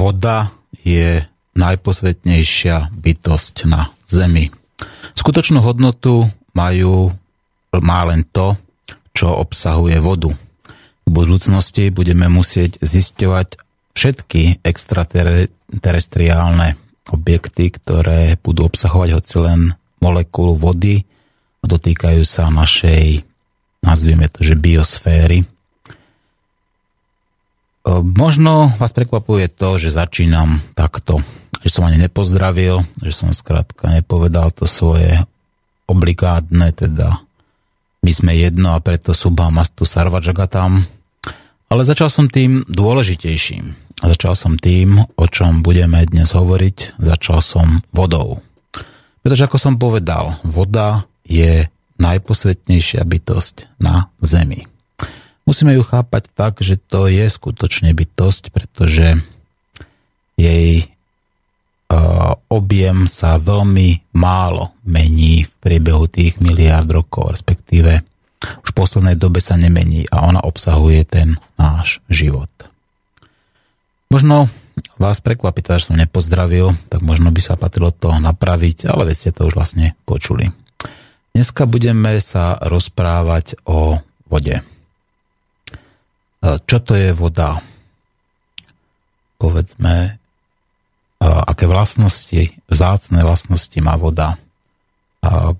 [0.00, 0.48] Voda
[0.80, 1.28] je
[1.60, 4.48] najposvetnejšia bytosť na Zemi.
[5.12, 6.24] Skutočnú hodnotu
[6.56, 7.12] majú,
[7.76, 8.56] má len to,
[9.12, 10.32] čo obsahuje vodu.
[11.04, 13.60] V budúcnosti budeme musieť zisťovať
[13.92, 16.80] všetky extraterestriálne
[17.12, 21.04] objekty, ktoré budú obsahovať hoci len molekulu vody
[21.60, 23.20] a dotýkajú sa našej
[23.84, 25.44] nazvieme to, že biosféry.
[27.98, 31.18] Možno vás prekvapuje to, že začínam takto,
[31.66, 35.26] že som ani nepozdravil, že som skrátka nepovedal to svoje
[35.90, 37.18] obligátne, teda
[38.00, 40.86] my sme jedno a preto subha mastu sarvajagatam.
[41.70, 43.90] Ale začal som tým dôležitejším.
[44.00, 46.96] Začal som tým, o čom budeme dnes hovoriť.
[46.96, 48.40] Začal som vodou.
[49.20, 51.68] Pretože ako som povedal, voda je
[52.00, 54.69] najposvetnejšia bytosť na Zemi.
[55.50, 59.18] Musíme ju chápať tak, že to je skutočne bytosť, pretože
[60.38, 60.86] jej
[62.46, 68.06] objem sa veľmi málo mení v priebehu tých miliárd rokov, respektíve
[68.62, 72.50] už v poslednej dobe sa nemení a ona obsahuje ten náš život.
[74.06, 74.46] Možno
[75.02, 79.16] vás prekvapí, teda, že som nepozdravil, tak možno by sa patrilo to napraviť, ale veď
[79.18, 80.54] ste to už vlastne počuli.
[81.34, 83.98] Dneska budeme sa rozprávať o
[84.30, 84.62] vode.
[86.40, 87.60] E, čo to je voda?
[89.40, 90.10] Povedzme, e,
[91.24, 94.40] aké vlastnosti, vzácne vlastnosti má voda,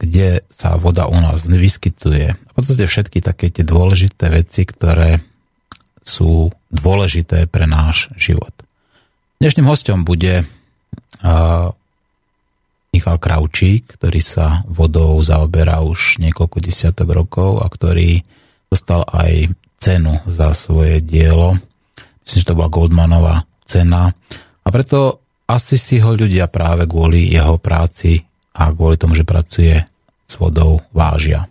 [0.00, 2.32] kde sa voda u nás vyskytuje.
[2.32, 5.20] V podstate všetky také tie dôležité veci, ktoré
[6.00, 8.52] sú dôležité pre náš život.
[9.36, 10.44] Dnešným hostom bude e,
[12.90, 18.24] Michal Kraučík, ktorý sa vodou zaoberá už niekoľko desiatok rokov a ktorý
[18.72, 21.56] dostal aj cenu za svoje dielo.
[22.22, 24.12] Myslím, že to bola Goldmanová cena.
[24.60, 28.22] A preto asi si ho ľudia práve kvôli jeho práci
[28.54, 29.82] a kvôli tomu, že pracuje
[30.28, 31.50] s vodou, vážia.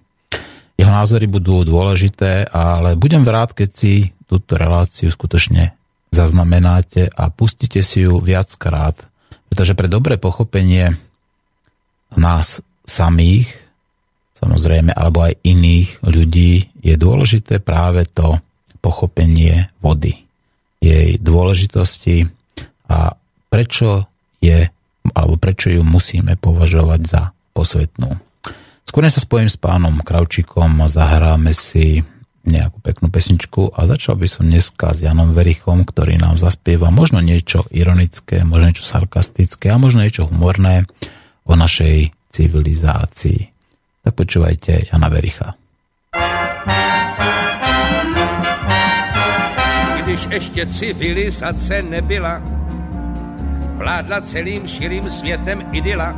[0.79, 5.75] Jeho názory budú dôležité, ale budem rád, keď si túto reláciu skutočne
[6.09, 8.95] zaznamenáte a pustite si ju viackrát,
[9.51, 10.97] pretože pre dobré pochopenie
[12.15, 13.68] nás samých,
[14.39, 18.39] samozrejme, alebo aj iných ľudí, je dôležité práve to
[18.79, 20.15] pochopenie vody,
[20.79, 22.31] jej dôležitosti
[22.87, 23.19] a
[23.51, 24.07] prečo
[24.39, 24.71] je,
[25.11, 28.15] alebo prečo ju musíme považovať za posvetnú.
[28.87, 32.01] Skôr sa spojím s pánom Kravčíkom a zahráme si
[32.47, 37.21] nejakú peknú pesničku a začal by som dneska s Janom Verichom, ktorý nám zaspieva možno
[37.21, 40.89] niečo ironické, možno niečo sarkastické a možno niečo humorné
[41.45, 43.58] o našej civilizácii.
[44.09, 45.53] Tak počúvajte Jana Vericha.
[50.01, 52.41] Když ještě civilizace nebyla,
[53.77, 56.17] vládla celým širým světem idyla.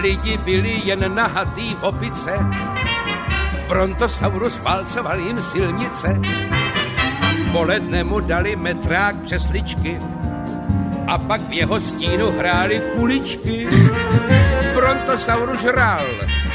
[0.00, 2.32] Lidi byli jen nahatý v opice,
[3.68, 6.20] Brontosaurus válcoval jim silnice,
[7.52, 10.00] poledne mu dali metrák přesličky
[11.06, 13.68] a pak v jeho stínu hráli kuličky.
[14.74, 16.04] Brontosaurus žrál,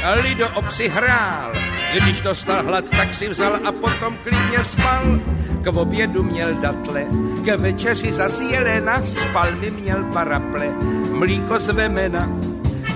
[0.02, 1.52] Lido obsi hrál,
[1.94, 5.20] když dostal hlad, tak si vzal a potom klidně spal.
[5.62, 7.04] K obědu měl datle,
[7.44, 10.66] k večeři zas jelena, spal mi měl paraple,
[11.10, 12.28] mlíko z vemena,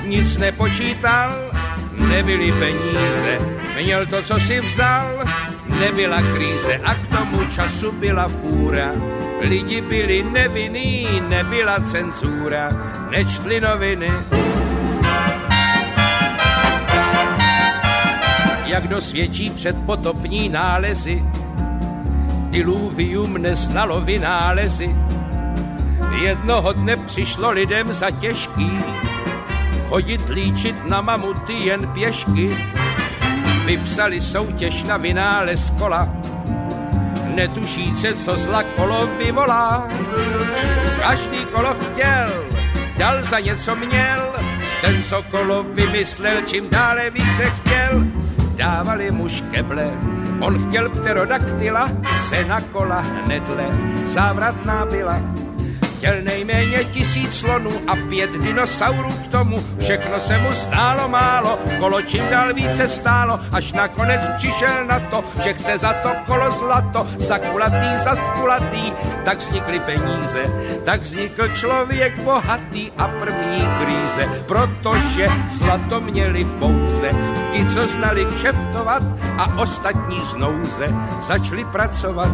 [0.06, 1.34] nic nepočítal,
[1.92, 3.38] nebyly peníze,
[3.82, 5.24] měl to, co si vzal,
[5.80, 8.92] nebyla kríze a k tomu času byla fůra.
[9.40, 12.70] Lidi byli nevinní, nebyla cenzura,
[13.10, 14.10] nečtli noviny.
[18.66, 21.24] Jak dosvědčí předpotopní nálezy,
[22.50, 24.96] diluvium neznalo vynálezy.
[26.22, 28.70] Jednoho dne přišlo lidem za těžký
[29.88, 32.56] chodit líčit na mamuty jen pěšky.
[33.64, 36.08] Vypsali soutěž na vynález kola,
[37.34, 39.88] netušíce, co zla kolo vyvolá.
[41.00, 42.44] Každý kolo chtěl,
[42.96, 44.34] dal za něco měl,
[44.80, 48.06] ten, co kolo vymyslel, čím dále více chtěl,
[48.56, 49.90] dávali mu škeble,
[50.40, 51.90] on chtěl pterodaktyla,
[52.28, 53.66] cena kola hnedle.
[54.04, 55.20] Závratná byla
[56.06, 59.56] Chtěl nejméně tisíc slonů a pět dinosaurů k tomu.
[59.80, 65.24] Všechno se mu stálo málo, kolo čím dál více stálo, až nakonec přišel na to,
[65.42, 68.92] že chce za to kolo zlato, za kulatý, za skulatý.
[69.24, 70.42] Tak vznikly peníze,
[70.84, 77.10] tak vznikl člověk bohatý a první kríze, protože zlato měli pouze
[77.52, 79.02] ti, co znali kšeftovat
[79.38, 80.88] a ostatní znouze
[81.20, 82.30] začali pracovat.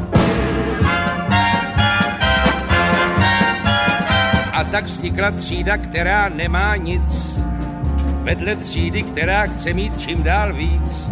[4.72, 7.40] Tak vznikla třída, která nemá nic.
[8.22, 11.08] Vedle třídy, která chce mít čím dál víc.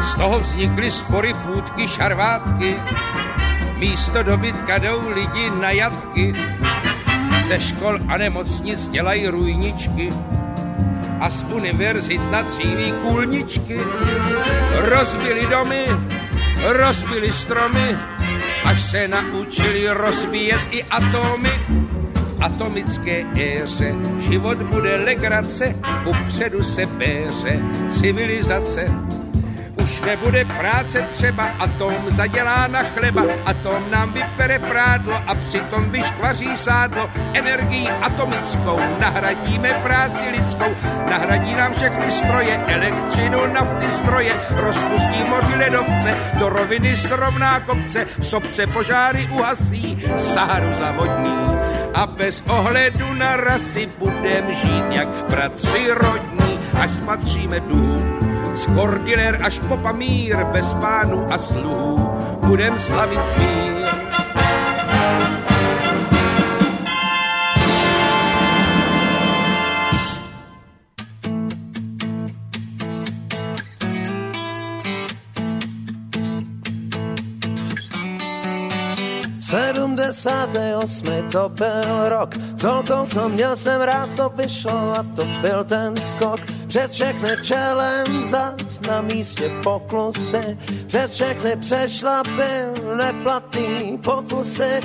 [0.00, 2.76] Z toho vznikly spory, půdky, šarvátky.
[3.78, 6.34] Místo dobytka jdou lidi na jatky.
[7.48, 10.12] Ze škol a nemocnic dělají rujničky.
[11.20, 13.80] A z univerzit na dříví kůlničky.
[14.74, 15.86] Rozbili domy,
[16.64, 17.96] rozbili stromy,
[18.64, 21.52] až se naučili rozbíjet i atomy
[22.40, 23.94] atomické éře.
[24.18, 28.86] Život bude legrace, ku předu se péře civilizace.
[29.88, 36.56] Už nebude práce třeba, atom zadělá na chleba, atom nám vypere prádlo a přitom vyškvaří
[36.56, 37.10] sádlo.
[37.34, 40.76] Energií atomickou nahradíme práci lidskou,
[41.10, 48.26] nahradí nám všechny stroje, elektřinu, nafty, stroje, rozpustí moři ledovce, do roviny srovná kopce, v
[48.26, 51.38] sobce požáry uhasí, Saharu zavodní
[51.94, 58.37] a bez ohledu na rasy budem žít jak bratři rodní, až spatříme dům.
[58.58, 62.10] Z Kordiler až po Pamír bez pánu a sluhů
[62.46, 63.68] budem slavit mír.
[80.84, 85.96] Osmi to byl rok, celkou, co měl jsem rád, to vyšlo a to byl ten
[85.96, 86.40] skok.
[86.68, 92.50] Přes všechny čelem zas na místě poklusy, přes všechny přešlapy,
[92.96, 94.80] neplatný pokusy.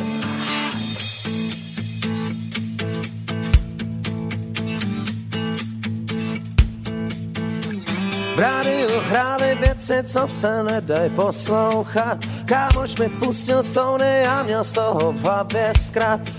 [8.35, 12.17] V rádiu hráli věci, co se nedaj poslouchat.
[12.45, 15.73] Kámoš mi pustil stony a měl z toho v hlavě.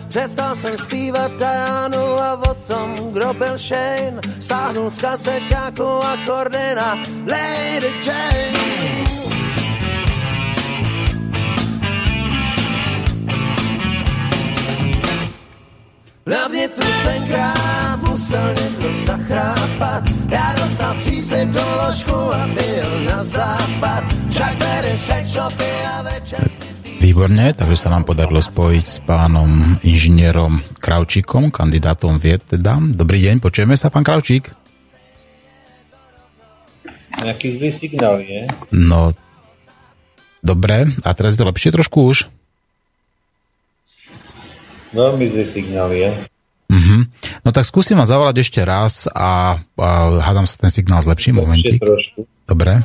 [0.09, 4.21] Přestal jsem zpívat Dianu a o tom, kdo byl Shane.
[4.41, 6.95] Stáhnul z kaseťáku akordy na
[7.27, 8.65] Lady Jane.
[16.27, 24.04] Hlavně tu tenkrát musel někdo zachrápat, já dostal přísek do ložku a byl na západ,
[26.99, 29.47] Výborne, takže sa nám podarilo spojiť s pánom
[29.87, 32.81] inžinierom Kravčíkom, kandidátom vied teda.
[32.81, 34.51] Dobrý deň, počujeme sa, pán Kravčík?
[37.15, 38.51] Nejaký zlý signál je.
[38.75, 39.15] No,
[40.43, 42.27] dobre, a teraz je to lepšie trošku už?
[44.91, 46.11] Veľmi zlý signál je.
[46.73, 47.07] Uh-huh.
[47.47, 49.89] No tak skúsim vám zavolať ešte raz a, a
[50.25, 51.79] hádam sa ten signál zlepší momentík.
[51.79, 52.27] trošku.
[52.49, 52.83] Dobre.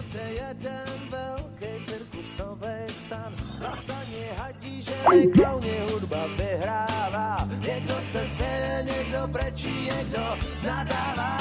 [5.92, 10.24] Hudba vyhrává, někdo se směje, někdo brečí, někdo
[10.64, 11.38] nadává.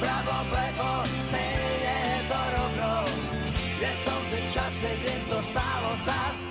[0.00, 3.04] Pravo, plevo, stejně je to rovno,
[3.78, 6.46] kde jsou ty časy, kdy to stálo za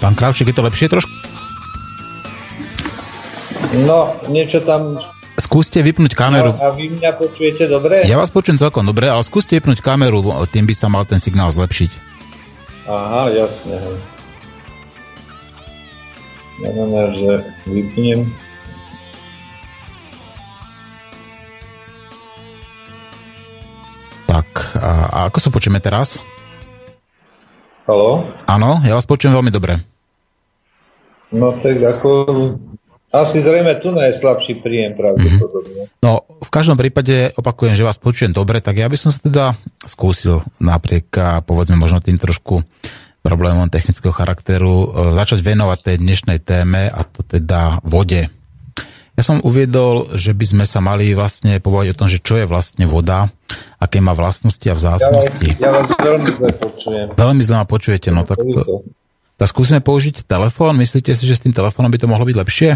[0.00, 1.25] Pán Kravčík, je to lepšie trošku?
[3.74, 5.00] No, niečo tam...
[5.36, 6.54] Skúste vypnúť kameru.
[6.54, 8.06] No, a vy mňa počujete dobre?
[8.08, 11.52] Ja vás počujem celkom dobre, ale skúste vypnúť kameru, tým by sa mal ten signál
[11.52, 11.90] zlepšiť.
[12.88, 13.76] Aha, jasne.
[16.56, 17.30] Znamená, že
[17.68, 18.32] vypnem.
[24.24, 24.48] Tak,
[24.80, 26.24] a, a ako sa počujeme teraz?
[27.84, 28.24] Haló?
[28.48, 29.78] Áno, ja vás počujem veľmi dobre.
[31.28, 32.10] No tak ako...
[33.14, 35.88] Asi zrejme tu najslabší príjem pravdepodobne.
[36.02, 39.44] No, v každom prípade opakujem, že vás počujem dobre, tak ja by som sa teda
[39.86, 42.66] skúsil napriek, a povedzme, možno tým trošku
[43.22, 48.28] problémom technického charakteru, začať venovať tej dnešnej téme, a to teda vode.
[49.16, 52.44] Ja som uviedol, že by sme sa mali vlastne povedať o tom, že čo je
[52.44, 53.32] vlastne voda,
[53.80, 55.56] aké má vlastnosti a vzácnosti.
[55.56, 57.06] Ja vás, ja vás veľmi zle počujem.
[57.16, 58.84] Veľmi zle ma počujete, no tak to,
[59.40, 60.76] tak skúsime použiť telefón.
[60.76, 62.70] Myslíte si, že s tým telefónom by to mohlo byť lepšie?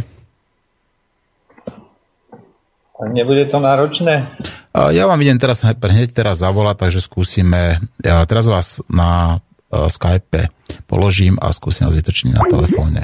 [3.01, 4.29] Nebude to náročné?
[4.77, 7.81] Ja vám idem teraz hneď teraz zavolať, takže skúsime.
[8.05, 9.41] Ja teraz vás na
[9.73, 10.53] Skype
[10.85, 13.03] položím a skúsim vás vytočniť na telefóne.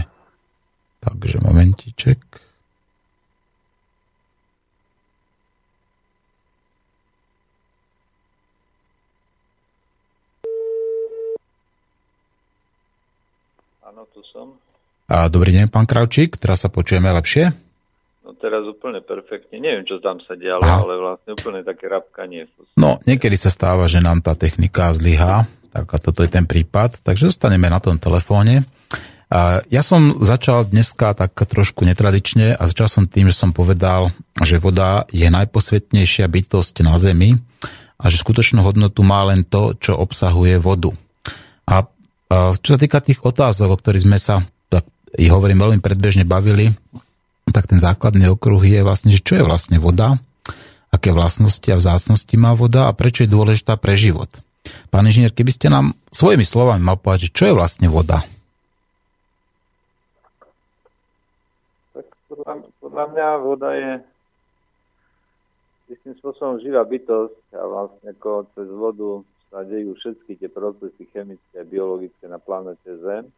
[1.00, 2.20] Takže momentiček.
[14.16, 14.56] tu som.
[15.12, 17.65] A dobrý deň, pán Kravčík, teraz sa počujeme lepšie?
[18.46, 19.58] Teraz úplne perfektne.
[19.58, 20.86] Neviem, čo tam sa dialo, Aha.
[20.86, 22.46] ale vlastne úplne také rapkanie.
[22.78, 27.02] No, niekedy sa stáva, že nám tá technika zlyhá, tak a toto je ten prípad,
[27.02, 28.62] takže zostaneme na tom telefóne.
[29.66, 34.62] Ja som začal dneska tak trošku netradične a začal som tým, že som povedal, že
[34.62, 37.34] voda je najposvetnejšia bytosť na Zemi
[37.98, 40.94] a že skutočnú hodnotu má len to, čo obsahuje vodu.
[41.66, 41.82] A
[42.62, 44.86] čo sa týka tých otázok, o ktorých sme sa, tak
[45.18, 46.70] ich hovorím, veľmi predbežne bavili,
[47.56, 50.20] tak ten základný okruh je vlastne, že čo je vlastne voda,
[50.92, 54.28] aké vlastnosti a vzácnosti má voda a prečo je dôležitá pre život.
[54.92, 58.20] Pán inžinier, keby ste nám svojimi slovami mal povedať, čo je vlastne voda?
[61.96, 63.92] Tak podľa, podľa mňa voda je
[65.96, 71.56] istým spôsobom živá bytosť a vlastne ako cez vodu sa dejú všetky tie procesy chemické
[71.56, 73.32] a biologické na planete Zem,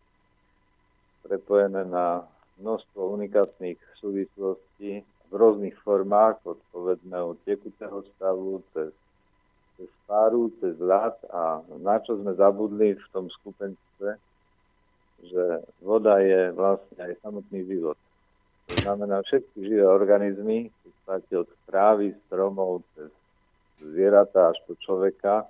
[1.23, 2.27] prepojené na
[2.59, 8.91] množstvo unikátnych súvislostí v rôznych formách, od povedzme od tekutého stavu cez,
[9.77, 14.17] cez páru, cez ľad a na čo sme zabudli v tom skupenstve,
[15.19, 15.45] že
[15.83, 17.99] voda je vlastne aj samotný život.
[18.69, 23.11] To znamená, všetky živé organizmy, v podstate od trávy, stromov, cez
[23.81, 25.49] zvieratá až po človeka,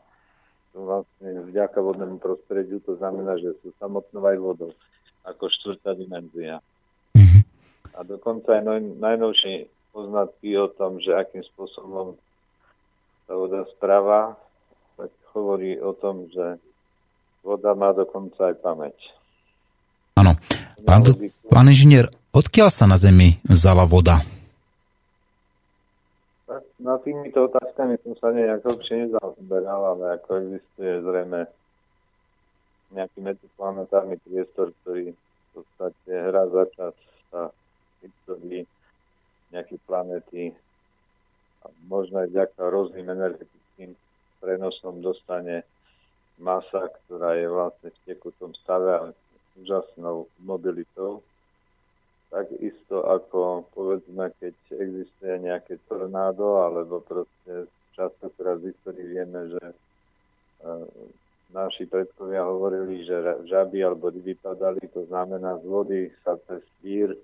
[0.77, 4.73] vlastne vďaka vodnému prostrediu, to znamená, že sú samotnou aj vodou,
[5.27, 6.63] ako štvrtá dimenzia.
[7.99, 12.15] A dokonca aj noj, najnovšie poznatky o tom, že akým spôsobom
[13.27, 14.39] sa voda správa,
[14.95, 16.63] tak hovorí o tom, že
[17.43, 18.95] voda má dokonca aj pamäť.
[20.15, 20.39] Áno.
[20.87, 21.03] Pán,
[21.51, 24.23] pán inžinier, odkiaľ sa na Zemi vzala voda?
[26.79, 31.51] Na týmito otázkami som sa nejak hlbšie nezaoberal, ale ako existuje zrejme
[32.95, 36.95] nejaký medziplanetárny priestor, ktorý v podstate hrá za čas
[37.35, 37.51] sa
[38.05, 38.63] histórii
[39.51, 40.53] nejaké planety
[41.65, 43.97] a možno aj vďaka rôznym energetickým
[44.39, 45.67] prenosom dostane
[46.39, 49.03] masa, ktorá je vlastne v tekutom stave a
[49.59, 51.21] úžasnou mobilitou.
[52.31, 59.65] Takisto ako povedzme, keď existuje nejaké tornádo, alebo proste často teraz v histórii vieme, že
[59.65, 59.75] e,
[61.51, 63.17] naši predkovia hovorili, že
[63.49, 67.17] žaby alebo ryby padali, to znamená z vody sa cez vír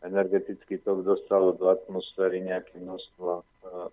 [0.00, 3.42] energetický tok dostalo do atmosféry nejaké množstvo e,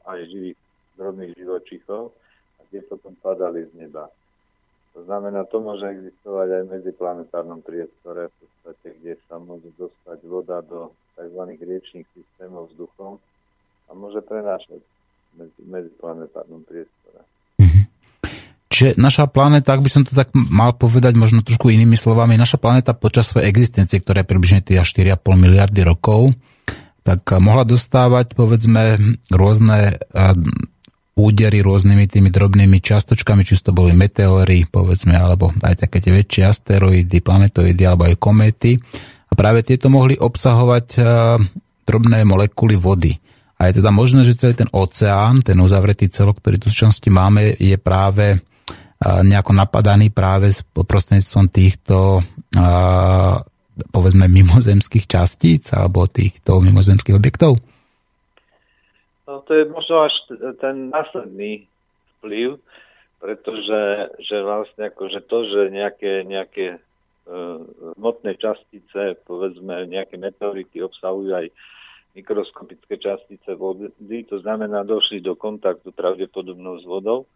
[0.08, 0.60] aj živých
[0.96, 2.16] drobných živočichov
[2.58, 4.08] a tie potom padali z neba.
[4.98, 10.20] To znamená, to môže existovať aj v medziplanetárnom priestore, v podstate, kde sa môže dostať
[10.26, 11.42] voda do tzv.
[11.54, 13.22] riečných systémov vzduchom
[13.88, 14.82] a môže prenášať
[15.38, 17.22] medzi, medziplanetárnom priestore.
[18.78, 22.62] Čiže naša planéta, ak by som to tak mal povedať možno trošku inými slovami, naša
[22.62, 26.38] planéta počas svojej existencie, ktorá je približne 4,5 miliardy rokov,
[27.02, 29.02] tak mohla dostávať povedzme
[29.34, 29.98] rôzne
[31.18, 36.46] údery rôznymi tými drobnými čiastočkami, či to boli meteóry, povedzme, alebo aj také tie väčšie
[36.46, 38.78] asteroidy, planetoidy, alebo aj kométy.
[39.26, 41.42] A práve tieto mohli obsahovať uh,
[41.82, 43.18] drobné molekuly vody.
[43.58, 47.10] A je teda možné, že celý ten oceán, ten uzavretý celok, ktorý tu v súčasnosti
[47.10, 48.46] máme, je práve
[49.02, 52.26] nejako napadaný práve prostredníctvom týchto
[53.94, 57.62] povedzme mimozemských častíc alebo týchto mimozemských objektov?
[59.28, 60.14] No to je možno až
[60.58, 61.68] ten následný
[62.18, 62.58] vplyv,
[63.20, 63.80] pretože
[64.24, 67.60] že vlastne akože to, že nejaké, nejaké uh,
[68.00, 71.48] hmotné častice, povedzme nejaké meteority obsahujú aj
[72.18, 73.94] mikroskopické častice vody,
[74.26, 77.30] to znamená, došli do kontaktu pravdepodobnou s vodou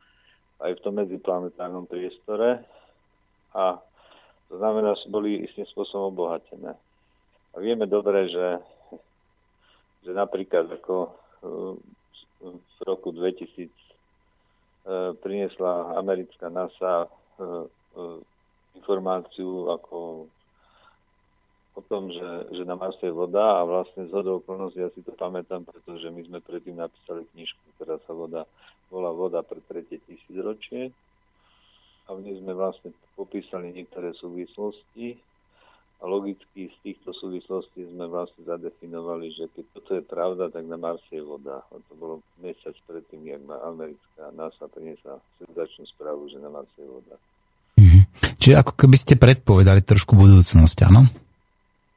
[0.62, 2.62] aj v tom medziplanetárnom priestore
[3.58, 3.82] a
[4.52, 6.76] to znamená, že boli istým spôsobom obohatené.
[7.52, 8.48] A vieme dobre, že,
[10.04, 11.16] že napríklad ako
[12.42, 13.70] v roku 2000 e,
[15.22, 17.48] priniesla americká NASA e, e,
[18.76, 20.28] informáciu ako
[21.72, 25.00] o tom, že, že na Marse je voda a vlastne z hodou okolností ja si
[25.06, 28.44] to pamätám, pretože my sme predtým napísali knižku, ktorá sa voda,
[28.92, 30.92] volá Voda pre tretie tisícročie
[32.06, 35.16] a v nej sme vlastne popísali niektoré súvislosti
[36.02, 40.74] a logicky z týchto súvislostí sme vlastne zadefinovali, že keď toto je pravda, tak na
[40.74, 41.62] Marse je voda.
[41.62, 46.74] A to bolo mesiac predtým, jak na americká NASA priniesla senzačnú správu, že na Marse
[46.82, 47.16] je voda.
[47.78, 48.02] Mhm.
[48.42, 51.06] Čiže ako keby ste predpovedali trošku budúcnosť, áno?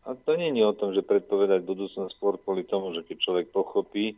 [0.05, 3.47] A to nie je o tom, že predpovedať budúcnosť skôr kvôli tomu, že keď človek
[3.57, 4.13] pochopí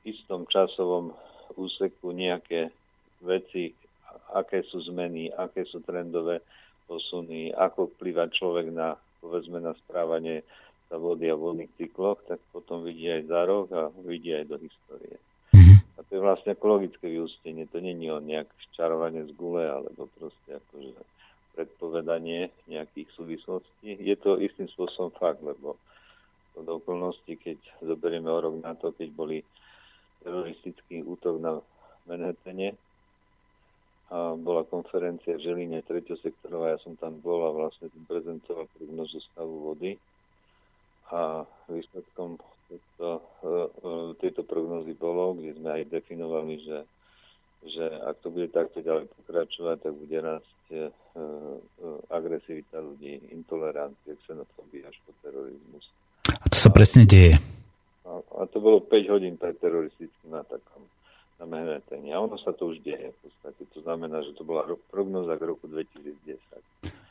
[0.00, 1.12] v istom časovom
[1.56, 2.70] úseku nejaké
[3.24, 3.72] veci,
[4.32, 6.44] aké sú zmeny, aké sú trendové
[6.86, 10.46] posuny, ako vplyva človek na, povedzme, na správanie
[10.86, 14.56] sa vody a vodných cykloch, tak potom vidí aj za rok a vidí aj do
[14.62, 15.18] histórie.
[15.50, 15.98] Mm-hmm.
[15.98, 17.66] A to je vlastne ekologické vyústenie.
[17.74, 18.46] To je o nejak
[18.78, 20.94] čarovanie z gule, alebo proste akože
[21.58, 23.98] predpovedanie nejakých súvislostí.
[23.98, 25.74] Je to istým spôsobom fakt, lebo
[26.56, 29.38] do okolnosti, keď zoberieme o rok na to, keď boli
[30.26, 31.62] teroristický útok na
[32.10, 32.74] Manhattane
[34.10, 36.18] a bola konferencia v Želine 3.
[36.18, 39.94] sektorová, ja som tam bol a vlastne tam prezentoval prognozu stavu vody
[41.10, 43.62] a výsledkom tejto, e,
[44.18, 46.78] tejto prognozy bolo, kde sme aj definovali, že
[47.66, 50.90] že ak to bude takto ďalej pokračovať, tak bude rásť e, e,
[52.14, 55.90] agresivita ľudí, intolerancia, xenofóbia až po terorizmus.
[56.30, 57.55] A to sa presne deje.
[58.06, 60.86] A, a to bolo 5 hodín pred teroristickým atakom
[61.36, 62.14] na Manhattane.
[62.14, 63.62] A ono sa to už deje v podstate.
[63.76, 66.38] To znamená, že to bola prognoza k roku 2010.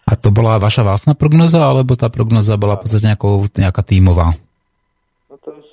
[0.06, 3.12] A to bola vaša vlastná prognoza, alebo tá prognoza bola v podstate
[3.60, 4.38] nejaká tímová?
[5.30, 5.66] No to je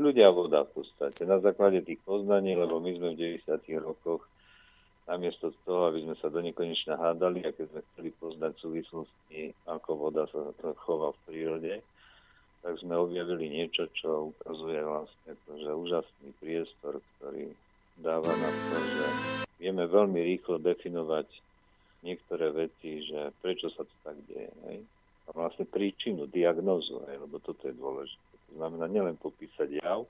[0.00, 1.28] ľudia voda v podstate.
[1.28, 3.84] Na základe tých poznaní, lebo my sme v 90.
[3.84, 4.24] rokoch
[5.10, 9.90] namiesto toho, aby sme sa do nekonečna hádali a keď sme chceli poznať súvislosti, ako
[9.98, 10.54] voda sa
[10.86, 11.72] chová v prírode,
[12.60, 17.52] tak sme objavili niečo, čo ukazuje vlastne to, že úžasný priestor, ktorý
[18.00, 19.06] dáva na to, že
[19.56, 21.28] vieme veľmi rýchlo definovať
[22.04, 24.52] niektoré veci, že prečo sa to tak deje.
[24.68, 24.78] Hej?
[25.28, 27.16] A vlastne príčinu, diagnozu, hej?
[27.20, 28.32] lebo toto je dôležité.
[28.50, 30.04] To znamená nielen popísať jav,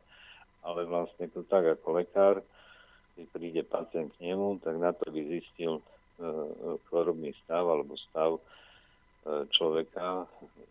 [0.67, 2.43] ale vlastne to tak ako lekár
[3.21, 5.83] keď príde pacient k nemu, tak na to by zistil e,
[6.89, 8.41] chorobný stav alebo stav e,
[9.53, 10.25] človeka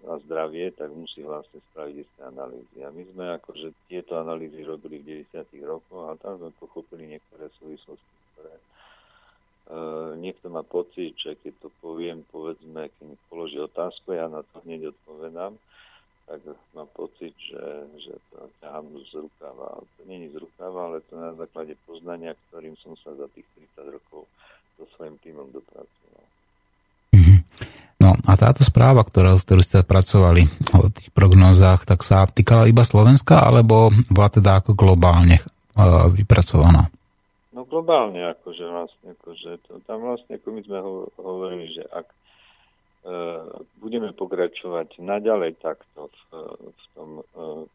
[0.09, 2.77] a zdravie, tak musí vlastne spraviť isté analýzy.
[2.81, 5.69] A my sme akože tieto analýzy robili v 90.
[5.69, 8.55] rokoch a tam sme pochopili niektoré súvislosti, ktoré
[9.69, 14.41] Uh, niekto má pocit, že keď to poviem, povedzme, keď mi položí otázku, ja na
[14.41, 15.53] to hneď odpovedám,
[16.25, 16.41] tak
[16.73, 19.77] mám pocit, že, že to ťahám z rukava.
[19.77, 23.45] To nie je z rukava, ale to na základe poznania, ktorým som sa za tých
[23.77, 24.25] 30 rokov
[24.81, 26.25] so svojím týmom dopracoval.
[27.13, 27.37] Mhm.
[28.29, 30.45] A táto správa, ktorá, ktorú ste pracovali
[30.77, 36.93] o tých prognózach, tak sa týkala iba Slovenska, alebo bola teda ako globálne uh, vypracovaná?
[37.49, 42.05] No globálne, akože vlastne, akože to, tam vlastne, ako my sme ho, hovorili, že ak
[42.99, 43.15] E,
[43.79, 46.21] budeme pokračovať naďalej takto v,
[46.59, 47.23] v tom e,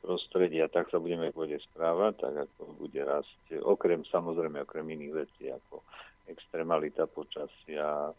[0.04, 5.14] prostredí a tak sa budeme vode správať, tak ako bude rásť, okrem samozrejme, okrem iných
[5.16, 5.80] vecí ako
[6.28, 8.14] extremalita počasia, e,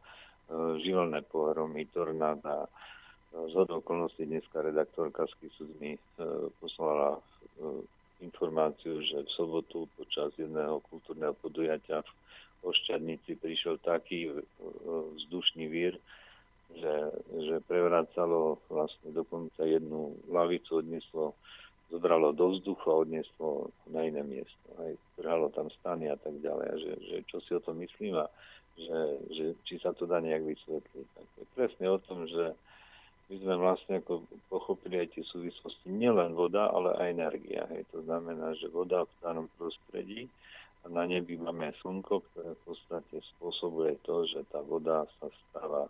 [0.81, 2.69] živelné pohromy, tornáda.
[3.35, 5.99] Z okolností dneska redaktorka z KISUS mi
[6.63, 7.19] poslala
[8.23, 11.99] informáciu, že v sobotu počas jedného kultúrneho podujatia
[12.63, 14.31] v Ošťadnici prišiel taký
[15.19, 15.99] vzdušný vír,
[16.73, 16.95] že,
[17.43, 21.35] že prevracalo vlastne dokonca jednu lavicu, odneslo,
[21.91, 24.67] zobralo do vzduchu a odneslo na iné miesto.
[24.79, 26.67] Aj trhalo tam stany a tak ďalej.
[26.71, 28.25] A že, že čo si o tom myslím a
[28.75, 28.99] že,
[29.31, 31.07] že či sa to dá nejak vysvetliť.
[31.15, 32.55] Tak je presne o tom, že
[33.25, 34.21] my sme vlastne ako
[34.53, 37.65] pochopili aj tie súvislosti nielen voda, ale aj energia.
[37.73, 37.89] Hej.
[37.95, 40.29] To znamená, že voda v danom prostredí
[40.85, 45.89] a na nebi máme slnko, ktoré v podstate spôsobuje to, že tá voda sa stáva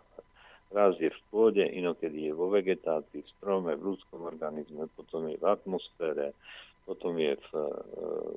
[0.74, 5.38] Raz je v pôde, inokedy je vo vegetácii, v strome, v ľudskom organizme, potom je
[5.38, 6.34] v atmosfére,
[6.82, 7.70] potom je v, e,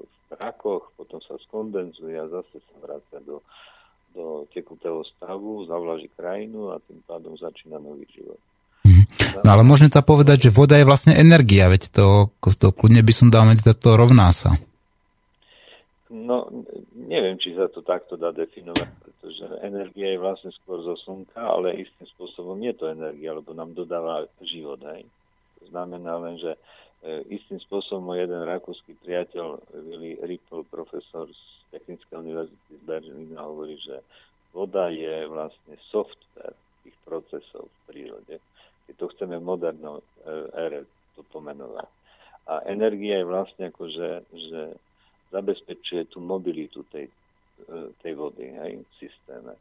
[0.06, 3.42] v prakoch, potom sa skondenzuje a zase sa vrácia do,
[4.16, 8.40] do tekutého stavu, zavlaží krajinu a tým pádom začína nový život.
[8.86, 9.04] Mhm.
[9.46, 13.14] No ale môžeme to povedať, že voda je vlastne energia, veď to, to kľudne by
[13.14, 14.58] som dal medzi to rovná sa.
[16.10, 16.50] No,
[16.98, 21.86] neviem, či sa to takto dá definovať, pretože energia je vlastne skôr zo slnka, ale
[21.86, 24.82] istým spôsobom je to energia, lebo nám dodáva život.
[24.90, 25.06] Hej.
[25.62, 26.60] To znamená len, že e,
[27.30, 34.02] istým spôsobom jeden rakúsky priateľ, Willy Ripple, profesor z Technickej univerzity z Berlína, hovorí, že
[34.54, 38.36] voda je vlastne software tých procesov v prírode,
[38.90, 40.02] keď to chceme v modernom
[40.58, 41.90] ére to pomenovať.
[42.50, 44.62] A energia je vlastne ako, že, že
[45.30, 47.06] zabezpečuje tú mobilitu tej,
[48.02, 49.54] tej vody hej, v systéme.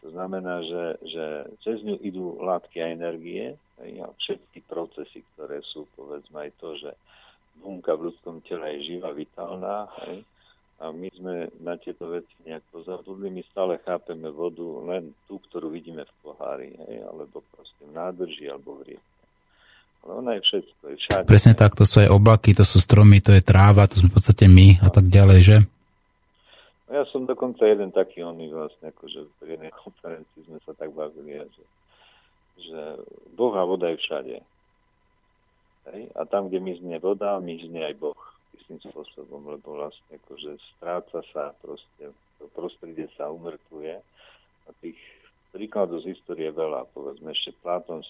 [0.00, 1.24] To znamená, že, že
[1.62, 6.74] cez ňu idú látky a energie hej, a všetky procesy, ktoré sú, povedzme aj to,
[6.80, 6.90] že
[7.60, 10.24] bunka v ľudskom tele je živá, vitálna, hej,
[10.80, 13.28] a my sme na tieto veci nejak pozabudli.
[13.28, 18.48] My stále chápeme vodu len tú, ktorú vidíme v pohári, hej, alebo proste v nádrži,
[18.48, 19.12] alebo v rieke.
[20.00, 21.28] Ale ona je všetko, je všade.
[21.28, 24.16] Presne tak, to sú aj oblaky, to sú stromy, to je tráva, to sme v
[24.16, 25.56] podstate my a tak ďalej, že?
[26.88, 30.88] No ja som dokonca jeden taký oný vlastne, akože v jednej konferencii sme sa tak
[30.96, 31.64] bavili, že,
[32.56, 32.80] že
[33.36, 34.36] Boh a voda je všade.
[35.92, 36.02] Hej?
[36.16, 38.16] A tam, kde mizne voda, mizne aj Boh
[38.58, 43.98] istým spôsobom, lebo vlastne akože stráca sa proste, to prostredie sa umrtvuje
[44.66, 44.98] a tých
[45.50, 46.86] príkladov z histórie veľa.
[46.94, 48.06] Povedzme, ešte Platón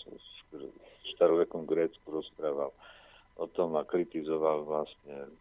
[0.53, 0.69] v
[1.17, 2.73] starovekom Grécku rozprával
[3.41, 5.33] o tom a kritizoval vlastne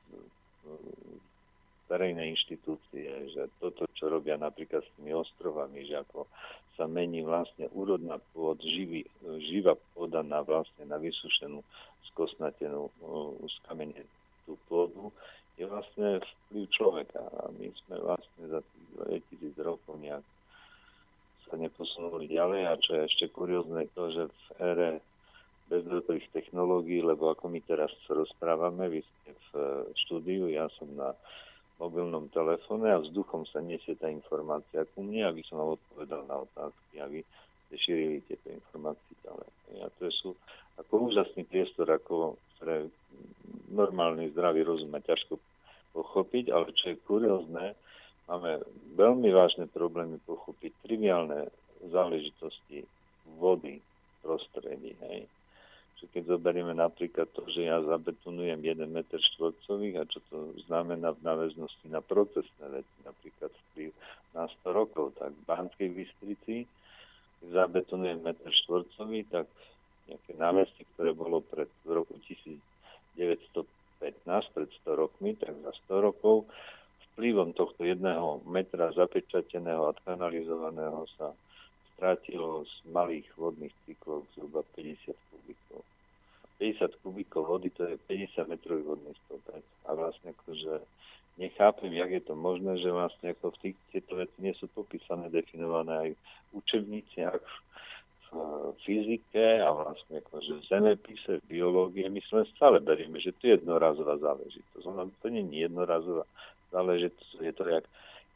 [1.89, 6.29] verejné inštitúcie, že toto, čo robia napríklad s tými ostrovami, že ako
[6.77, 9.03] sa mení vlastne úrodná pôd, živý,
[9.49, 11.59] živá pôda na vlastne na vysušenú,
[12.13, 12.87] skosnatenú,
[13.59, 14.05] skamene
[14.49, 15.13] tú pôdu,
[15.61, 16.17] je vlastne
[16.49, 17.21] vplyv človeka.
[17.21, 18.87] A my sme vlastne za tých
[19.53, 20.25] 2000 rokov nejak
[21.45, 24.89] sa neposunuli ďalej a čo je ešte kuriózne to, že v ére
[25.69, 31.13] bezdrotových technológií, lebo ako my teraz rozprávame, vy ste v štúdiu, ja som na
[31.77, 36.41] mobilnom telefóne a vzduchom sa nesie tá informácia ku mne, aby som vám odpovedal na
[36.43, 37.21] otázky a vy
[37.77, 39.49] šírili tieto informácie ďalej.
[39.85, 40.29] A to sú
[40.79, 42.89] ako úžasný priestor, ako pre
[43.69, 45.37] normálny zdravý rozum a ťažko
[45.93, 47.77] pochopiť, ale čo je kuriózne,
[48.29, 48.61] máme
[48.95, 51.49] veľmi vážne problémy pochopiť triviálne
[51.89, 52.85] záležitosti
[53.37, 54.93] vody v prostredí.
[55.05, 55.29] Hej
[55.99, 61.11] že keď zoberieme napríklad to, že ja zabetonujem 1 m štvorcových a čo to znamená
[61.11, 63.91] v náväznosti na procesné veci, napríklad vplyv
[64.31, 66.63] na 100 rokov, tak v Banskej Bystrici
[67.47, 69.47] zabetonujem 1 m štvorcový, tak
[70.09, 72.59] nejaké námestie, ktoré bolo pred v roku 1915,
[74.55, 76.49] pred 100 rokmi, tak za 100 rokov
[77.13, 81.35] vplyvom tohto jedného metra zapečateného a kanalizovaného sa
[81.99, 85.83] strátilo z malých vodných cyklov zhruba 50 kubikov.
[86.59, 89.63] 50 kubíkov vody to je 50 metrový vodný stĺpec.
[89.87, 90.83] A vlastne akože
[91.39, 95.31] nechápem, jak je to možné, že vlastne ako v tých, tieto veci nie sú popísané,
[95.31, 97.41] definované aj v učebniciach,
[98.29, 102.05] v fyzike a vlastne akože v zemepise, v biológie.
[102.11, 104.83] My sme stále berieme, že to je jednorazová záležitosť.
[104.85, 106.27] Ono to nie je jednorazová
[106.69, 107.85] záležitosť, je to jak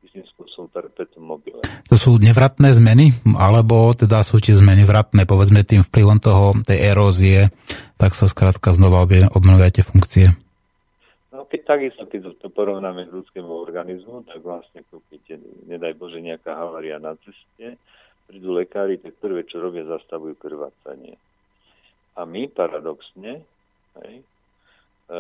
[0.04, 1.63] istým spôsobom perpetuum mobile.
[1.89, 6.80] To sú nevratné zmeny, alebo teda sú tie zmeny vratné, povedzme tým vplyvom toho, tej
[6.94, 7.50] erózie,
[7.96, 10.36] tak sa skrátka znova obnovia tie funkcie?
[11.34, 16.54] No keď takisto, keď to porovnáme k ľudskému organizmu, tak vlastne keď nedaj Bože nejaká
[16.54, 17.82] havária na ceste,
[18.28, 21.18] prídu lekári, tak prvé, čo robia, zastavujú krvácanie.
[22.13, 23.42] A my paradoxne,
[24.04, 24.16] hej,
[25.10, 25.20] e,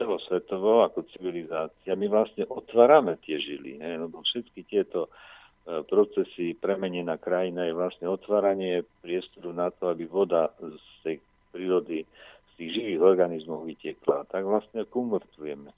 [0.00, 4.00] celosvetovo ako civilizácia, my vlastne otvárame tie žily, ne?
[4.00, 10.48] lebo všetky tieto e, procesy premenená krajina je vlastne otváranie priestoru na to, aby voda
[10.56, 11.16] z tej
[11.52, 14.24] prírody, z tých živých organizmov vytiekla.
[14.32, 15.68] Tak vlastne kumortujeme.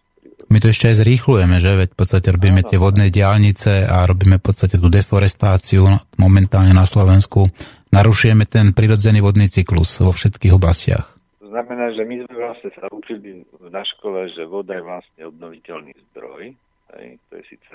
[0.55, 1.75] My to ešte aj zrýchlujeme, že?
[1.75, 5.83] Veď v podstate robíme tie vodné diálnice a robíme v podstate tú deforestáciu
[6.15, 7.51] momentálne na Slovensku.
[7.91, 11.12] Narušujeme ten prirodzený vodný cyklus vo všetkých oblastiach
[11.53, 16.57] znamená, že my sme vlastne sa učili na škole, že voda je vlastne obnoviteľný zdroj.
[16.97, 17.21] Hej.
[17.29, 17.73] To je síce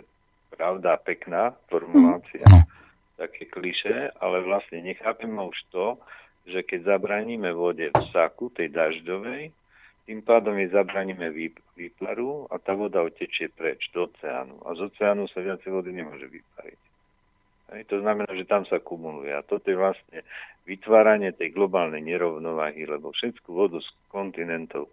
[0.49, 2.65] pravda, pekná formulácia, mm.
[3.21, 6.01] také kliše, ale vlastne nechápeme už to,
[6.47, 9.51] že keď zabraníme vode v saku, tej dažďovej,
[10.07, 11.27] tým pádom jej zabraníme
[11.75, 14.55] výplaru a tá voda otečie preč do oceánu.
[14.63, 16.86] A z oceánu sa viacej vody nemôže vypariť.
[17.67, 19.35] Hej, to znamená, že tam sa kumuluje.
[19.35, 20.23] A toto je vlastne
[20.63, 24.87] vytváranie tej globálnej nerovnováhy, lebo všetku vodu z kontinentov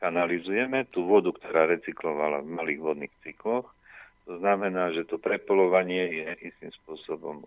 [0.00, 3.68] kanalizujeme, tú vodu, ktorá recyklovala v malých vodných cykloch.
[4.24, 7.44] To znamená, že to prepolovanie je istým spôsobom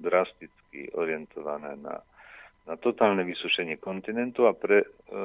[0.00, 2.00] drasticky orientované na,
[2.64, 5.24] na totálne vysušenie kontinentu a pre, e, e,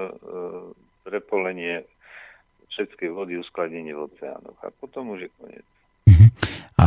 [1.08, 1.88] prepolenie
[2.76, 4.60] všetkej vody, uskladnenie v oceánoch.
[4.60, 5.68] A potom už je koniec.
[6.12, 6.28] Uh-huh.
[6.76, 6.86] A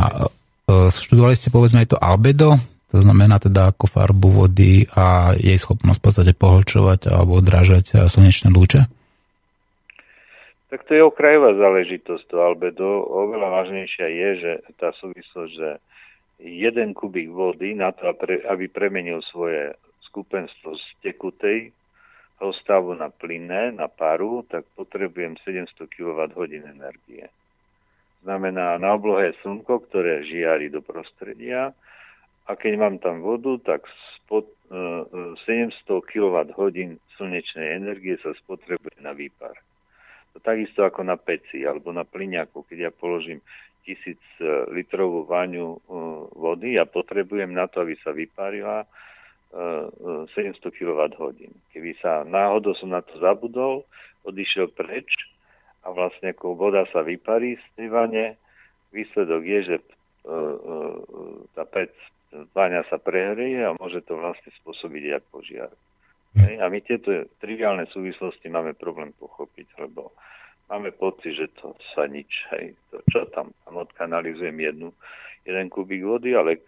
[0.93, 2.55] študovali ste povedzme aj to albedo,
[2.89, 8.49] to znamená teda ako farbu vody a jej schopnosť v podstate pohlčovať alebo odrážať slnečné
[8.49, 8.89] lúče?
[10.69, 13.01] Tak to je okrajová záležitosť, to albedo.
[13.09, 15.69] Oveľa vážnejšia je, že tá súvislosť, že
[16.45, 18.09] jeden kubík vody na to,
[18.45, 19.73] aby premenil svoje
[20.09, 21.73] skupenstvo z tekutej
[22.39, 26.37] stavu na plynné, na paru, tak potrebujem 700 kWh
[26.71, 27.27] energie.
[28.23, 31.71] Znamená, na oblohe slnko, ktoré žiari do prostredia
[32.49, 33.87] a keď mám tam vodu, tak
[34.19, 39.55] spod, uh, 700 kWh slnečnej energie sa spotrebuje na výpar.
[40.35, 43.41] To takisto ako na peci alebo na plyňaku, keď ja položím
[43.81, 45.77] tisíc e, litrovú váňu e,
[46.37, 48.85] vody a potrebujem na to, aby sa vyparila
[49.49, 51.33] 700 kWh.
[51.73, 53.81] Keby sa náhodou som na to zabudol,
[54.21, 55.09] odišiel preč
[55.83, 58.25] a vlastne ako voda sa vyparí z tej vane,
[58.91, 59.85] výsledok je, že e,
[61.55, 61.93] tá pec
[62.53, 65.71] váňa sa prehrie a môže to vlastne spôsobiť jak požiar.
[66.37, 66.61] Hej?
[66.61, 70.13] A my tieto triviálne súvislosti máme problém pochopiť, lebo
[70.69, 74.93] máme pocit, že to sa nič, hej, to čo tam, tam odkanalizujem jednu,
[75.41, 76.61] jeden kubík vody, ale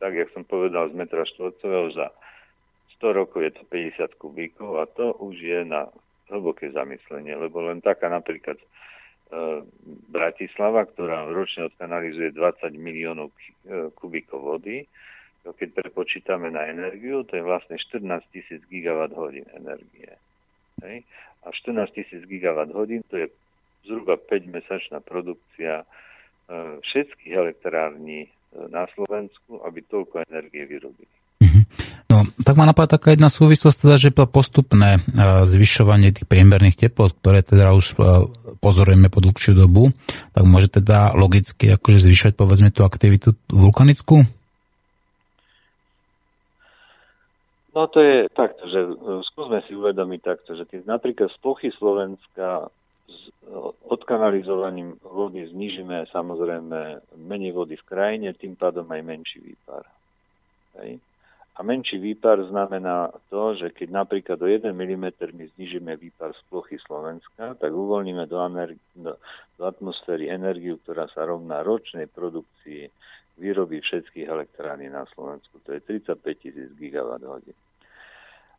[0.00, 2.08] tak, jak som povedal, z metra štvorcového za
[3.00, 5.92] 100 rokov je to 50 kubíkov a to už je na
[6.30, 8.66] hlboké zamyslenie, lebo len taká napríklad e,
[10.10, 14.86] Bratislava, ktorá ročne odkanalizuje 20 miliónov e, kubíkov vody,
[15.54, 18.02] keď prepočítame na energiu, to je vlastne 14
[18.34, 20.10] tisíc gigawatt hodín energie.
[20.82, 21.06] Hej?
[21.46, 23.30] A 14 tisíc gigawatt hodín to je
[23.86, 25.86] zhruba 5-mesačná produkcia e,
[26.82, 28.30] všetkých elektrární e,
[28.74, 31.14] na Slovensku, aby toľko energie vyrobili.
[32.06, 35.00] No, tak ma napadá taká jedna súvislosť, teda, že postupné e,
[35.42, 37.98] zvyšovanie tých priemerných teplot, ktoré teda už
[38.62, 39.90] pozorujeme po dlhšiu dobu,
[40.30, 44.22] tak môže teda logicky akože zvyšovať povedzme tú aktivitu vulkanickú?
[47.76, 48.92] No to je takto, že e,
[49.28, 52.72] skúsme si uvedomiť takto, že keď napríklad z plochy Slovenska
[53.04, 53.52] s e,
[53.92, 59.84] odkanalizovaním vody znižíme samozrejme menej vody v krajine, tým pádom aj menší výpar.
[60.80, 61.04] Hej.
[61.56, 66.42] A menší výpar znamená to, že keď napríklad do 1 mm my znižíme výpar z
[66.52, 68.36] plochy Slovenska, tak uvoľníme do,
[69.00, 69.16] do,
[69.56, 72.92] do atmosféry energiu, ktorá sa rovná ročnej produkcii
[73.40, 75.56] výroby všetkých elektrární na Slovensku.
[75.64, 77.56] To je 35 tisíc gigawatt hodín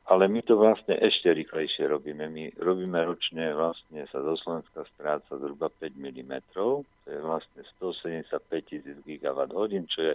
[0.07, 2.31] ale my to vlastne ešte rýchlejšie robíme.
[2.31, 8.31] My robíme ročne, vlastne sa zo Slovenska stráca zhruba 5 mm, to je vlastne 175
[8.63, 10.13] tisíc gigawatt hodín, čo je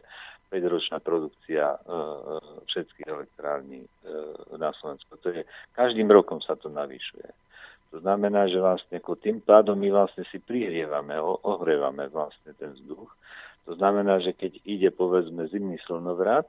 [0.48, 1.78] 5-ročná produkcia e,
[2.72, 3.88] všetkých elektrární e,
[4.56, 5.12] na Slovensku.
[5.20, 5.44] To je,
[5.76, 7.28] každým rokom sa to navyšuje.
[7.92, 13.12] To znamená, že vlastne ako tým pádom my vlastne si prihrievame, ohrievame vlastne ten vzduch.
[13.68, 16.48] To znamená, že keď ide povedzme zimný slnovrat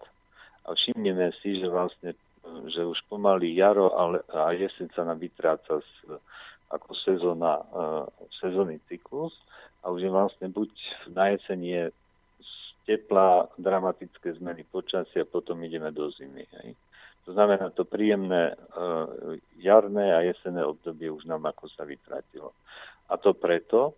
[0.63, 2.15] a všimneme si, že vlastne
[2.67, 3.91] že už pomaly jaro
[4.32, 6.19] a jeseň sa nám vytráca z,
[6.71, 8.06] ako sezóna, uh,
[8.43, 9.32] sezónny cyklus
[9.84, 10.69] a už je vlastne buď
[11.12, 11.84] na jeseň je
[12.84, 16.43] teplá, dramatické zmeny počasia, potom ideme do zimy.
[16.60, 16.75] Hej.
[17.23, 22.51] To znamená, to príjemné uh, jarné a jesenné obdobie už nám ako sa vytratilo.
[23.08, 23.95] A to preto,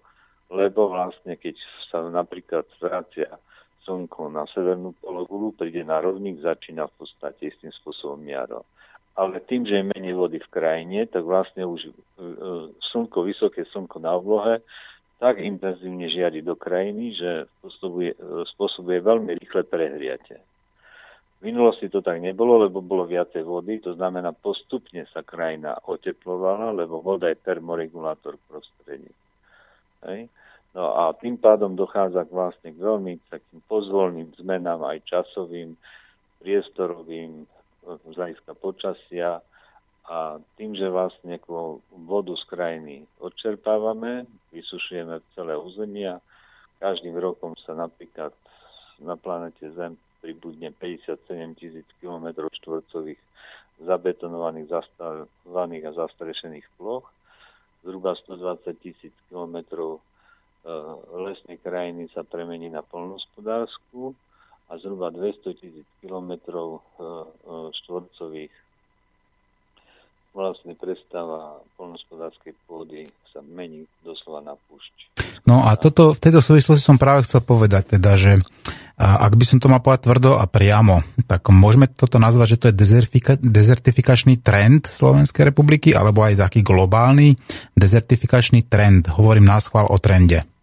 [0.53, 1.58] lebo vlastne keď
[1.89, 3.41] sa napríklad vracia
[3.85, 8.65] slnko na severnú pologulu, príde na rovník, začína v podstate istým spôsobom jaro.
[9.15, 11.91] Ale tým, že je menej vody v krajine, tak vlastne už e,
[12.91, 14.59] slnko, vysoké slnko na oblohe,
[15.23, 20.35] tak intenzívne žiari do krajiny, že spôsobuje, e, spôsobuje veľmi rýchle prehriate.
[21.39, 26.75] V minulosti to tak nebolo, lebo bolo viacej vody, to znamená postupne sa krajina oteplovala,
[26.75, 29.11] lebo voda je termoregulátor prostredí.
[30.03, 30.27] Hej.
[30.75, 35.79] No a tým pádom dochádza k vlastne k veľmi takým pozvolným zmenám aj časovým,
[36.43, 37.47] priestorovým,
[37.85, 39.39] z hľadiska počasia.
[40.05, 41.41] A tým, že vlastne
[41.89, 46.21] vodu z krajiny odčerpávame, vysušujeme celé územia,
[46.77, 48.35] každým rokom sa napríklad
[49.01, 53.17] na planete Zem pribudne 57 tisíc km štvorcových
[53.81, 57.07] zabetonovaných, zastavovaných a zastrešených ploch,
[57.81, 60.03] zhruba 120 tisíc kilometrov
[61.13, 64.17] lesnej krajiny sa premení na polnospodárskú
[64.69, 68.54] a zhruba 200 tisíc kilometrov eh, eh, štvorcových
[70.36, 75.15] vlastne prestáva polnospodárskej pôdy sa mení doslova na púšť.
[75.47, 78.43] No a toto, v tejto súvislosti som práve chcel povedať, teda, že
[78.99, 82.67] ak by som to mal povedať tvrdo a priamo, tak môžeme toto nazvať, že to
[82.67, 87.39] je dezertifika- dezertifikačný trend Slovenskej republiky, alebo aj taký globálny
[87.80, 89.08] dezertifikačný trend.
[89.15, 90.54] Hovorím nás o trende.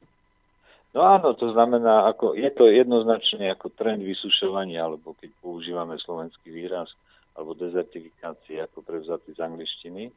[0.92, 6.52] No áno, to znamená, ako, je to jednoznačne ako trend vysušovania, alebo keď používame slovenský
[6.52, 6.92] výraz,
[7.32, 10.12] alebo dezertifikácie ako prevzatý z angličtiny.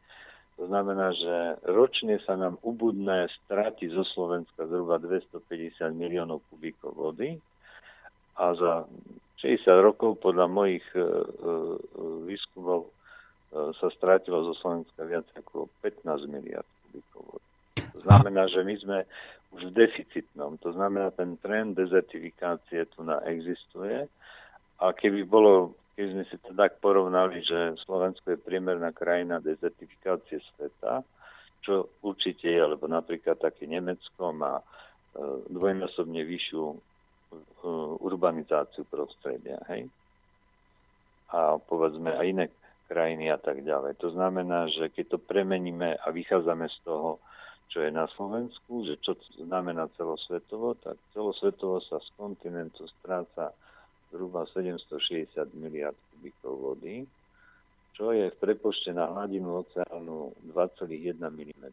[0.56, 1.36] To znamená, že
[1.68, 7.36] ročne sa nám ubudné straty zo Slovenska zhruba 250 miliónov kubíkov vody
[8.40, 8.88] A za
[9.44, 11.04] 60 rokov podľa mojich e, e,
[12.24, 12.90] výskumov e,
[13.76, 17.48] sa strátilo zo Slovenska viac ako 15 miliard kubíkov vody.
[17.96, 18.98] To znamená, že my sme
[19.56, 20.60] v deficitnom.
[20.60, 24.08] To znamená, ten trend dezertifikácie tu na existuje.
[24.84, 30.44] A keby bolo, keby sme si to tak porovnali, že Slovensko je priemerná krajina dezertifikácie
[30.54, 31.02] sveta,
[31.64, 34.64] čo určite je, lebo napríklad také Nemecko má e,
[35.50, 36.78] dvojnásobne vyššiu e,
[38.04, 39.88] urbanizáciu prostredia, hej?
[41.34, 42.46] A povedzme aj iné
[42.86, 43.98] krajiny a tak ďalej.
[43.98, 47.18] To znamená, že keď to premeníme a vychádzame z toho,
[47.70, 53.52] čo je na Slovensku, že čo znamená celosvetovo, tak celosvetovo sa z kontinentu stráca
[54.14, 57.04] zhruba 760 miliard kubíkov vody,
[57.96, 61.66] čo je v prepočte na hladinu oceánu 2,1 mm.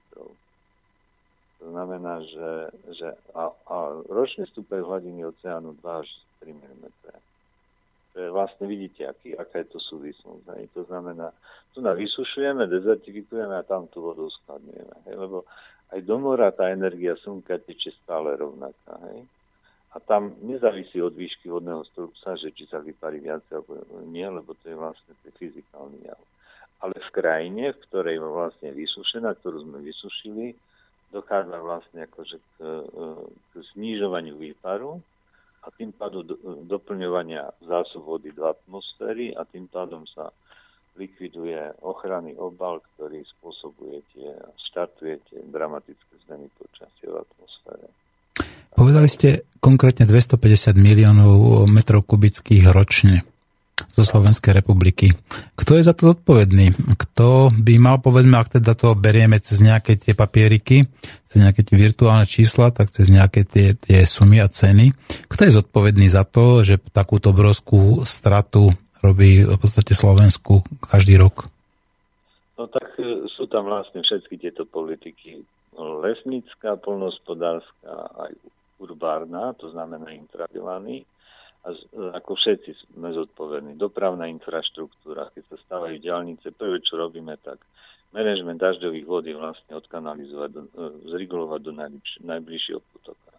[1.62, 2.50] To znamená, že,
[2.98, 3.76] že a, a
[4.11, 6.09] ročný stupeň hladiny oceánu 2 až
[6.42, 6.85] 3 mm.
[8.12, 10.44] To vlastne vidíte, aký, aká je to súvislosť.
[10.76, 11.33] To znamená,
[11.72, 15.16] tu na vysušujeme, dezertifikujeme a tam tú vodu uskladňujeme.
[15.16, 15.48] Lebo
[15.92, 18.96] aj do mora tá energia slnka teče stále rovnaká.
[19.12, 19.28] Hej
[19.92, 23.76] a tam nezávisí od výšky vodného stĺpca, že či sa vyparí viac alebo
[24.09, 26.20] nie, lebo to je vlastne to fyzikálny jav.
[26.81, 30.57] Ale v krajine, v ktorej je vlastne vysušená, ktorú sme vysušili,
[31.12, 32.52] dochádza vlastne akože k,
[33.52, 34.96] k znižovaniu výparu
[35.62, 40.33] a tým pádom do, doplňovania zásob vody do atmosféry a tým pádom sa
[40.96, 44.31] likviduje ochranný obal, ktorý spôsobuje tie,
[44.70, 47.87] štartuje dramatické zmeny počasia v atmosfére.
[48.72, 53.24] Povedali ste konkrétne 250 miliónov metrov kubických ročne
[53.92, 55.12] zo Slovenskej republiky.
[55.57, 56.96] Kto je za to zodpovedný?
[56.96, 60.87] Kto by mal, povedzme, ak teda to berieme cez nejaké tie papieriky,
[61.28, 64.92] cez nejaké tie virtuálne čísla, tak cez nejaké tie, tie sumy a ceny.
[65.28, 71.50] Kto je zodpovedný za to, že takúto obrovskú stratu robí v podstate Slovensku každý rok?
[72.56, 75.42] No tak e, sú tam vlastne všetky tieto politiky.
[75.76, 77.90] Lesnícka, polnospodárska,
[78.28, 78.32] aj
[78.78, 81.02] urbárna, to znamená intravilany,
[81.62, 83.78] a z, ako všetci sme zodpovední.
[83.78, 87.62] Dopravná infraštruktúra, keď sa stávajú diálnice, prvé, čo robíme, tak
[88.10, 90.60] manažment dažďových vody vlastne odkanalizovať, e,
[91.14, 93.31] zregulovať do najbliž, najbližšieho potoka.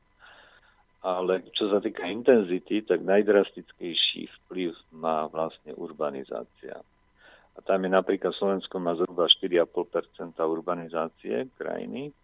[1.04, 6.80] Ale čo sa týka intenzity, tak najdrastickejší vplyv má vlastne urbanizácia.
[7.54, 9.68] A tam je napríklad Slovensko má zhruba 4,5
[10.40, 12.16] urbanizácie krajiny,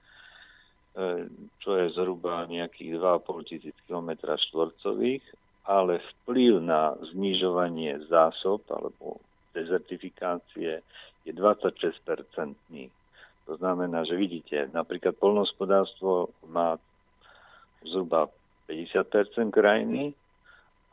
[1.00, 1.30] E,
[1.62, 5.22] čo je zhruba nejakých 2,5 tisíc km štvorcových,
[5.70, 9.22] ale vplyv na znižovanie zásob alebo
[9.54, 10.82] dezertifikácie
[11.24, 12.90] je 26-percentný.
[13.46, 16.82] To znamená, že vidíte, napríklad polnohospodárstvo má
[17.86, 18.34] zhruba
[18.70, 20.14] 50% krajiny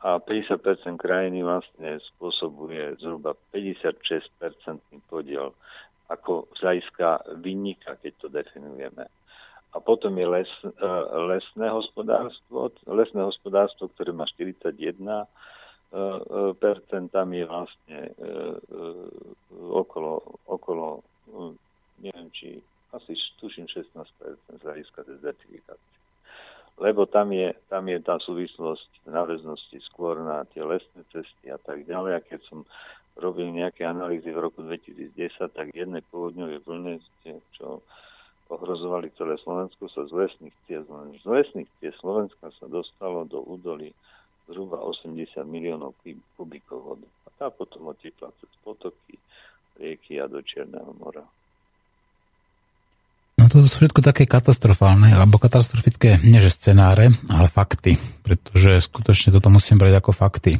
[0.01, 5.53] a 50% krajiny vlastne spôsobuje zhruba 56% podiel
[6.09, 9.05] ako z hľadiska vynika, keď to definujeme
[9.73, 10.89] a potom je les, e,
[11.29, 17.99] lesné hospodárstvo, lesné hospodárstvo, ktoré má 41 e, e, percent, tam je vlastne
[19.53, 21.05] okolo, okolo
[22.01, 22.57] neviem, či
[22.95, 23.93] asi tuším 16
[24.57, 25.96] z hľadiska dezertifikácie.
[26.77, 31.89] Lebo tam je, tam je tá súvislosť náväznosti skôr na tie lesné cesty a tak
[31.89, 32.11] ďalej.
[32.17, 32.69] A keď som
[33.17, 35.13] robil nejaké analýzy v roku 2010,
[35.57, 37.01] tak jedné povodňové vlny,
[37.57, 37.81] čo
[38.47, 40.87] ohrozovali celé Slovensko, sa z lesných ciest,
[41.19, 43.91] z lesných ciest Slovenska sa dostalo do údolí
[44.47, 45.97] zhruba 80 miliónov
[46.39, 47.07] kubíkov vody.
[47.27, 49.19] A tá potom otiekla cez potoky,
[49.75, 51.25] rieky a do Čierneho mora.
[53.77, 58.01] Sú všetko také katastrofálne, alebo katastrofické, nie že scenáre, ale fakty.
[58.25, 60.57] Pretože skutočne toto musím brať ako fakty.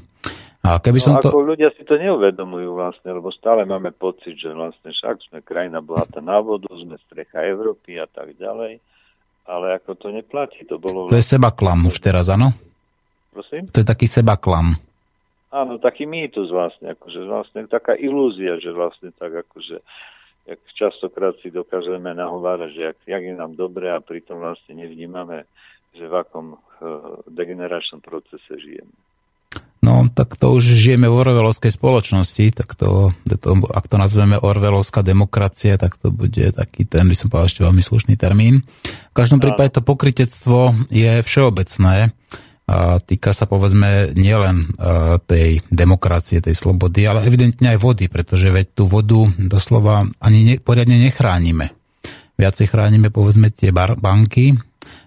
[0.62, 1.34] A keby som no, to...
[1.34, 5.82] ako ľudia si to neuvedomujú vlastne, lebo stále máme pocit, že vlastne však sme krajina
[5.82, 8.78] bohatá na vodu, sme strecha Európy a tak ďalej,
[9.50, 11.10] ale ako to neplatí, to bolo...
[11.10, 12.54] To je sebaklam už teraz, áno?
[13.34, 13.66] Prosím?
[13.74, 14.78] To je taký sebaklam.
[15.50, 19.82] Áno, taký mýtus vlastne, akože vlastne taká ilúzia, že vlastne tak akože
[20.48, 25.44] jak častokrát si dokážeme nahovárať, že jak, jak je nám dobre a pritom vlastne nevnímame,
[25.92, 26.60] že v akom uh,
[27.28, 28.96] degeneračnom procese žijeme.
[29.78, 35.00] No, tak to už žijeme v orvelovskej spoločnosti, tak to, to, ak to nazveme orvelovská
[35.06, 38.68] demokracia, tak to bude taký ten, by som povedal, ešte veľmi slušný termín.
[38.84, 42.17] V každom prípade to pokritectvo je všeobecné.
[42.68, 44.76] A týka sa povedzme nielen
[45.24, 50.56] tej demokracie, tej slobody, ale evidentne aj vody, pretože veď tú vodu doslova ani ne,
[50.60, 51.72] poriadne nechránime.
[52.36, 54.52] Viacej chránime povedzme tie bar, banky,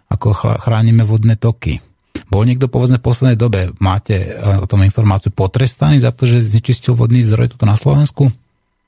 [0.08, 1.84] ako chránime vodné toky.
[2.32, 6.96] Bol niekto, povedzme, v poslednej dobe, máte o tom informáciu, potrestaný za to, že znečistil
[6.96, 8.32] vodný zdroj tuto na Slovensku?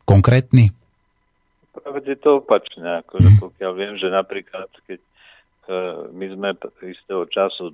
[0.08, 0.72] Konkrétny?
[2.02, 3.40] Je to opačné, akože hmm.
[3.40, 4.98] pokiaľ viem, že napríklad, keď
[6.12, 7.70] my sme istého času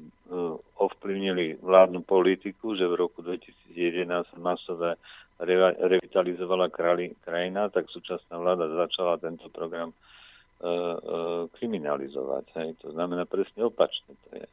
[0.77, 5.01] ovplyvnili vládnu politiku, že v roku 2011 masové
[5.81, 9.97] revitalizovala krajina, tak súčasná vláda začala tento program
[11.57, 12.45] kriminalizovať.
[12.61, 12.71] Hej.
[12.85, 14.47] To znamená presne opačne to je.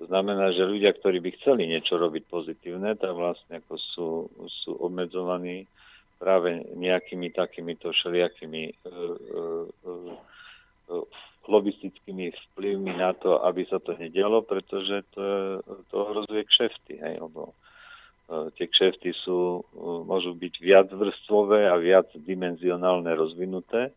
[0.00, 4.08] To znamená, že ľudia, ktorí by chceli niečo robiť pozitívne, tak vlastne ako sú,
[4.48, 5.68] sú obmedzovaní
[6.16, 9.66] práve nejakými takýmito všelijakými uh, uh,
[10.88, 11.04] uh,
[11.48, 15.24] lobistickými vplyvmi na to, aby sa to nedialo, pretože to,
[15.88, 17.00] to ohrozuje kšefty.
[17.00, 23.94] Hej, lebo uh, tie kšefty sú, uh, môžu byť viac vrstvové a viac dimenzionálne rozvinuté.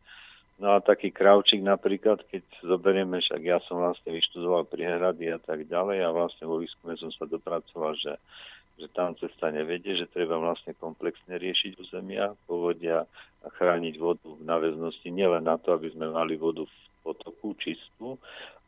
[0.62, 5.66] No a taký kravčík napríklad, keď zoberieme, však ja som vlastne vyštudoval priehrady a tak
[5.66, 8.16] ďalej a vlastne vo výskume som sa dopracoval, že
[8.74, 13.06] že tam cesta nevedie, že treba vlastne komplexne riešiť územia, povodia
[13.46, 18.16] a chrániť vodu v náväznosti nielen na to, aby sme mali vodu v potoku čistú,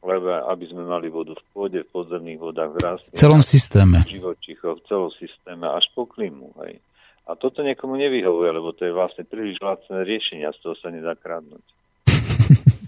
[0.06, 3.98] lebo aby sme mali vodu v pôde, v podzemných vodách, v rastlinách, v celom systéme.
[4.06, 6.54] živočichov, v celom systéme, až po klimu.
[6.68, 6.84] Hej.
[7.26, 10.94] A toto niekomu nevyhovuje, lebo to je vlastne príliš lacné riešenie a z toho sa
[10.94, 11.66] nedá kradnúť.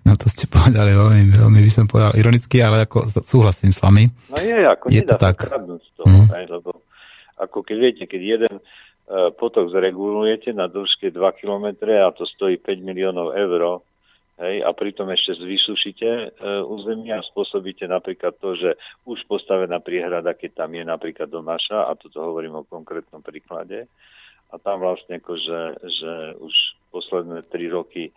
[0.00, 4.10] No to ste povedali veľmi, veľmi by som povedal ironicky, ale ako súhlasím s vami.
[4.32, 5.36] No je, ako je nedá to tak.
[5.46, 6.28] kradnúť z toho, mm.
[6.34, 6.70] aj, lebo
[7.38, 12.58] ako keď viete, keď jeden uh, potok zregulujete na dĺžke 2 km a to stojí
[12.58, 13.86] 5 miliónov eur,
[14.40, 18.74] hej, a pritom ešte vysušíte uh, územie a spôsobíte napríklad to, že
[19.04, 23.86] už postavená priehrada, keď tam je napríklad domaša, a toto hovorím o konkrétnom príklade,
[24.50, 25.60] a tam vlastne ako, že,
[26.42, 26.54] už
[26.90, 28.10] posledné 3 roky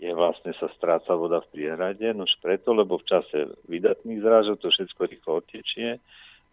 [0.00, 4.56] je vlastne sa stráca voda v priehrade, no už preto, lebo v čase vydatných zrážok
[4.62, 6.00] to všetko rýchlo odtečie,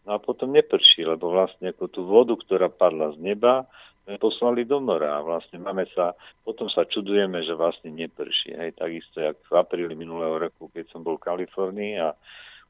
[0.03, 3.69] no a potom neprší, lebo vlastne ako tú vodu, ktorá padla z neba,
[4.15, 6.15] poslali do mora a vlastne máme sa,
[6.47, 8.55] potom sa čudujeme, že vlastne neprší.
[8.55, 12.15] Hej, takisto jak v apríli minulého roku, keď som bol v Kalifornii a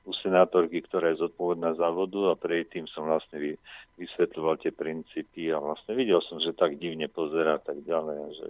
[0.08, 3.52] u senátorky, ktorá je zodpovedná za vodu a predtým som vlastne vy,
[4.02, 8.48] vysvetľoval tie princípy a vlastne videl som, že tak divne pozera a tak ďalej, že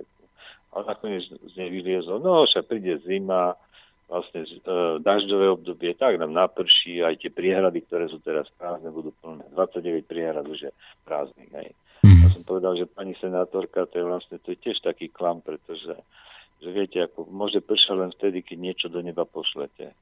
[0.77, 3.57] a nakoniec z nej vyliezol, no však príde zima,
[4.05, 4.59] vlastne e,
[5.01, 9.43] dažďové obdobie, tak nám naprší, aj tie priehrady, ktoré sú teraz prázdne, budú plné.
[9.51, 10.71] 29 priehrad už je
[11.03, 11.49] prázdnych.
[12.07, 12.23] Mm.
[12.23, 15.93] Ja som povedal, že pani senátorka, to je vlastne to je tiež taký klam, pretože
[16.57, 19.93] že viete, ako môže pršať len vtedy, keď niečo do neba pošlete.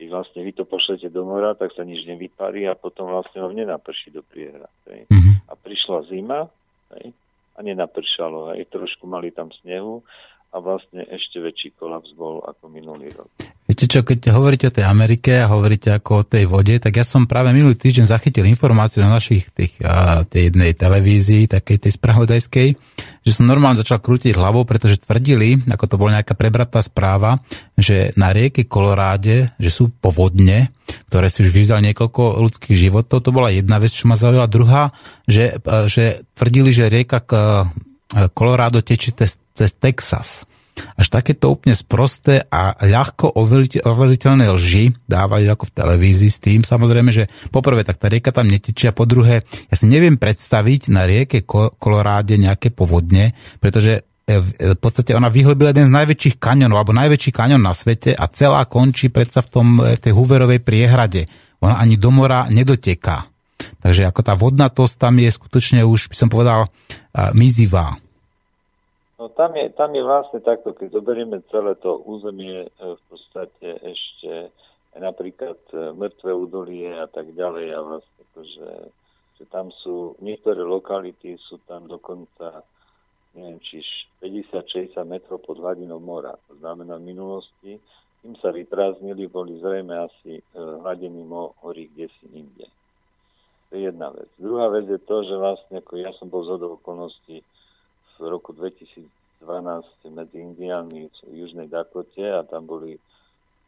[0.00, 3.50] Keď vlastne vy to pošlete do mora, tak sa nič nevyparí a potom vlastne ho
[3.52, 4.72] nenaprší do priehrad.
[4.88, 5.44] Mm.
[5.46, 6.50] A prišla zima,
[6.98, 7.14] hej,
[7.54, 8.56] a nenapršalo.
[8.56, 10.02] Aj trošku mali tam snehu
[10.50, 13.30] a vlastne ešte väčší kolaps bol ako minulý rok.
[13.70, 17.06] Viete čo, keď hovoríte o tej Amerike a hovoríte ako o tej vode, tak ja
[17.06, 21.94] som práve minulý týždeň zachytil informáciu na našich tých, a, tej jednej televízii, takej tej
[21.94, 22.68] spravodajskej,
[23.22, 27.46] že som normálne začal krútiť hlavou, pretože tvrdili, ako to bola nejaká prebratá správa,
[27.78, 30.74] že na rieke Koloráde, že sú povodne,
[31.06, 33.22] ktoré si už vyždali niekoľko ľudských životov.
[33.22, 34.50] To bola jedna vec, čo ma zaujala.
[34.50, 34.90] Druhá,
[35.30, 37.22] že, že tvrdili, že rieka
[38.34, 40.49] Colorado tečí cez Texas.
[40.96, 43.36] Až takéto úplne sprosté a ľahko
[43.84, 48.48] overiteľné lži dávajú ako v televízii s tým, samozrejme, že poprvé, tak tá rieka tam
[48.48, 54.40] netečí a po druhé, ja si neviem predstaviť na rieke Koloráde nejaké povodne, pretože e,
[54.72, 58.64] v podstate ona vyhlbila jeden z najväčších kanionov, alebo najväčší kanion na svete a celá
[58.64, 61.28] končí predsa v, tom, e, v tej Hooverovej priehrade.
[61.60, 63.28] Ona ani do mora nedoteká.
[63.84, 66.72] Takže ako tá vodnatosť tam je skutočne už, by som povedal,
[67.36, 68.00] mizivá.
[69.20, 73.76] No tam je, tam je vlastne takto, keď zoberieme celé to územie e, v podstate
[73.84, 74.48] ešte
[74.96, 78.68] napríklad e, mŕtve údolie a tak ďalej a vlastne akože,
[79.36, 82.64] že tam sú niektoré lokality sú tam dokonca
[83.36, 83.84] neviem, či
[84.24, 86.32] 50-60 metrov pod hladinou mora.
[86.48, 87.76] To znamená v minulosti,
[88.24, 92.64] im sa vyprázdnili, boli zrejme asi e, hladiny morí kde si inde.
[93.68, 94.32] To je jedna vec.
[94.40, 97.44] Druhá vec je to, že vlastne ako ja som bol z okolností
[98.28, 99.08] roku 2012
[100.12, 103.00] medzi Indiánmi v Južnej Dakote a tam boli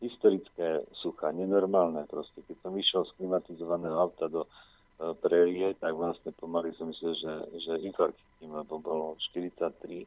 [0.03, 2.43] historické sucha, nenormálne proste.
[2.45, 4.49] Keď som vyšiel z klimatizovaného auta do e,
[5.23, 10.03] prerie, tak vlastne pomaly som myslel, že, že infarkt lebo bolo 43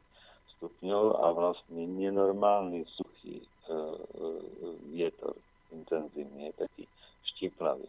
[0.56, 3.76] stupňov a vlastne nenormálny suchý e, e,
[4.92, 5.32] vietor,
[5.72, 6.84] intenzívny, taký
[7.32, 7.88] štiplavý.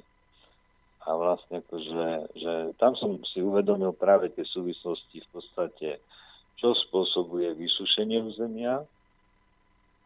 [1.08, 5.88] A vlastne akože, že tam som si uvedomil práve tie súvislosti v podstate
[6.58, 8.82] čo spôsobuje vysušenie územia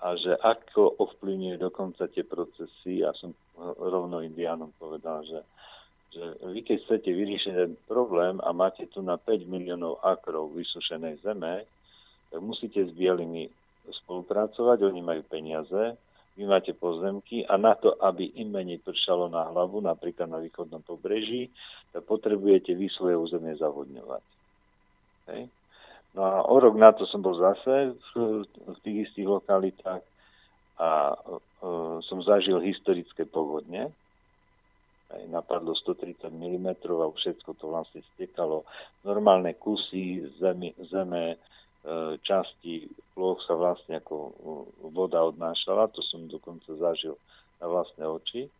[0.02, 3.06] a že ako ovplyvňuje dokonca tie procesy.
[3.06, 3.32] Ja som
[3.78, 5.39] rovno indiánom povedal, že,
[6.12, 11.24] že vy keď chcete vyriešiť ten problém a máte tu na 5 miliónov akrov vysušenej
[11.24, 11.64] zeme,
[12.34, 13.47] tak musíte s bielými
[14.04, 15.95] spolupracovať, oni majú peniaze,
[16.36, 20.80] vy máte pozemky a na to, aby im menej pršalo na hlavu, napríklad na východnom
[20.82, 21.52] pobreží,
[21.91, 24.24] tak potrebujete vy svoje územie zavodňovať.
[25.30, 25.41] Hej.
[26.12, 30.03] No a o rok na to som bol zase v, v tých istých lokalitách
[30.76, 33.95] a uh, som zažil historické povodne.
[35.12, 38.68] Aj napadlo 130 mm a všetko to vlastne stekalo.
[39.07, 44.34] Normálne kusy zemi, zeme, uh, časti ploch sa vlastne ako uh,
[44.91, 45.95] voda odnášala.
[45.95, 47.16] To som dokonca zažil
[47.64, 48.51] na vlastné oči.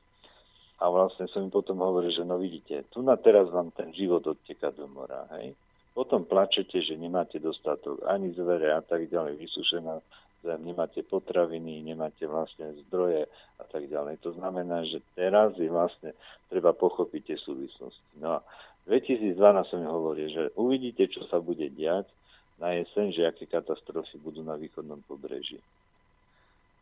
[0.80, 4.24] A vlastne som im potom hovoril, že no vidíte, tu na teraz vám ten život
[4.24, 5.52] odteka do mora, hej
[5.92, 10.00] potom plačete, že nemáte dostatok ani zvere a tak ďalej, vysušená
[10.42, 13.30] zem, nemáte potraviny, nemáte vlastne zdroje
[13.62, 14.18] a tak ďalej.
[14.26, 16.18] To znamená, že teraz je vlastne
[16.50, 18.18] treba pochopiť tie súvislosti.
[18.18, 18.44] No a
[18.90, 19.38] 2012
[19.70, 22.10] som hovoril, že uvidíte, čo sa bude diať
[22.58, 25.62] na jeseň, že aké katastrofy budú na východnom pobreží.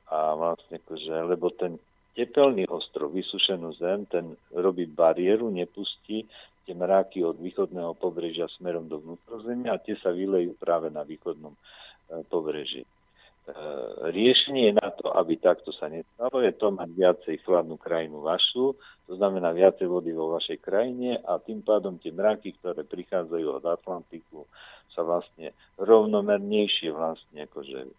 [0.09, 1.77] A vlastne, akože, lebo ten
[2.17, 6.25] tepelný ostrov, vysušenú zem, ten robí bariéru, nepustí
[6.69, 11.57] tie mráky od východného pobrežia smerom do vnútrozemia a tie sa vylejú práve na východnom
[11.57, 11.59] e,
[12.29, 12.85] pobreží.
[12.85, 12.89] E,
[14.13, 18.77] riešenie na to, aby takto sa nestalo, je to mať viacej chladnú krajinu vašu,
[19.09, 23.65] to znamená viacej vody vo vašej krajine a tým pádom tie mraky, ktoré prichádzajú od
[23.65, 24.45] Atlantiku,
[24.93, 27.91] sa vlastne rovnomernejšie vlastne akože e,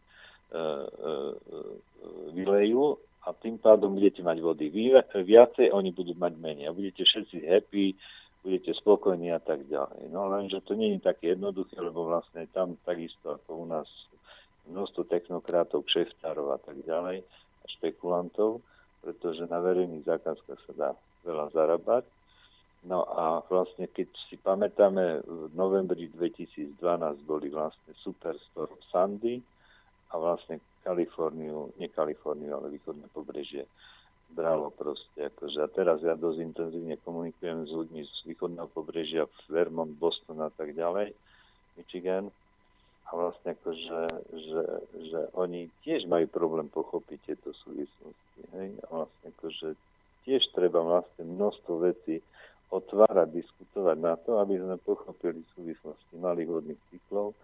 [2.38, 4.70] vylejú a tým pádom budete mať vody
[5.26, 7.98] viacej, oni budú mať menej a budete všetci happy,
[8.40, 10.08] budete spokojní a tak ďalej.
[10.08, 13.88] No lenže to nie je také jednoduché, lebo vlastne tam takisto ako u nás
[14.68, 17.20] množstvo technokratov, kšeftárov a tak ďalej
[17.60, 18.64] a špekulantov,
[19.04, 20.90] pretože na verejných zákazkách sa dá
[21.24, 22.04] veľa zarábať.
[22.80, 26.80] No a vlastne keď si pamätáme, v novembri 2012
[27.28, 29.36] boli vlastne Superstorm Sandy
[30.10, 33.68] a vlastne Kaliforniu, nie Kaliforniu, ale východné pobrežie
[34.34, 35.30] bralo proste.
[35.30, 35.58] Akože.
[35.60, 40.72] A teraz ja dosť intenzívne komunikujem s ľuďmi z východného pobrežia, Vermont, Boston a tak
[40.74, 41.12] ďalej,
[41.78, 42.30] Michigan.
[43.10, 44.00] A vlastne akože,
[44.30, 44.62] že,
[45.10, 48.40] že oni tiež majú problém pochopiť tieto súvislosti.
[48.54, 48.68] Hej?
[48.86, 49.68] A vlastne akože
[50.22, 52.22] tiež treba vlastne množstvo vecí
[52.70, 57.34] otvárať, diskutovať na to, aby sme pochopili súvislosti malých vodných cyklov,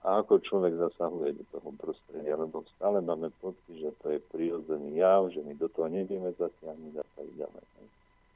[0.00, 4.96] a ako človek zasahuje do toho prostredia, lebo stále máme pocit, že to je prirodzený
[4.96, 7.64] jav, že my do toho nevieme zasiahnuť a tak ďalej.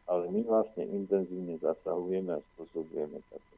[0.05, 3.55] Ale my vlastne intenzívne zasahujeme a spôsobujeme také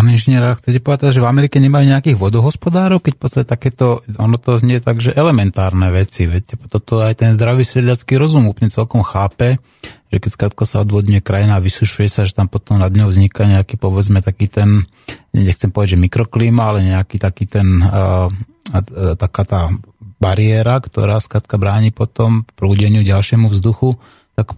[0.00, 4.56] Pán inžinier, chcete povedať, že v Amerike nemajú nejakých vodohospodárov, keď podstate takéto, ono to
[4.56, 9.60] znie tak, že elementárne veci, viete, toto aj ten zdravý sedliacký rozum úplne celkom chápe,
[10.08, 13.44] že keď skrátka sa odvodňuje krajina a vysušuje sa, že tam potom nad ňou vzniká
[13.44, 14.88] nejaký, povedzme, taký ten,
[15.36, 19.68] nechcem povedať, že mikroklíma, ale nejaký taký ten, uh, uh, taká tá
[20.16, 24.00] bariéra, ktorá skrátka bráni potom prúdeniu ďalšiemu vzduchu,
[24.32, 24.56] tak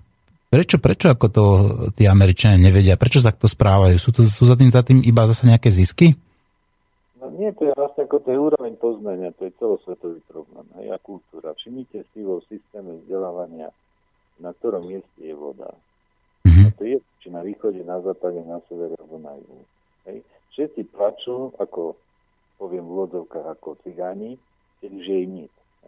[0.53, 1.45] Prečo, prečo ako to
[1.97, 3.01] tí Američania nevedia?
[3.01, 3.97] Prečo sa takto správajú?
[3.97, 6.13] Sú, to, sú za tým za tým iba zase nejaké zisky?
[7.17, 10.69] No nie, to je vlastne ako to je úroveň poznania, to je celosvetový problém.
[10.77, 11.57] Hej, a kultúra.
[11.57, 13.73] Všimnite si vo systéme vzdelávania,
[14.45, 15.73] na ktorom mieste je voda.
[16.45, 16.69] Mm-hmm.
[16.69, 19.65] A to je, či na východe, na západe, na severe alebo na juhu.
[20.05, 20.21] Hej.
[20.53, 21.97] Všetci plačú, ako
[22.61, 24.37] poviem v úvodzovkách, ako cigáni,
[24.85, 25.35] keď už je im.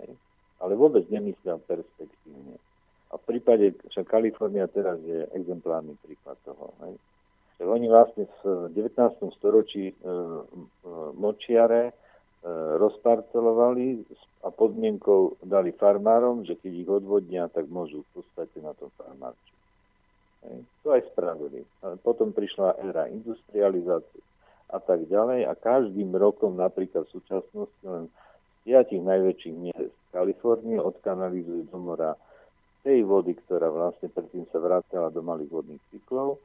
[0.01, 0.11] Hej.
[0.57, 2.57] Ale vôbec nemyslia perspektívne.
[3.12, 6.72] A v prípade, že Kalifornia teraz je exemplárny príklad toho.
[6.86, 6.94] Hej.
[7.61, 9.38] Že oni vlastne v 19.
[9.38, 10.14] storočí e, e,
[11.14, 11.92] močiare e,
[12.80, 14.02] rozparcelovali
[14.42, 19.55] a podmienkou dali farmárom, že keď ich odvodnia, tak môžu v podstate na tom farmárčiť.
[20.84, 21.64] To aj spravili.
[21.80, 24.20] Ale potom prišla éra industrializácie
[24.68, 30.80] a tak ďalej a každým rokom napríklad v súčasnosti len z piatich najväčších miest Kalifornie
[30.80, 32.18] odkanalizujú do mora
[32.85, 36.37] tej vody, ktorá vlastne predtým sa vrátila do malých vodných cyklov,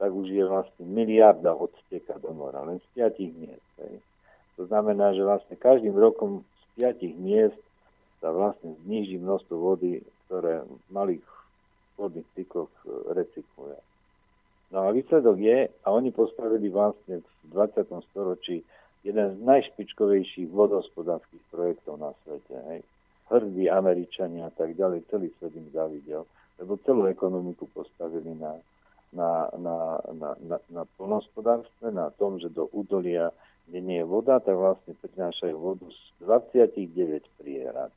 [0.00, 3.68] tak už je vlastne miliarda odsteka do mora, len z piatich miest.
[3.78, 4.00] Hej.
[4.56, 7.60] To znamená, že vlastne každým rokom z piatich miest
[8.24, 11.26] sa vlastne zniží množstvo vody, ktoré v malých
[12.00, 13.78] vodných cykloch e, recykluje.
[14.72, 17.84] No a výsledok je, a oni postavili vlastne v 20.
[18.08, 18.64] storočí
[19.04, 22.56] jeden z najšpičkovejších vodohospodárských projektov na svete.
[22.72, 22.80] Hej
[23.32, 26.28] hrdí Američania a tak ďalej, celý svet im zavidel,
[26.60, 28.60] lebo celú ekonomiku postavili na,
[29.16, 29.76] na, na,
[30.12, 33.32] na, na, na polnospodárstve, na tom, že do údolia,
[33.68, 37.92] kde nie je voda, tak vlastne prinášajú vodu z 29 prierad,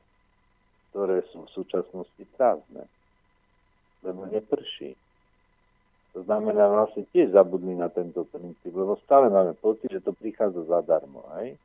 [0.90, 2.88] ktoré sú v súčasnosti prázdne,
[4.00, 4.96] lebo neprší.
[6.16, 10.64] To znamená, vlastne tiež zabudli na tento princíp, lebo stále máme pocit, že to prichádza
[10.64, 11.20] zadarmo.
[11.36, 11.60] Hej?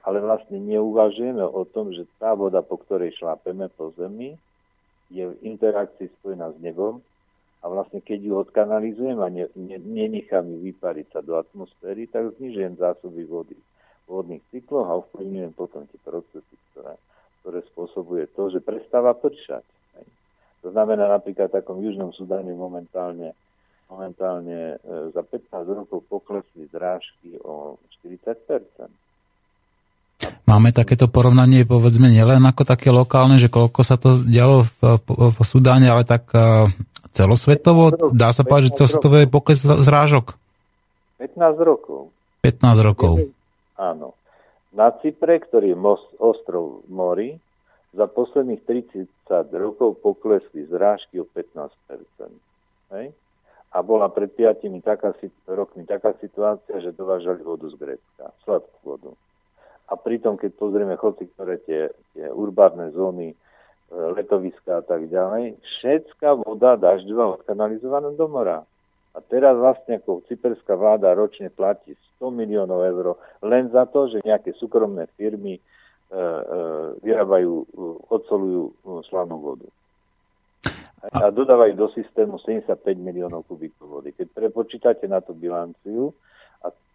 [0.00, 4.36] Ale vlastne neuvažujeme o tom, že tá voda, po ktorej šlápeme po zemi,
[5.10, 7.02] je v interakcii spojená s nebom
[7.60, 12.32] a vlastne keď ju odkanalizujem a ne, ne, nenechám ju vypariť sa do atmosféry, tak
[12.38, 16.94] znižujem zásoby vody v vodných cykloch a ovplyvňujem potom tie procesy, ktoré,
[17.42, 19.66] ktoré spôsobuje to, že prestáva pršať.
[20.64, 23.36] To znamená napríklad v takom južnom Sudáne momentálne
[23.90, 27.74] momentálne e, za 15 rokov poklesli zrážky o
[28.06, 28.30] 40
[30.50, 35.30] Máme takéto porovnanie, povedzme, nielen ako také lokálne, že koľko sa to dialo v, v,
[35.30, 36.66] v Sudáne, ale tak uh,
[37.14, 40.34] celosvetovo, dá sa povedať, že celosvetovo je pokles zrážok?
[41.22, 42.10] 15 rokov.
[42.42, 43.30] 15 rokov.
[43.78, 44.18] Áno.
[44.74, 47.38] Na Cypre, ktorý je most, ostrov mori,
[47.94, 49.06] za posledných 30
[49.54, 51.70] rokov poklesli zrážky o 15
[52.98, 53.14] Hej?
[53.70, 55.14] A bola pred 5 taká,
[55.46, 59.14] rokmi taká situácia, že dovážali vodu z Grécka, sladkú vodu.
[59.90, 63.36] A pritom, keď pozrieme chodci, ktoré tie, tie urbárne zóny, e,
[63.90, 68.62] letoviska a tak ďalej, všetká voda dažďová odkanalizovaná do mora.
[69.10, 74.22] A teraz vlastne ako cyperská vláda ročne platí 100 miliónov eur len za to, že
[74.22, 76.18] nejaké súkromné firmy e, e,
[77.02, 77.66] vyrábajú,
[78.06, 78.72] odsolujú e,
[79.10, 79.66] slanú vodu.
[81.10, 84.14] A, a dodávajú do systému 75 miliónov kubíkov vody.
[84.14, 86.14] Keď prepočítate na tú bilanciu,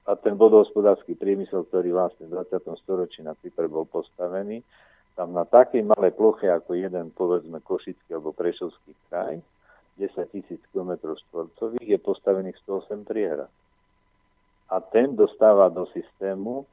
[0.06, 2.62] a ten vodohospodársky priemysel, ktorý vlastne v 20.
[2.86, 4.62] storočí na Cypre bol postavený,
[5.18, 9.42] tam na takej malej ploche ako jeden, povedzme, Košický alebo Prešovský kraj,
[9.98, 13.50] 10 tisíc km štvorcových, je postavených 108 priehrad.
[14.70, 16.68] A ten dostáva do systému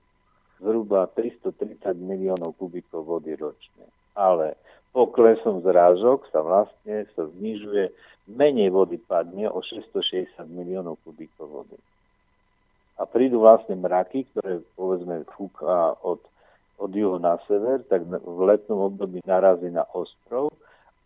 [0.58, 3.86] zhruba 330 miliónov kubíkov vody ročne.
[4.12, 4.58] Ale
[4.90, 7.94] poklesom zrážok sa vlastne sa znižuje,
[8.28, 11.78] menej vody padne o 660 miliónov kubíkov vody
[13.00, 16.20] a prídu vlastne mraky, ktoré povedzme fúka od,
[16.76, 20.52] od juhu na sever, tak v letnom období narazí na ostrov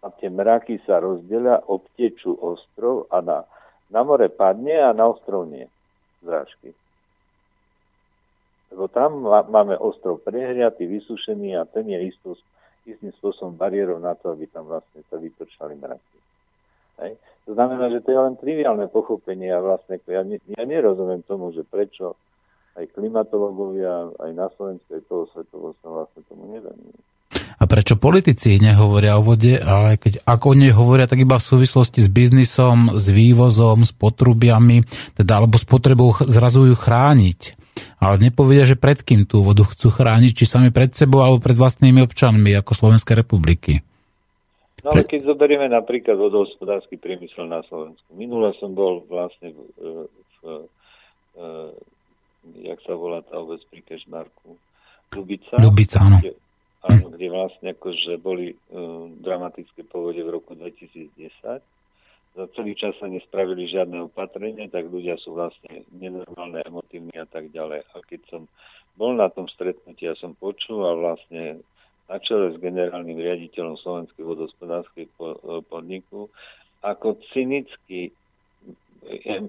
[0.03, 3.39] a tie mraky sa rozdelia, obtečú ostrov a na,
[3.91, 5.67] na more padne a na ostrov nie
[6.23, 6.75] zrážky.
[8.75, 12.11] Lebo tam máme ostrov prehriatý, vysušený a ten je
[12.87, 16.26] istým spôsobom bariérou na to, aby tam vlastne sa vypršali mraky.
[17.01, 17.21] Hej.
[17.47, 21.63] To znamená, že to je len triviálne pochopenie a vlastne ja, ja nerozumiem tomu, že
[21.63, 22.19] prečo
[22.77, 26.99] aj klimatológovia, aj na Slovensku, aj celosvetovo sa vlastne tomu nevenujú.
[27.57, 31.49] A prečo politici nehovoria o vode, ale keď ako o nej hovoria, tak iba v
[31.49, 34.85] súvislosti s biznisom, s vývozom, s potrubiami,
[35.17, 37.57] teda alebo s potrebou zrazu ju chrániť.
[37.97, 41.57] Ale nepovedia, že pred kým tú vodu chcú chrániť, či sami pred sebou, alebo pred
[41.57, 43.81] vlastnými občanmi, ako Slovenskej republiky.
[44.87, 48.07] No ale keď zoberieme napríklad vodohospodársky priemysel na Slovensku.
[48.15, 49.85] Minule som bol vlastne v, v,
[50.15, 50.43] v,
[51.35, 54.55] v jak sa volá tá obec pri Kešmarku,
[55.15, 55.55] Ľubica.
[55.59, 56.19] Ľubica, áno.
[56.19, 56.33] Kde,
[56.87, 61.15] áno, kde vlastne akože boli uh, dramatické povode v roku 2010.
[62.37, 67.49] Za celý čas sa nespravili žiadne opatrenie, tak ľudia sú vlastne nenormálne, emotívni a tak
[67.49, 67.81] ďalej.
[67.91, 68.43] A keď som
[68.99, 71.65] bol na tom stretnutí ja som počul a vlastne
[72.07, 75.13] na čele s generálnym riaditeľom Slovenskej vodospodárskej e,
[75.67, 76.31] podniku,
[76.87, 78.13] ako cynicky e,
[79.11, 79.49] e,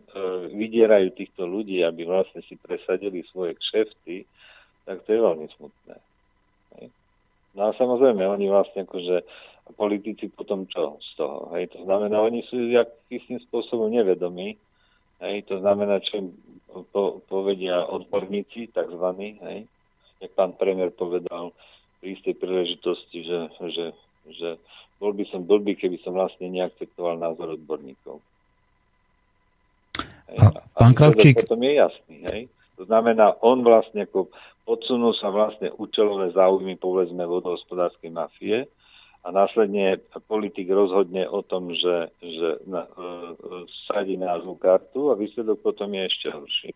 [0.52, 4.26] vydierajú týchto ľudí, aby vlastne si presadili svoje kšefty,
[4.90, 5.96] tak to je veľmi smutné.
[7.58, 9.26] No a samozrejme, oni vlastne akože
[9.74, 11.50] politici potom čo z toho?
[11.58, 11.74] Hej?
[11.74, 12.70] To znamená, oni sú
[13.10, 14.56] istým spôsobom nevedomí.
[15.20, 15.36] Hej?
[15.50, 16.30] To znamená, čo
[16.94, 19.66] po, povedia odborníci, takzvaní, hej?
[20.22, 21.52] jak pán premiér povedal,
[22.08, 23.86] pri istej príležitosti, že, že,
[24.32, 24.50] že
[24.96, 28.24] bol by som blbý, keby som vlastne neakceptoval názor odborníkov.
[30.32, 30.40] Hej.
[30.40, 31.44] A, pán Kravčík...
[31.44, 32.42] Potom je jasný, hej.
[32.80, 34.32] To znamená, on vlastne ako
[34.64, 38.72] podsunul sa vlastne účelové záujmy, povedzme, vodohospodárskej mafie
[39.20, 40.00] a následne
[40.32, 43.08] politik rozhodne o tom, že, že na, e, e,
[43.84, 46.72] sadí názvu kartu a výsledok potom je ešte horší.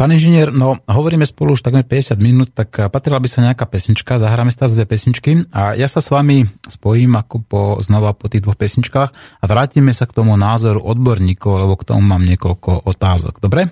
[0.00, 4.16] Pán inžinier, no hovoríme spolu už takmer 50 minút, tak patrila by sa nejaká pesnička,
[4.16, 8.48] zahráme sa dve pesničky a ja sa s vami spojím ako po, znova po tých
[8.48, 13.44] dvoch pesničkách a vrátime sa k tomu názoru odborníkov, lebo k tomu mám niekoľko otázok.
[13.44, 13.68] Dobre?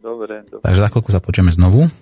[0.00, 0.48] Dobre.
[0.48, 0.64] dobre.
[0.64, 1.92] Takže za chvíľku sa počujeme znovu.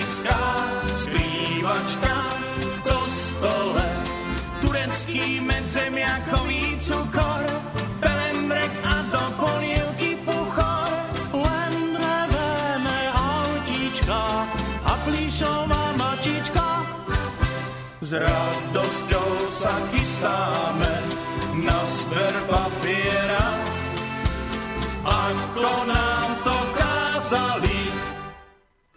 [0.00, 0.22] S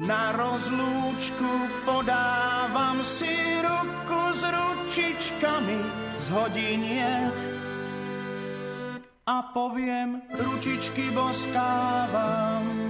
[0.05, 3.33] Na rozlúčku podávam si
[3.65, 5.81] ruku s ručičkami
[6.21, 7.35] z hodiniek
[9.25, 12.84] a poviem, ručičky boskávam.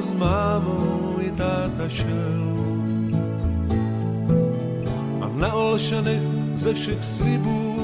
[0.00, 2.42] S mámou i táta šel.
[5.20, 6.24] A na Olšanech
[6.54, 7.76] ze všech slibů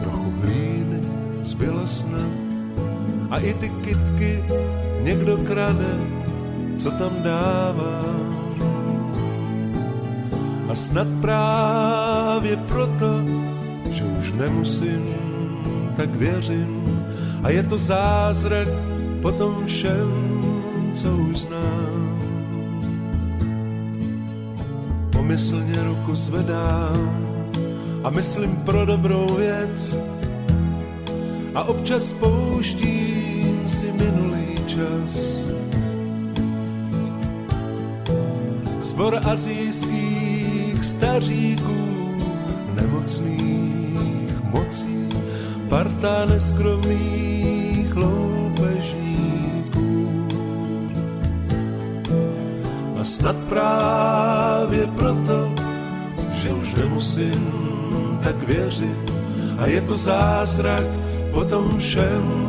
[0.00, 1.00] trochu hlíny
[1.42, 2.32] zbylo snad
[3.30, 4.44] a i ty kitky
[5.00, 5.94] někdo krade,
[6.78, 8.04] co tam dává.
[10.68, 13.24] A snad právě proto,
[13.90, 15.04] že už nemusím,
[15.96, 16.84] tak věřím
[17.42, 18.68] a je to zázrak
[19.22, 20.27] po tom všem,
[20.98, 22.18] co už znám.
[25.12, 27.40] Pomyslně ruku zvedám
[28.04, 29.96] a myslím pro dobrou věc
[31.54, 35.46] a občas pouštím si minulý čas.
[38.82, 41.78] Zbor azijských staříků,
[42.74, 45.08] nemocných mocí,
[45.68, 47.37] parta neskromných
[53.00, 55.54] A snad právě proto,
[56.32, 57.52] že už nemusím
[58.22, 59.12] tak věřit.
[59.58, 60.84] A je to zázrak
[61.30, 62.48] po tom všem,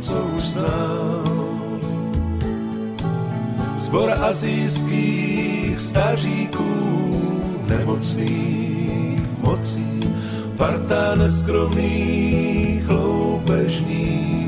[0.00, 1.50] co už znám.
[3.78, 6.74] Zbor azijských staříků,
[7.66, 10.00] nemocných mocí,
[10.56, 14.39] parta neskromných loupežníků.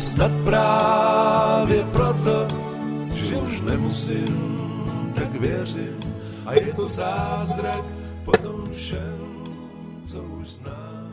[0.00, 2.48] Snad právě proto,
[3.14, 4.36] že už nemusím,
[5.14, 6.00] tak věřím.
[6.46, 7.84] A je to zázrak
[8.24, 9.18] po tom všem,
[10.04, 11.12] co už znám.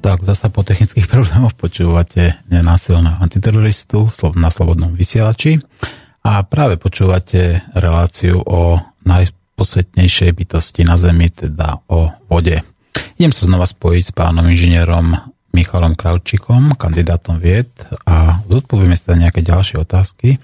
[0.00, 5.60] Tak zasa po technických problémoch počúvate nenásilného antiteroristu na Slobodnom vysielači
[6.24, 12.64] a práve počúvate reláciu o naj, posvetnejšej bytosti na Zemi, teda o vode.
[13.20, 17.70] Idem sa znova spojiť s pánom inžinierom Michalom Kravčikom, kandidátom vied
[18.06, 20.38] a zodpovieme sa nejaké ďalšie otázky.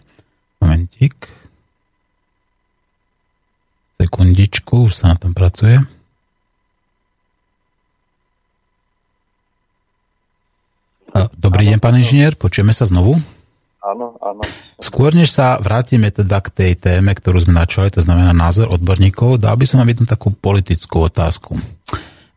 [0.59, 1.31] Momentík.
[4.03, 5.79] Sekundičku, už sa na tom pracuje.
[11.39, 13.17] Dobrý deň, pán inžinier, počujeme sa znovu?
[13.81, 14.43] Áno, áno.
[14.77, 19.41] Skôr než sa vrátime teda k tej téme, ktorú sme načali, to znamená názor odborníkov,
[19.41, 21.57] dal by som vám jednu takú politickú otázku.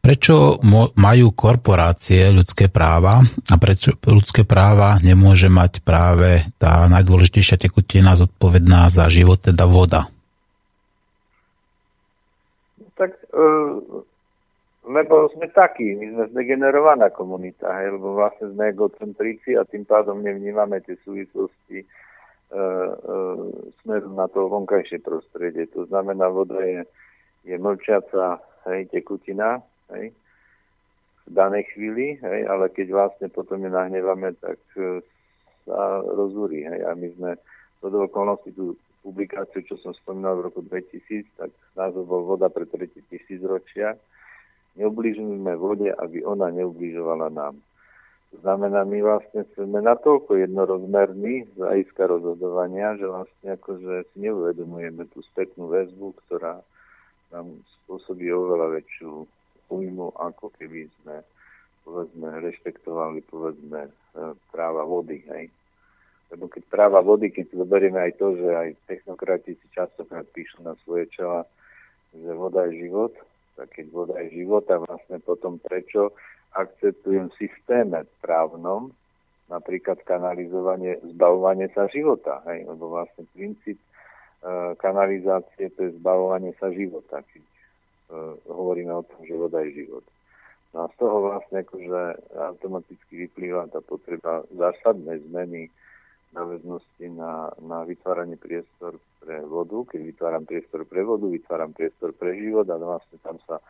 [0.09, 0.57] Prečo
[0.97, 8.89] majú korporácie ľudské práva a prečo ľudské práva nemôže mať práve tá najdôležitejšia tekutina zodpovedná
[8.89, 10.09] za život, teda voda?
[12.97, 13.21] Tak
[14.89, 20.25] lebo sme takí, my sme zdegenerovaná komunita, hej, lebo vlastne sme egocentrici a tým pádom
[20.25, 22.65] nevnímame tie súvislosti e, e,
[23.85, 25.69] smerom na to vonkajšie prostredie.
[25.77, 26.81] To znamená, voda je,
[27.45, 28.41] je mlčiaca
[28.73, 29.61] hej, tekutina
[29.95, 30.13] hej,
[31.29, 35.05] v danej chvíli, hej, ale keď vlastne potom ju nahnevame, tak e,
[35.65, 36.65] sa rozúri.
[36.65, 37.31] Hej, a my sme
[37.85, 38.73] do okolností tú
[39.05, 43.95] publikáciu, čo som spomínal v roku 2000, tak názov bol Voda pre tretí tisíc ročia
[44.79, 47.59] Neublížujeme vode, aby ona neubližovala nám.
[48.29, 55.09] To znamená, my vlastne sme natoľko jednorozmerní z hľadiska rozhodovania, že vlastne akože si neuvedomujeme
[55.09, 56.61] tú spätnú väzbu, ktorá
[57.33, 59.25] nám spôsobí oveľa väčšiu
[59.69, 61.21] újmu, ako keby sme
[61.89, 63.91] povedzme, rešpektovali povedzme, e,
[64.53, 65.25] práva vody.
[65.25, 65.49] Hej.
[66.29, 70.77] Lebo keď práva vody, keď zoberieme aj to, že aj technokrati si častokrát píšu na
[70.85, 71.49] svoje čela,
[72.13, 73.13] že voda je život,
[73.57, 76.13] tak keď voda je života, vlastne potom prečo
[76.53, 78.93] akceptujem v systéme právnom
[79.49, 82.45] napríklad kanalizovanie, zbavovanie sa života.
[82.45, 82.69] Hej?
[82.69, 83.87] Lebo vlastne princíp e,
[84.77, 87.41] kanalizácie to je zbavovanie sa života, keď
[88.49, 90.05] hovoríme o tom, že voda je život.
[90.73, 92.01] No a z toho vlastne akože
[92.37, 95.73] automaticky vyplýva tá potreba zásadnej zmeny
[96.29, 99.81] náväznosti na, na vytváranie priestor pre vodu.
[99.89, 103.63] Keď vytváram priestor pre vodu, vytváram priestor pre život a vlastne tam sa e,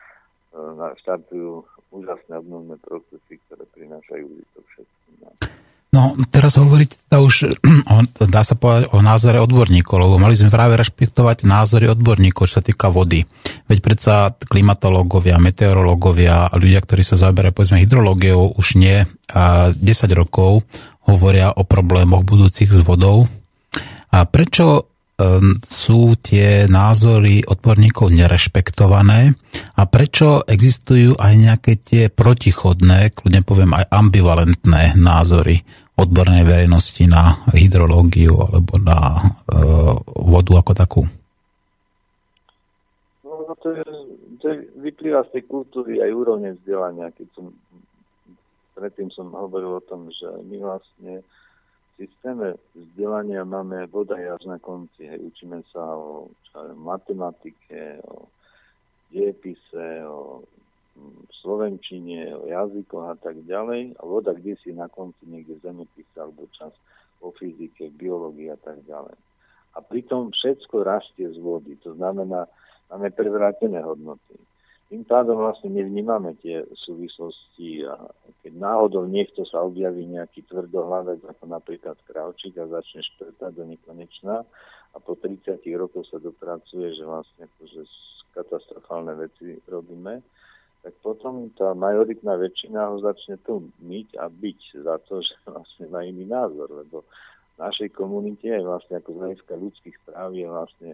[1.00, 1.64] štartujú
[1.96, 5.16] úžasné obnovné procesy, ktoré prinášajú to všetkým.
[5.90, 7.58] No, teraz hovoriť teda už,
[8.34, 12.64] dá sa povedať, o názore odborníkov, lebo mali sme práve rešpektovať názory odborníkov, čo sa
[12.66, 13.26] týka vody.
[13.66, 19.02] Veď predsa klimatológovia, meteorológovia ľudia, ktorí sa zaberajú, povedzme, hydrológiou už nie
[19.34, 19.82] a 10
[20.14, 20.62] rokov,
[21.10, 23.26] hovoria o problémoch budúcich s vodou.
[24.14, 24.90] A prečo
[25.68, 29.36] sú tie názory odborníkov nerešpektované
[29.80, 35.64] a prečo existujú aj nejaké tie protichodné, kľudne poviem aj ambivalentné názory
[35.96, 39.20] odbornej verejnosti na hydrológiu alebo na e,
[40.20, 41.02] vodu ako takú?
[43.24, 43.88] No, no to, je,
[44.44, 44.48] to
[44.84, 47.16] vyplýva z tej kultúry aj úrovne vzdelania.
[47.16, 47.56] Keď som,
[48.76, 51.24] predtým som hovoril o tom, že my vlastne
[51.96, 55.08] systéme vzdelania máme voda až na konci.
[55.08, 55.20] Hej.
[55.36, 58.28] Učíme sa o čo, matematike, o
[59.10, 60.46] diepise, o
[60.98, 63.98] mm, slovenčine, o jazykoch a tak ďalej.
[63.98, 66.74] A voda kde si na konci niekde v zemepise alebo čas
[67.20, 69.18] o fyzike, biológii a tak ďalej.
[69.76, 71.78] A pritom všetko rastie z vody.
[71.86, 72.50] To znamená,
[72.90, 74.40] máme prevrátené hodnoty.
[74.90, 78.10] Tým pádom vlastne nevnímame tie súvislosti a
[78.42, 84.42] keď náhodou niekto sa objaví nejaký tvrdohlavec ako napríklad Kravčík a začne šprtať do nekonečná
[84.90, 87.82] a po 30 rokoch sa dopracuje, že vlastne akože
[88.40, 90.24] katastrofálne veci robíme,
[90.80, 95.86] tak potom tá majoritná väčšina ho začne tu myť a byť za to, že vlastne
[95.92, 97.04] má iný názor, lebo
[97.56, 100.92] v našej komunite je vlastne ako z hľadiska ľudských práv je vlastne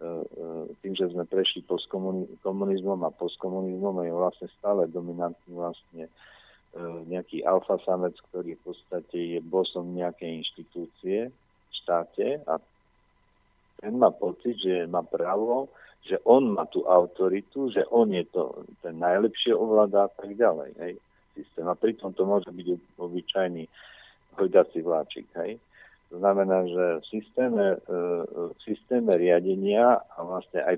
[0.00, 1.60] E, e, tým, že sme prešli
[2.40, 6.12] komunizmom a postkomunizmom je vlastne stále dominantný vlastne e,
[7.04, 11.28] nejaký alfa samec, ktorý v podstate je bosom nejakej inštitúcie
[11.84, 12.56] štáte a
[13.84, 15.68] ten má pocit, že má právo,
[16.04, 20.70] že on má tú autoritu, že on je to ten najlepšie ovláda a tak ďalej.
[20.80, 20.94] Hej,
[21.36, 21.66] systém.
[21.68, 23.64] A pritom to môže byť obyčajný
[24.36, 25.28] hojdací vláčik.
[25.36, 25.60] Hej.
[26.10, 27.98] To znamená, že v systéme, e,
[28.56, 30.76] v systéme riadenia a vlastne aj,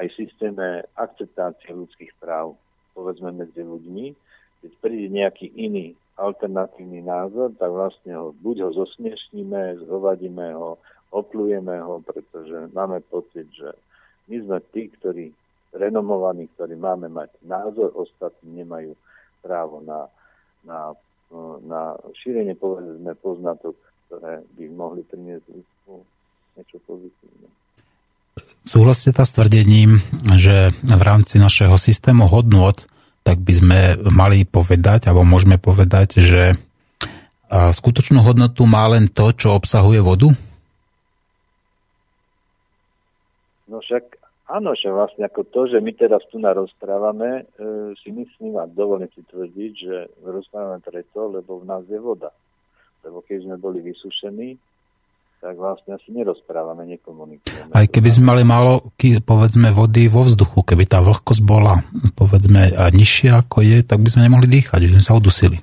[0.00, 2.56] aj v systéme akceptácie ľudských práv,
[2.96, 4.16] povedzme medzi ľuďmi,
[4.64, 10.80] keď príde nejaký iný alternatívny názor, tak vlastne ho, buď ho zosmiešníme, zhovadíme ho,
[11.12, 13.74] oplujeme ho, pretože máme pocit, že
[14.30, 15.30] my sme tí, ktorí
[15.74, 18.94] renomovaní, ktorí máme mať názor, ostatní nemajú
[19.42, 20.06] právo na,
[20.64, 20.94] na,
[21.66, 23.74] na šírenie povedzme poznatok
[24.14, 25.46] ktoré by mohli priniesť
[26.54, 27.48] niečo pozitívne.
[28.62, 29.98] Súhlasíte s tvrdením,
[30.38, 32.86] že v rámci našeho systému hodnot
[33.24, 33.80] tak by sme
[34.12, 36.60] mali povedať, alebo môžeme povedať, že
[37.48, 40.28] skutočnú hodnotu má len to, čo obsahuje vodu?
[43.64, 44.13] No však
[44.50, 49.08] áno, že vlastne ako to, že my teraz tu rozprávame, e, si myslím a dovolím
[49.12, 52.32] si tvrdiť, že rozprávame preto, lebo v nás je voda
[53.04, 54.56] lebo keď sme boli vysušení,
[55.44, 57.76] tak vlastne asi nerozprávame, nekomunikujeme.
[57.76, 58.80] Aj keby sme mali málo,
[59.28, 61.84] povedzme, vody vo vzduchu, keby tá vlhkosť bola,
[62.16, 65.60] povedzme, nižšia ako je, tak by sme nemohli dýchať, by sme sa udusili.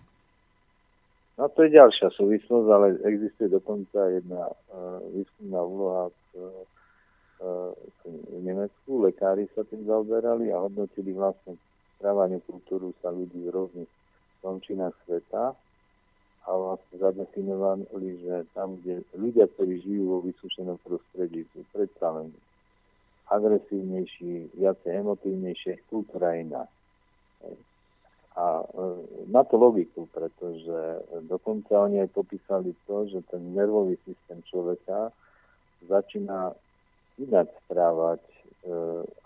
[1.42, 6.46] No to je ďalšia súvislosť, ale existuje dokonca jedna uh, výskumná úloha uh,
[7.42, 9.02] v Nemecku.
[9.02, 11.58] Lekári sa tým zaoberali a hodnotili vlastne
[11.98, 13.92] správanie kultúru sa ľudí v rôznych
[14.42, 15.54] končinách sveta
[16.42, 17.86] a vlastne zadefinovali,
[18.26, 22.34] že tam, kde ľudia, ktorí žijú vo vysúšenom prostredí, sú predstavení
[23.30, 26.66] agresívnejší, viacej emotívnejšie, kultúra iná.
[28.36, 28.86] A e,
[29.32, 35.16] má to logiku, pretože dokonca oni aj popísali to, že ten nervový systém človeka
[35.88, 36.52] začína
[37.20, 38.34] inak správať e,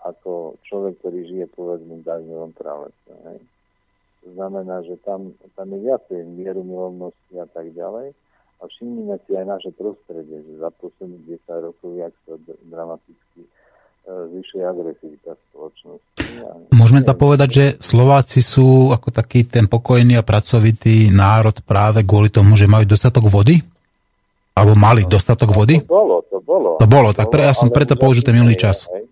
[0.02, 3.12] ako človek, ktorý žije povedzme v dažďovom pralese.
[3.30, 3.38] Hej.
[4.26, 8.10] To znamená, že tam, tam je viacej mieru milovnosti a tak ďalej.
[8.56, 12.34] A všimnime si aj naše prostredie, že za posledných 10 rokov, jak sa
[12.66, 13.48] dramaticky e,
[14.08, 16.10] zvyšuje agresivita spoločnosti.
[16.72, 22.32] Môžeme to povedať, že Slováci sú ako taký ten pokojný a pracovitý národ práve kvôli
[22.32, 23.60] tomu, že majú dostatok vody?
[24.56, 25.84] Alebo mali no, dostatok vody?
[25.84, 26.05] To
[26.46, 27.10] bolo, to bolo.
[27.10, 28.86] Tak pre, ja som preto použil ten minulý čas.
[28.94, 29.10] Hej,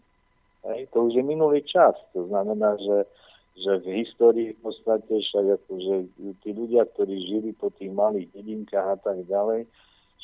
[0.71, 1.99] hej, to už je minulý čas.
[2.15, 3.11] To znamená, že
[3.55, 5.95] že v histórii v podstate však akože
[6.43, 9.71] tí ľudia, ktorí žili po tých malých dedinkách a tak ďalej,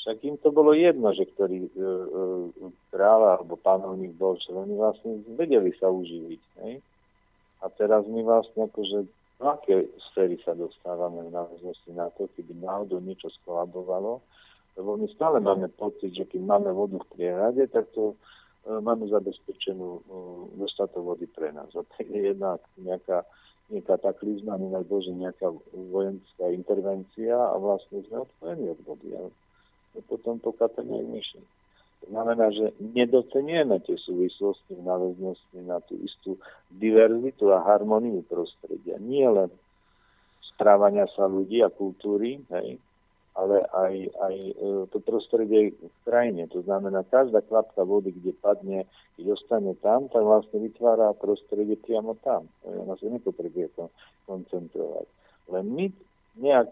[0.02, 1.88] však im to bolo jedno, že ktorý e, e,
[2.90, 6.42] kráľ alebo panovník bol, že oni vlastne vedeli sa uživiť.
[6.64, 6.82] Hej?
[7.62, 9.06] A teraz my vlastne akože
[9.40, 14.20] do aké sféry sa dostávame v náväznosti na to, keby náhodou niečo skolabovalo,
[14.78, 18.14] lebo my stále máme pocit, že keď máme vodu v prierade, tak to
[18.60, 20.00] E, máme zabezpečenú e,
[20.60, 21.72] dostatok vody pre nás.
[21.72, 23.24] A to je jedna nejaká,
[23.72, 29.08] nejaká taklizma, inak Bože, nejaká vojenská intervencia a vlastne sme odpojení od vody.
[29.16, 29.20] A
[30.04, 31.44] potom pokapeme aj myšli.
[32.00, 36.40] To znamená, že nedocenujeme tie súvislosti v náväznosti na tú istú
[36.72, 38.96] diverzitu a harmoniu prostredia.
[38.96, 39.52] Nie len
[40.56, 42.80] správania sa ľudí a kultúry, hej,
[43.38, 44.52] ale aj, aj e,
[44.90, 46.50] to prostredie v krajine.
[46.50, 52.18] To znamená, každá kvapka vody, kde padne, keď ostane tam, tak vlastne vytvára prostredie priamo
[52.26, 52.50] tam.
[52.66, 53.86] Ona sa nepotrebuje to
[54.26, 55.06] koncentrovať.
[55.50, 55.86] Len my
[56.42, 56.70] nejak,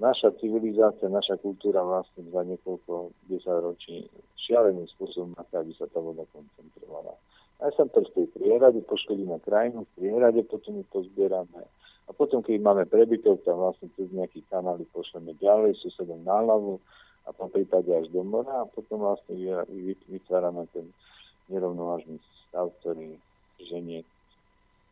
[0.00, 4.08] naša civilizácia, naša kultúra vlastne za niekoľko desaťročí
[4.40, 7.12] šialeným spôsobom, aby sa tá voda koncentrovala.
[7.60, 11.68] Aj sa to v tej prierade, poškodíme krajinu, v prierade potom ju pozbierame
[12.10, 16.82] a potom, keď máme prebytok, tak vlastne cez nejaký kanály pošleme ďalej, susedom na hlavu
[17.22, 19.38] a po prípade až do mora a potom vlastne
[20.10, 20.90] vytvárame ten
[21.46, 22.18] nerovnovážny
[22.50, 23.14] stav, ktorý
[23.62, 24.02] ženie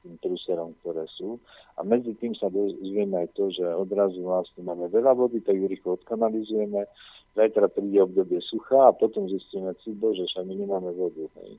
[0.06, 1.42] tým truserom, ktoré sú.
[1.74, 5.66] A medzi tým sa dozvieme aj to, že odrazu vlastne máme veľa vody, tak ju
[5.66, 6.86] rýchlo odkanalizujeme.
[7.34, 11.26] Zajtra príde obdobie sucha a potom zistíme, cibo, že však my nemáme vodu.
[11.42, 11.58] Hej.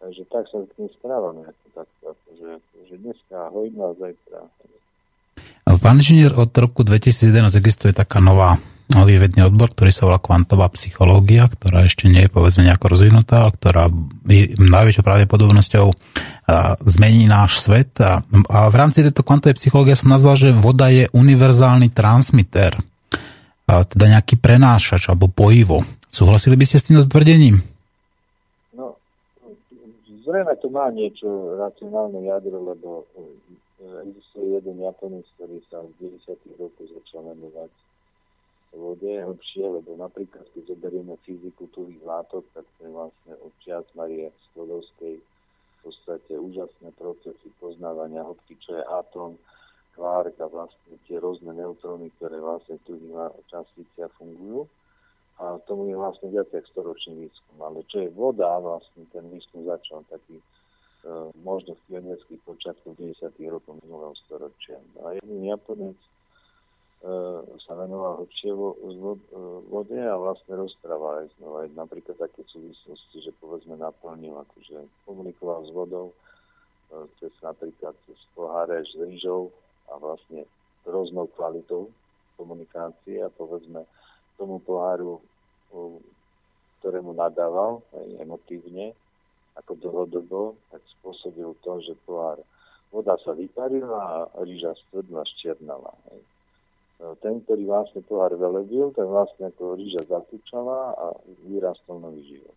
[0.00, 1.44] Takže tak sa k tým správame.
[1.76, 1.86] Tak,
[2.34, 2.50] že,
[2.88, 4.40] že dneska hojná, zajtra.
[5.78, 8.58] Pán inžinier, od roku 2011 existuje taká nová
[8.90, 13.46] nový vedný odbor, ktorý sa volá kvantová psychológia, ktorá ešte nie je povedzme nejako rozvinutá,
[13.54, 13.86] ktorá
[14.26, 15.86] je najväčšou pravdepodobnosťou
[16.82, 17.94] zmení náš svet.
[18.02, 22.74] A, a v rámci tejto kvantovej psychológie som nazval, že voda je univerzálny transmiter,
[23.70, 25.86] a teda nejaký prenášač alebo pojivo.
[26.10, 27.62] Súhlasili by ste s týmto tvrdením?
[30.30, 33.26] Zrejme to má niečo racionálne jadro, lebo e,
[34.06, 35.90] existuje jeden Japonec, ktorý sa v
[36.22, 36.54] 90.
[36.54, 37.74] rokoch začal menovať
[38.70, 43.82] vode hlbšie, lebo napríklad keď zoberieme fyziku tuhých látok, tak to je vlastne od čias
[43.98, 49.34] Marie Sklodovskej v podstate úžasné procesy poznávania hĺbky, čo je atóm,
[49.98, 54.70] kvárk a vlastne tie rôzne neutróny, ktoré vlastne v tuhých fungujú.
[55.40, 57.56] A tomu je vlastne viac jak storočný výskum.
[57.64, 60.44] Ale čo je voda, vlastne ten výskum začal taký e,
[61.40, 63.32] možno v pionierských počiatkoch 90.
[63.48, 64.76] rokov minulého storočia.
[65.00, 65.96] A jeden Japonec
[67.00, 67.12] E,
[67.64, 69.20] sa venoval hlbšie vo, e,
[69.72, 71.64] vode a vlastne rozprával aj znova.
[71.64, 76.14] Aj napríklad také súvislosti, že povedzme naplnil, akože komunikoval s vodou e,
[77.16, 79.48] cez napríklad cez poháre s rýžou
[79.88, 80.44] a vlastne
[80.84, 81.88] rôznou kvalitou
[82.36, 83.88] komunikácie a povedzme
[84.36, 85.24] tomu poháru,
[86.80, 88.92] ktorému nadával aj emotívne,
[89.58, 92.40] ako dlhodobo, tak spôsobil to, že pohár
[92.90, 95.92] voda sa vyparila a rýža stvrdla, ščernala.
[96.10, 96.22] Hej
[97.24, 101.06] ten, ktorý vlastne pohár velebil, ten vlastne ako ríža zatúčala a
[101.48, 102.56] vyrastol nový život.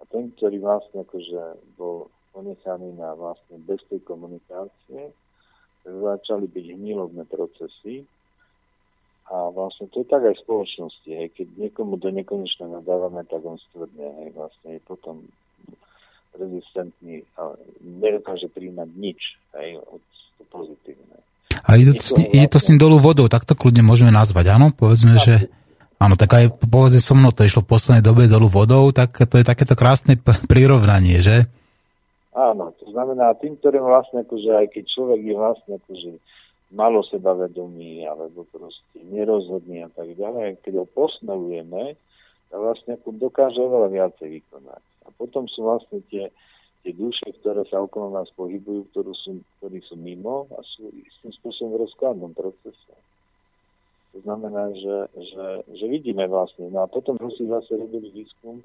[0.00, 5.12] A ten, ktorý vlastne akože bol ponechaný na vlastne bez tej komunikácie,
[5.84, 8.08] začali byť hnilobné procesy
[9.28, 11.10] a vlastne to je tak aj v spoločnosti.
[11.12, 11.28] Hej.
[11.36, 14.08] Keď niekomu do nekonečna nadávame, tak on stvrdne.
[14.24, 14.28] Hej.
[14.32, 15.16] Vlastne je potom
[16.38, 17.52] rezistentný a
[17.82, 19.20] nedokáže príjmať nič
[19.58, 20.02] hej, od
[20.48, 21.18] pozitívne.
[21.66, 24.54] A ide to, s, ide to s ním dolu vodou, tak to kľudne môžeme nazvať,
[24.54, 24.70] áno?
[24.70, 25.50] Povedzme, že...
[25.98, 29.34] Áno, tak aj povedzme so mnou to išlo v poslednej dobe dolu vodou, tak to
[29.34, 30.14] je takéto krásne
[30.46, 31.50] prirovnanie, že?
[32.38, 36.10] Áno, to znamená tým, ktorým vlastne akože aj keď človek je vlastne akože
[36.68, 41.96] malo sebavedomí alebo proste nerozhodný a tak ďalej, keď ho posmelujeme,
[42.48, 44.82] tak vlastne ako dokáže oveľa viacej vykonať.
[45.04, 46.28] A potom sú vlastne tie
[46.88, 51.34] tie duše, ktoré sa okolo nás pohybujú, ktorú sú, ktorí sú mimo a sú istým
[51.42, 52.94] spôsobom v rozkladnom procese.
[54.16, 56.70] To znamená, že, že, že vidíme vlastne.
[56.72, 58.64] No a potom Rusi zase robili výskum,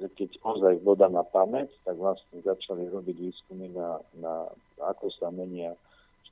[0.00, 4.48] že keď ozaj voda na pamäť, tak vlastne začali robiť výskumy na, na
[4.80, 5.76] ako sa menia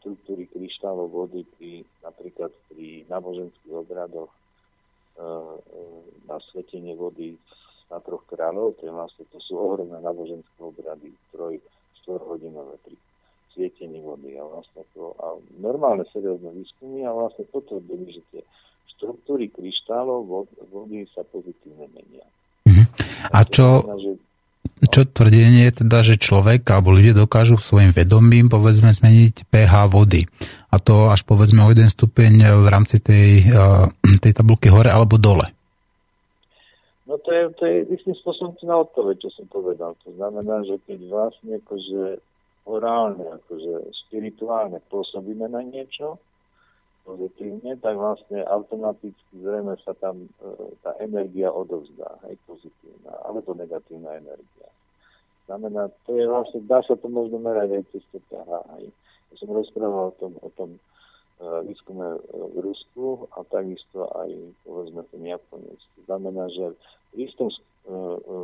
[0.06, 4.38] štruktúry kryštálov vody pri, napríklad pri náboženských obradoch e,
[5.18, 5.26] e,
[6.30, 7.34] na svetenie vody
[7.90, 11.58] na troch kráľov, to, je vlastne, to sú ohromné náboženské obrady, troj,
[12.06, 12.94] 4 hodinové pri
[13.50, 18.42] svietení vody a vlastne to, a normálne seriózne výskumy a vlastne potvrdili, že tie
[18.94, 22.26] štruktúry kryštálov vody sa pozitívne menia.
[22.62, 22.84] Mhm.
[23.34, 23.82] A čo,
[24.84, 30.28] čo tvrdenie je teda, že človek alebo ľudia dokážu svojim vedomím povedzme zmeniť pH vody.
[30.68, 33.88] A to až povedzme o jeden stupeň v rámci tej, eh,
[34.20, 35.48] tej tabulky hore alebo dole.
[37.06, 39.94] No to je, to je istým spôsobom na odpoveď, čo som povedal.
[40.04, 42.18] To znamená, že keď vlastne akože
[42.66, 46.18] orálne, akože spirituálne pôsobíme na niečo
[47.06, 50.28] pozitívne, tak vlastne automaticky zrejme sa tam e,
[50.82, 54.68] tá energia odovzdá, aj pozitívna, alebo negatívna energia.
[55.46, 58.82] Znamená, to je vlastne, dá sa to možno merať aj cez to Aj.
[59.30, 60.70] Ja som rozprával o tom, o tom
[61.38, 64.32] výskume v Rusku a takisto aj
[64.64, 65.96] povedzme v tom Japonsku.
[66.08, 66.72] Znamená, že
[67.12, 68.36] pri, istom, e, e,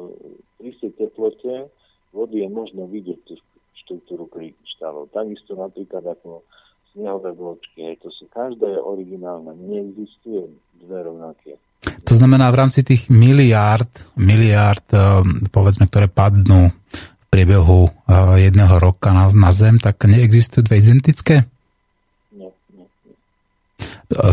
[0.61, 1.73] pri istej teplote
[2.13, 3.41] vody je možno vidieť tú
[3.85, 5.09] štruktúru kryštálov.
[5.17, 6.45] Takisto napríklad ako
[7.33, 10.53] bločky, aj to sú, každá je originálna, neexistuje
[10.83, 11.57] dve rovnaké.
[11.83, 14.99] To znamená v rámci tých miliárd, miliárd, e,
[15.51, 17.89] povedzme, ktoré padnú v priebehu
[18.37, 21.49] jedného roka na, na Zem, tak neexistujú dve identické?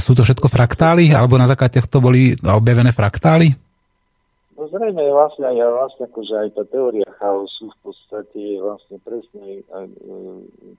[0.04, 1.16] Sú to všetko fraktály?
[1.16, 3.56] Alebo na základe týchto boli objavené fraktály?
[4.70, 9.86] Zrejme vlastne, aj, vlastne akože aj tá teória chaosu v podstate je vlastne presne aj,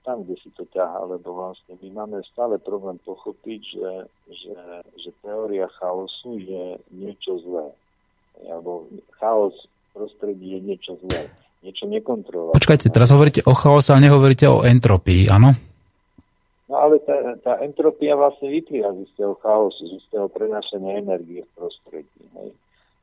[0.07, 3.91] tam, kde si to ťaha, lebo vlastne my máme stále problém pochopiť, že,
[4.31, 4.55] že,
[4.95, 7.67] že teória chaosu je niečo zlé.
[8.47, 8.87] Alebo
[9.19, 11.27] chaos v prostredí je niečo zlé.
[11.61, 12.57] Niečo nekontrolované.
[12.57, 15.53] Počkajte, teraz hovoríte o chaose, ale nehovoríte o entropii, áno?
[16.71, 21.51] No ale tá, tá entropia vlastne vyplýva z istého chaosu, z istého prenášania energie v
[21.59, 22.23] prostredí.
[22.39, 22.55] Hej.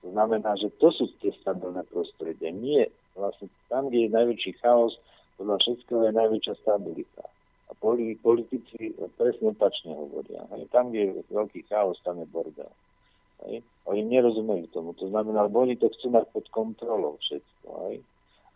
[0.03, 2.55] To znamená, že to sú tie stabilné prostredie.
[2.55, 2.87] Nie,
[3.19, 4.95] vlastne tam, kde je najväčší chaos,
[5.39, 7.25] podľa všetkého je najväčšia stabilita.
[7.69, 7.77] A
[8.23, 10.43] politici presne opačne hovoria.
[10.57, 10.67] Hej.
[10.73, 12.73] Tam, kde je veľký chaos, tam je bordel.
[13.47, 13.63] Hej.
[13.87, 14.97] Oni nerozumejú tomu.
[14.99, 17.67] To znamená, lebo oni to chcú mať pod kontrolou všetko.
[17.91, 17.97] Hej.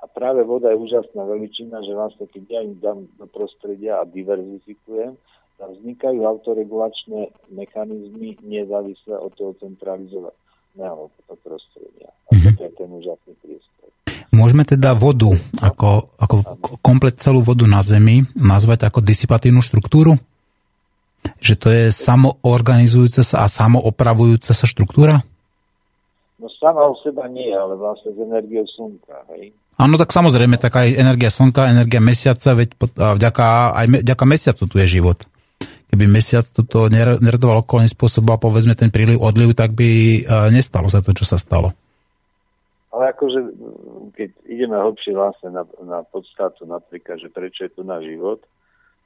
[0.03, 4.09] A práve voda je úžasná veličina, že vlastne keď ja im dám do prostredia a
[4.09, 5.15] diverzifikujem,
[5.63, 9.55] tam vznikajú autoregulačné mechanizmy nezávisle od toho
[10.73, 11.11] centralizovaného
[11.45, 12.09] prostredia.
[12.09, 12.55] A mm-hmm.
[12.57, 13.87] to je ten úžasný priestor.
[14.33, 15.29] Môžeme teda vodu,
[15.61, 16.35] ako, ako
[16.81, 20.17] komplet celú vodu na Zemi, nazvať ako disipatívnu štruktúru?
[21.39, 25.23] Že to je samoorganizujúca sa a samoopravujúca sa štruktúra?
[26.41, 29.55] No sama o seba nie, ale vlastne z energiou slnka, hej.
[29.79, 34.77] Áno, tak samozrejme, tak aj energia slnka, energia mesiaca, veď vďaka, aj vďaka mesiacu tu
[34.79, 35.19] je život.
[35.93, 40.89] Keby mesiac toto neredoval okolným spôsobom a povedzme ten príliv, odliv, tak by e, nestalo
[40.89, 41.69] sa to, čo sa stalo.
[42.97, 43.41] Ale akože,
[44.17, 48.41] keď ideme hlbšie vlastne na, na podstatu napríklad, že prečo je tu na život,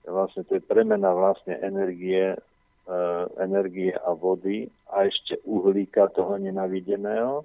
[0.07, 2.39] vlastne to je premena vlastne energie,
[2.87, 2.97] e,
[3.43, 7.43] energie a vody a ešte uhlíka toho nenavideného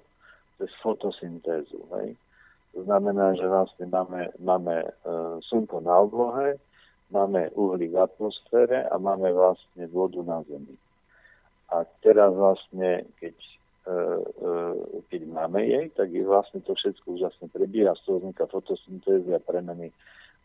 [0.62, 1.82] cez fotosyntézu.
[1.98, 2.14] Hej?
[2.78, 4.90] To znamená, že vlastne máme, máme e,
[5.50, 6.62] slnko na oblohe,
[7.12, 10.74] máme uhlík v atmosfére a máme vlastne vodu na Zemi.
[11.72, 13.36] A teraz vlastne, keď,
[13.86, 13.94] e,
[14.40, 14.50] e,
[15.12, 19.40] keď máme jej, tak je vlastne to všetko úžasne prebíha, z toho vzniká fotosyntézy a
[19.40, 19.92] premeny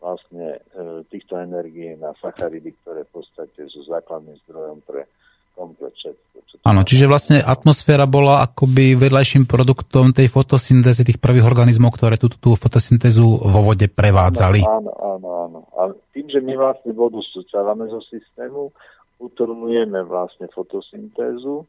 [0.04, 5.10] vlastne e, týchto energií na sacharidy, ktoré v podstate sú základným zdrojom pre
[5.58, 6.26] komplet všetko.
[6.68, 12.36] Áno, čiže vlastne atmosféra bola akoby vedľajším produktom tej fotosyntézy tých prvých organizmov, ktoré túto
[12.38, 14.62] tú fotosyntézu vo vode prevádzali.
[14.62, 15.60] Áno, áno, áno.
[15.80, 18.76] A tým, že my vlastne vodu súcávame zo systému,
[19.18, 21.64] utornujeme vlastne fotosyntézu,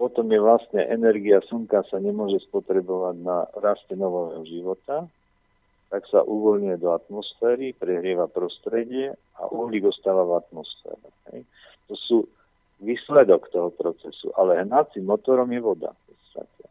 [0.00, 5.06] potom je vlastne energia slnka sa nemôže spotrebovať na raste nového života,
[5.92, 11.08] tak sa uvoľňuje do atmosféry, prehrieva prostredie a uhlík ostáva v atmosfére.
[11.30, 11.44] Hej.
[11.92, 12.16] To sú
[12.82, 15.90] výsledok toho procesu, ale hnacím motorom je voda.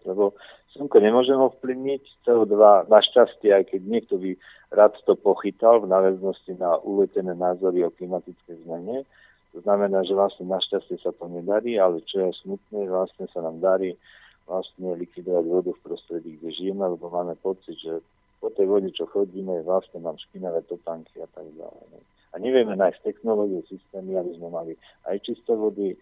[0.06, 0.34] Lebo
[0.74, 4.32] slnko nemôžeme ovplyvniť, CO2 našťastie, aj keď niekto by
[4.74, 9.06] rád to pochytal v náväznosti na uletené názory o klimatickej zmene,
[9.52, 13.60] to znamená, že vlastne našťastie sa to nedarí, ale čo je smutné, vlastne sa nám
[13.60, 14.00] darí
[14.48, 18.00] vlastne likvidovať vodu v prostredí, kde žijeme, lebo máme pocit, že
[18.40, 23.04] po tej vode, čo chodíme, vlastne mám špinavé topánky a tak ďalej a nevieme nájsť
[23.04, 24.74] technológie, systémy, aby sme mali
[25.08, 25.96] aj čisté vody,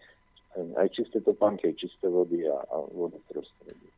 [0.78, 3.88] aj čisté topánky, aj čisté vody a, a vodu prostredí.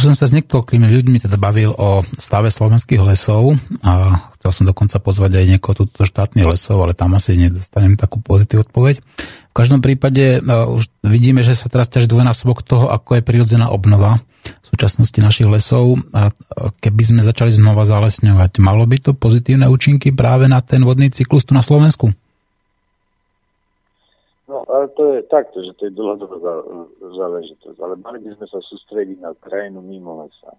[0.00, 4.64] Už som sa s niekoľkými ľuďmi teda bavil o stave slovenských lesov a chcel som
[4.64, 9.04] dokonca pozvať aj niekoho túto štátnych lesov, ale tam asi nedostanem takú pozitív odpoveď.
[9.52, 13.68] V každom prípade uh, už vidíme, že sa teraz ťaží dvojnásobok toho, ako je prirodzená
[13.68, 16.32] obnova v súčasnosti našich lesov a
[16.80, 21.44] keby sme začali znova zalesňovať, malo by to pozitívne účinky práve na ten vodný cyklus
[21.44, 22.08] tu na Slovensku?
[24.70, 26.62] Ale to je takto, že to je dlhodobá
[27.02, 27.78] záležitosť.
[27.82, 30.54] Ale mali by sme sa sústrediť na krajinu mimo lesa.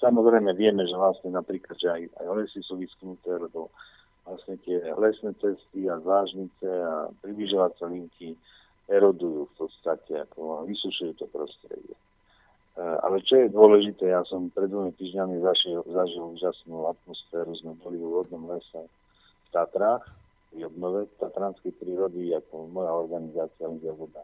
[0.00, 3.68] Samozrejme vieme, že vlastne napríklad, že aj, aj lesy sú vysknuté, lebo
[4.24, 8.28] vlastne tie lesné cesty a zážnice a približovacie linky
[8.90, 11.94] erodujú v podstate, ako vysušujú to prostredie.
[11.94, 17.78] E, ale čo je dôležité, ja som pred dvomi týždňami zažil, zažil úžasnú atmosféru, sme
[17.78, 18.82] boli v vodnom lese
[19.46, 20.04] v Tatrách,
[20.50, 24.22] pri obnove tatranskej prírody, ako moja organizácia Ľudia voda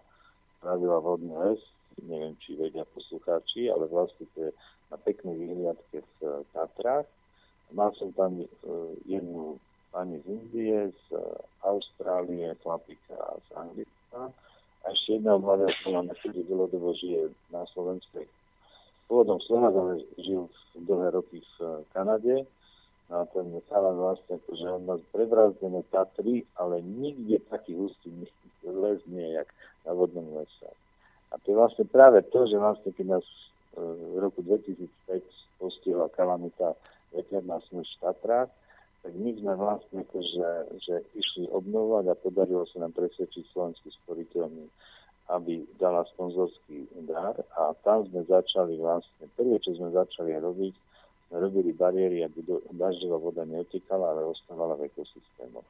[0.58, 1.62] spravila vodný les,
[2.02, 4.50] neviem, či vedia poslucháči, ale vlastne to je
[4.90, 6.18] na peknej výhliadke v
[6.50, 7.06] Tatrách.
[7.74, 8.46] Mal som tam e,
[9.06, 9.58] jednu
[9.90, 11.06] pani z Indie, z
[11.66, 14.30] Austrálie, chlapika z Anglicka
[14.82, 18.22] a ešte jedna mladá na ktorý dlhodobo žije na Slovensku.
[19.06, 20.46] Pôvodom Slovak, ale žil
[20.78, 22.46] dlhé roky v Kanade
[23.06, 28.10] a ten chalan vlastne, akože on má prebrazdené Tatry, ale nikde taký hustý
[28.66, 29.46] les nie jak
[29.86, 30.70] na vodnom lese.
[31.30, 35.22] A to je vlastne práve to, že vlastne keď nás e, v roku 2005
[35.62, 36.74] postihla kalamita
[37.14, 38.26] veterná smrť v
[39.06, 40.46] tak my sme vlastne akože,
[40.82, 44.66] že išli obnovať a podarilo sa nám presvedčiť slovenský sporiteľný,
[45.30, 50.74] aby dala sponzorský dar a tam sme začali vlastne, prvé, čo sme začali robiť,
[51.30, 55.66] robili bariéry, aby dažďová voda neotekala, ale ostávala v ekosystémoch.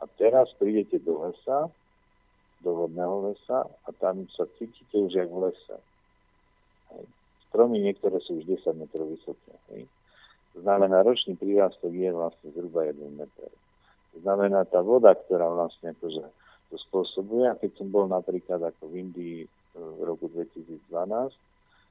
[0.00, 1.68] A teraz prídete do lesa,
[2.60, 5.76] do vodného lesa a tam sa cítite už jak v lese.
[6.96, 7.04] Hej.
[7.48, 9.54] Stromy niektoré sú už 10 metrov vysoké.
[9.72, 9.88] Hej.
[10.56, 13.52] Znamená, ročný prírastok je vlastne zhruba 1 meter.
[14.16, 16.24] Znamená, tá voda, ktorá vlastne akože
[16.72, 20.88] to spôsobuje, a keď som bol napríklad ako v Indii e, v roku 2012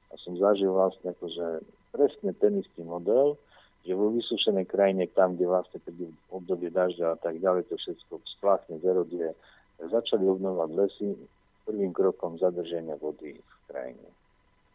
[0.06, 1.64] a som zažil vlastne akože
[1.96, 3.40] presne ten istý model,
[3.88, 8.20] že vo vysušenej krajine, tam, kde vlastne príde obdobie dažďa a tak ďalej, to všetko
[8.36, 9.32] spláchne, zeroduje,
[9.80, 11.16] začali obnovať lesy
[11.64, 14.08] prvým krokom zadrženia vody v krajine.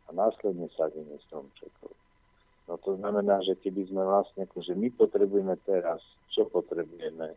[0.08, 1.94] A následne sadenie stromčekov.
[2.66, 6.00] No to znamená, že keby sme vlastne, akože my potrebujeme teraz,
[6.32, 7.36] čo potrebujeme,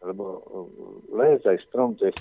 [0.00, 0.66] lebo uh,
[1.12, 2.14] les aj strom to je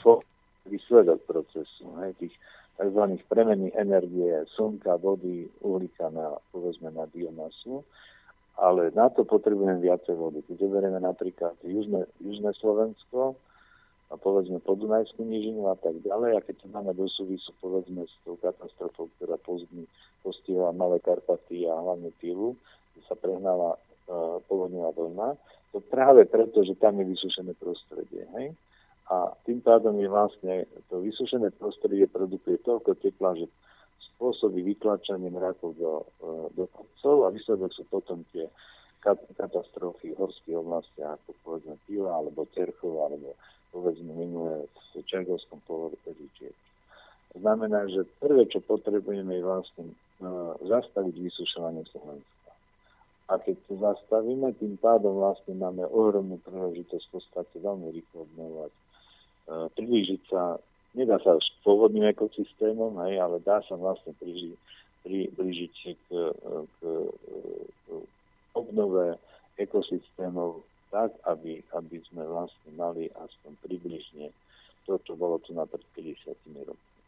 [0.67, 2.35] výsledok procesu, hej, tých
[2.79, 3.03] tzv.
[3.27, 7.83] premeny energie slnka, vody, uhlíka na, povedzme, na biomasu,
[8.55, 10.39] ale na to potrebujeme viacej vody.
[10.47, 13.35] Keď zoberieme napríklad južné, južné Slovensko,
[14.09, 16.37] a povedzme Podunajskú nížinu a tak ďalej.
[16.37, 19.37] A keď to máme do súvisu povedzme s tou katastrofou, ktorá
[20.25, 22.57] postihla Malé Karpaty a hlavne Pilu,
[22.93, 25.29] kde sa prehnala uh, povodňová vlna,
[25.69, 28.25] to práve preto, že tam je vysušené prostredie.
[28.33, 28.57] Hej?
[29.09, 33.49] A tým pádom je vlastne to vysušené prostredie produkuje toľko tepla, že
[34.13, 38.45] spôsobí vytlačanie mrakov do, uh, do kopcov a výsledok sú potom tie
[39.33, 43.33] katastrofy v horských oblastiach, ako povedzme Pila, alebo Terchov, alebo
[43.71, 46.51] povedzme minulé v Čergovskom poloviči.
[47.33, 52.51] Znamená, že prvé, čo potrebujeme, je vlastne uh, zastaviť vysušovanie Slovenska.
[53.29, 58.71] A keď to zastavíme, tým pádom vlastne máme ohromnú príležitosť v podstate veľmi rýchlo obnovovať,
[59.49, 60.61] priblížiť sa,
[60.93, 64.57] nedá sa už pôvodným ekosystémom, hej, ale dá sa vlastne priblížiť,
[65.05, 65.73] priblížiť
[66.05, 66.07] k,
[66.77, 67.85] k, k
[68.53, 69.17] obnove
[69.57, 74.33] ekosystémov tak, aby, aby sme vlastne mali aspoň približne
[74.89, 76.33] to, čo bolo tu na pred 50
[76.65, 76.99] rokmi.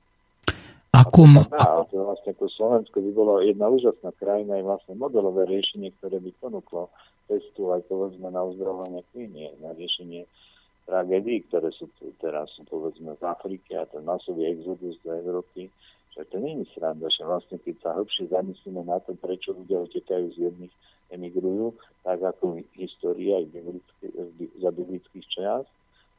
[0.91, 1.25] Akú...
[1.57, 6.21] A to vlastne ako Slovensko by bolo jedna úžasná krajina, je vlastne modelové riešenie, ktoré
[6.21, 6.93] by ponúklo
[7.25, 10.29] cestu aj povedzme na uzdravovanie klínie, na riešenie
[10.85, 15.69] tragédií, ktoré sú teraz, povedzme v Afrike a ten masový exodus do Európy,
[16.11, 20.25] že to je sranda, že vlastne keď sa hĺbšie zamyslíme na to, prečo ľudia utekajú
[20.35, 20.73] z jedných
[21.11, 24.05] emigrujú, tak ako história aj biblické,
[24.59, 25.63] za biblických čas,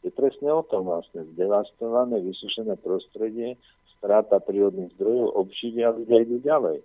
[0.03, 3.55] je presne o tom vlastne zdevastované, vysušené prostredie,
[4.01, 6.83] strata prírodných zdrojov, obžidia a ľudia idú ďalej.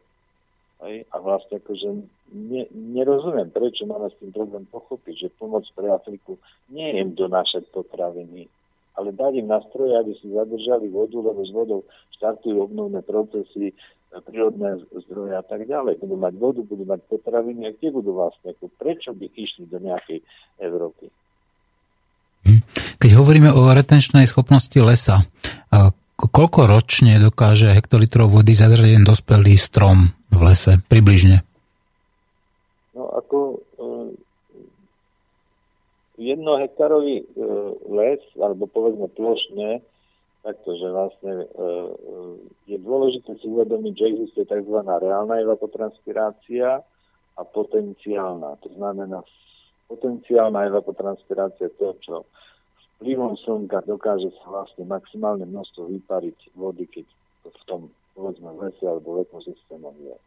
[0.85, 1.89] A vlastne akože
[2.37, 6.37] ne, nerozumiem, prečo máme s tým problém pochopiť, že pomoc pre Afriku
[6.69, 8.45] nie je im donášať potraviny,
[8.93, 11.81] ale dať im nástroje, aby si zadržali vodu, lebo s vodou
[12.21, 13.73] štartujú obnovné procesy,
[14.29, 15.97] prírodné zdroje a tak ďalej.
[15.97, 18.53] Budú mať vodu, budú mať potraviny a kde budú vlastne?
[18.57, 20.21] Prečo by išli do nejakej
[20.61, 21.09] Európy?
[22.45, 22.61] Hm.
[22.97, 25.25] Keď hovoríme o retenčnej schopnosti lesa,
[26.17, 30.79] koľko ročne dokáže hektolitrov vody zadržať jeden dospelý strom v lese?
[30.87, 31.43] Približne.
[32.97, 33.57] No ako e,
[36.17, 37.25] jedno hektárový e,
[37.93, 39.85] les, alebo povedzme plošne,
[40.41, 41.47] takto, že vlastne e,
[42.71, 44.77] je dôležité si uvedomiť, že existuje tzv.
[44.81, 46.81] reálna evapotranspirácia
[47.37, 48.57] a potenciálna.
[48.65, 49.21] To znamená,
[49.91, 52.15] potenciálna evapotranspirácia to, čo
[52.97, 57.05] vplyvom slnka dokáže sa vlastne maximálne množstvo vypariť vody, keď
[57.45, 57.81] v tom
[58.17, 60.17] povedzme v lese alebo v ekosystémom je.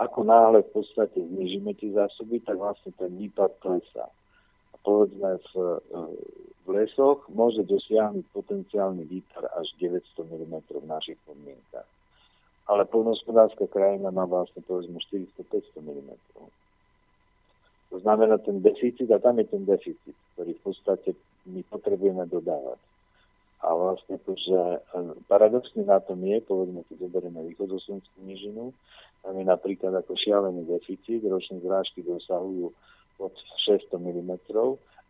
[0.00, 4.08] Ako náhle v podstate znižíme tie zásoby, tak vlastne ten výpad klesá.
[4.72, 5.52] A povedzme v,
[6.64, 11.88] v lesoch môže dosiahnuť potenciálny výtar až 900 mm v našich podmienkach.
[12.68, 16.10] Ale polnohospodárska krajina má vlastne povedzme 400-500 mm.
[17.88, 21.10] To znamená ten deficit a tam je ten deficit, ktorý v podstate
[21.48, 22.78] my potrebujeme dodávať.
[23.58, 24.78] A vlastne to, že e,
[25.26, 28.70] paradoxne na tom je, povedzme, keď zoberieme východoslovenskú nížinu,
[29.26, 32.70] tam je napríklad ako šialený deficit, ročné zrážky dosahujú
[33.18, 33.34] od
[33.66, 34.32] 600 mm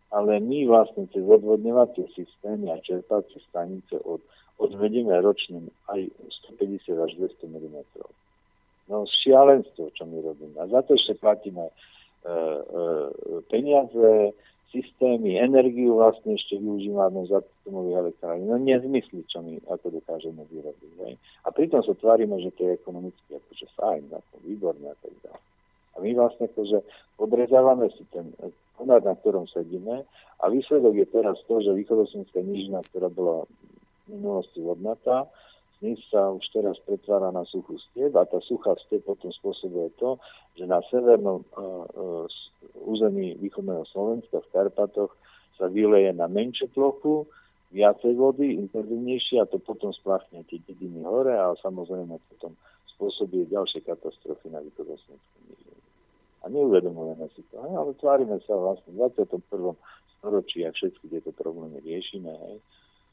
[0.09, 4.21] ale my vlastne cez odvodňovacie systémy a čerpacie stanice od,
[4.57, 6.09] odvedieme ročne aj
[6.57, 7.77] 150 až 200 mm.
[8.89, 10.57] No šialenstvo, čo my robíme.
[10.57, 11.73] A za to ešte platíme e,
[12.25, 12.33] e,
[13.53, 14.33] peniaze,
[14.69, 18.45] systémy, energiu vlastne ešte využívame za atomových elektrární.
[18.45, 20.93] No nezmysly, čo my ako dokážeme vyrobiť.
[21.05, 21.13] Hej.
[21.45, 25.43] A pritom sa tvárime, že to je ekonomicky akože fajn, ako výborné a tak ďalej.
[25.93, 26.77] A my vlastne akože
[27.17, 28.29] podrezávame si ten
[28.77, 30.05] konár, na ktorom sedíme.
[30.39, 33.43] A výsledok je teraz to, že východoslovenská nížina, ktorá bola
[34.07, 35.27] v minulosti vodnatá,
[35.81, 40.19] nich sa už teraz pretvára na suchú step a tá suchá step potom spôsobuje to,
[40.59, 42.27] že na severnom uh,
[42.83, 45.13] území východného Slovenska v Karpatoch
[45.55, 47.27] sa vyleje na menšiu plochu,
[47.71, 52.57] viacej vody, intenzívnejšie a to potom spláchne tie dediny hore a samozrejme potom
[52.97, 55.39] spôsobí ďalšie katastrofy na východoslovenskom
[56.43, 57.59] a neuvedomujeme si to.
[57.59, 59.75] Ale tvárime sa vlastne v 21.
[60.19, 62.31] storočí a všetky tieto problémy riešime.
[62.31, 62.57] Hej?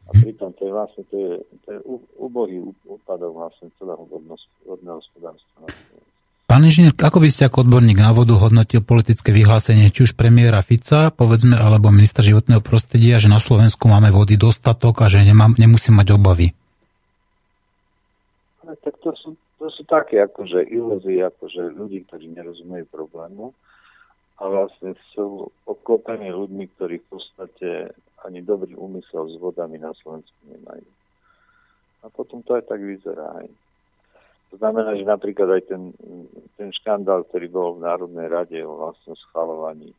[0.07, 1.33] A pritom to je vlastne to je,
[1.67, 1.79] to je
[2.23, 5.67] ubohý úpadok vlastne celého vodného hospodárstva.
[6.47, 10.63] Pán inžinier, ako by ste ako odborník na vodu hodnotil politické vyhlásenie či už premiéra
[10.63, 15.59] Fica, povedzme, alebo ministra životného prostredia, že na Slovensku máme vody dostatok a že nemám,
[15.59, 16.55] nemusím mať obavy?
[18.83, 23.51] tak to sú to sú také akože ilúzie akože ľudí, ktorí nerozumejú problému
[24.37, 27.71] a vlastne sú obklopení ľuďmi, ktorí v podstate
[28.25, 30.89] ani dobrý úmysel s vodami na Slovensku nemajú.
[32.01, 33.45] A potom to aj tak vyzerá.
[33.45, 33.49] Aj.
[34.51, 35.83] To znamená, že napríklad aj ten,
[36.57, 39.93] ten škandál, ktorý bol v Národnej rade o vlastnom schvalovaní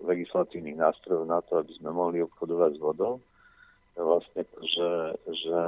[0.00, 3.20] legislatívnych nástrojov na to, aby sme mohli obchodovať s vodou.
[3.96, 4.90] Vlastne, že,
[5.32, 5.58] že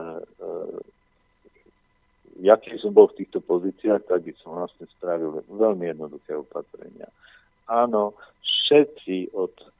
[2.44, 7.09] ja keď som bol v týchto pozíciách, tak by som vlastne spravil veľmi jednoduché opatrenia.
[7.69, 9.78] Áno, všetci od E,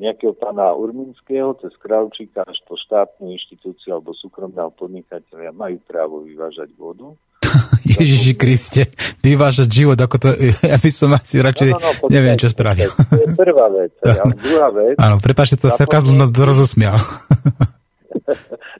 [0.00, 6.72] nejakého pána Urminského cez Kravčíka až po štátnu inštitúciu alebo súkromného podnikateľa majú právo vyvážať
[6.80, 7.12] vodu.
[8.00, 8.88] Ježiši Kriste,
[9.20, 10.28] vyvážať život, ako to,
[10.72, 12.88] ja by som asi radšej, no, no, no, neviem, čo spravil.
[12.88, 13.92] To je prvá vec.
[14.08, 14.96] A druhá vec...
[14.96, 16.96] Áno, prepáčte, to sarkazmus ma rozosmial.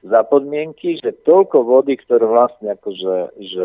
[0.03, 3.65] za podmienky, že toľko vody, ktoré vlastne akože, že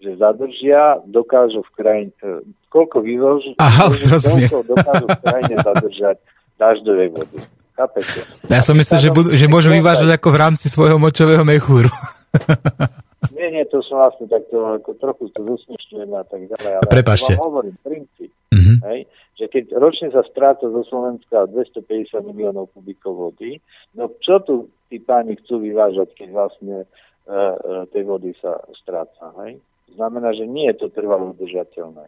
[0.00, 4.48] zadržia, dokážu v krajine, e, koľko vyvožu, Aha, už rozumiem.
[4.48, 6.16] koľko dokážu v krajine zadržať
[6.56, 7.38] dažďovej vody.
[7.76, 8.20] Chápete?
[8.48, 11.88] Ja som myslel, že, budú, že môžu vyvážať ako v rámci svojho močového mechúru.
[13.36, 16.72] Nie, nie, to som vlastne takto ako trochu to zosmiešňujem a tak ďalej.
[16.80, 17.32] Ale Prepašte.
[17.36, 18.76] Ja hovorím princíp, uh-huh.
[18.92, 19.00] hej,
[19.36, 23.60] že keď ročne sa stráca zo Slovenska 250 miliónov kubíkov vody,
[23.92, 29.32] no čo tu tí páni chcú vyvážať, keď vlastne uh, uh, tej vody sa stráca,
[29.44, 29.60] hej?
[29.94, 32.06] Znamená, že nie je to trvalo udržateľné.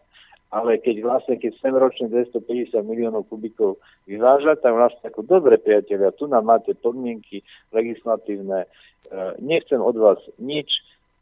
[0.53, 6.13] Ale keď vlastne, keď sem ročne 250 miliónov kubikov vyvážať, tak vlastne ako dobre priatelia,
[6.13, 7.41] tu nám máte podmienky
[7.73, 8.67] legislatívne, e,
[9.41, 10.69] nechcem od vás nič,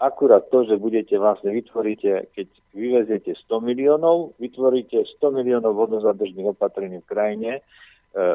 [0.04, 7.00] akurát to, že budete vlastne vytvoríte, keď vyveziete 100 miliónov, vytvoríte 100 miliónov vodozadržných opatrení
[7.00, 7.62] v krajine e,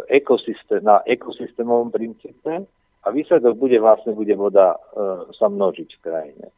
[0.09, 2.65] ekosystém, na ekosystémovom princípe
[3.05, 6.49] a výsledok bude vlastne, bude voda e, sa množiť v krajine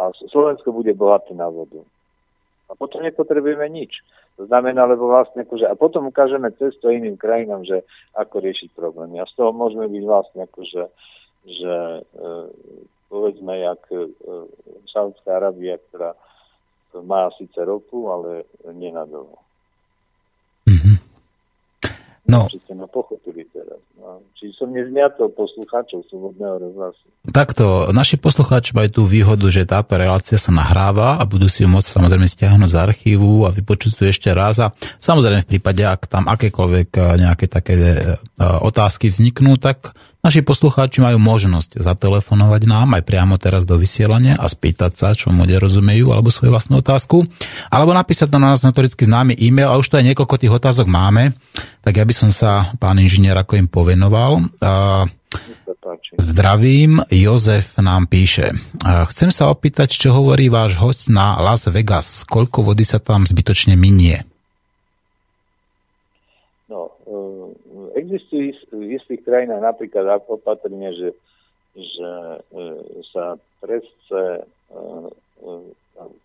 [0.00, 1.84] a Slovensko bude bohaté na vodu.
[2.70, 4.00] A potom nepotrebujeme nič.
[4.40, 7.84] To znamená, lebo vlastne akože, a potom ukážeme cestu iným krajinám, že
[8.16, 9.20] ako riešiť problémy.
[9.20, 10.82] A z toho môžeme byť vlastne akože,
[11.44, 12.28] že e,
[13.12, 14.08] povedzme, jak e,
[14.88, 16.16] Saudská Arábia, ktorá
[17.04, 19.49] má síce ropu, ale nenadlho.
[22.30, 22.46] No.
[22.46, 23.82] Či ste ma pochopili teraz.
[23.98, 24.22] No.
[24.38, 27.04] Či som nezmiatol poslucháčov Slobodného rozhlasu.
[27.26, 31.68] Takto, naši poslucháči majú tú výhodu, že táto relácia sa nahráva a budú si ju
[31.68, 34.62] môcť samozrejme stiahnuť z archívu a vypočuť tu ešte raz.
[34.62, 34.70] A
[35.02, 41.00] samozrejme v prípade, ak tam akékoľvek eh, nejaké také eh, otázky vzniknú, tak Naši poslucháči
[41.00, 46.12] majú možnosť zatelefonovať nám aj priamo teraz do vysielania a spýtať sa, čo mu nerozumejú,
[46.12, 47.24] alebo svoju vlastnú otázku,
[47.72, 51.32] alebo napísať na nás notoricky známy e-mail, a už to aj niekoľko tých otázok máme,
[51.80, 54.44] tak ja by som sa, pán inžinier, ako im povenoval.
[56.20, 58.52] Zdravím, Jozef nám píše.
[58.84, 62.28] Chcem sa opýtať, čo hovorí váš host na Las Vegas.
[62.28, 64.29] Koľko vody sa tam zbytočne minie?
[68.10, 71.10] Existujú v istých krajinách napríklad opatrenie, že,
[71.78, 72.10] že
[72.50, 72.66] e,
[73.14, 74.44] sa trestce e,
[75.46, 75.52] e,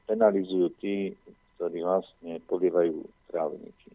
[0.10, 1.14] penalizujú tí,
[1.56, 3.90] ktorí vlastne polievajú trávniky.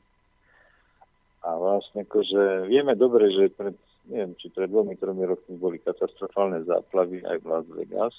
[1.43, 3.75] A vlastne akože vieme dobre, že pred,
[4.07, 8.15] neviem, či pred dvomi, tromi rokmi boli katastrofálne záplavy aj v Las Vegas.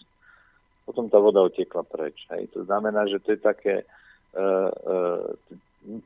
[0.84, 2.18] Potom tá voda otiekla preč.
[2.34, 2.50] Hej.
[2.58, 3.76] To znamená, že to je také,
[4.34, 5.30] uh, uh,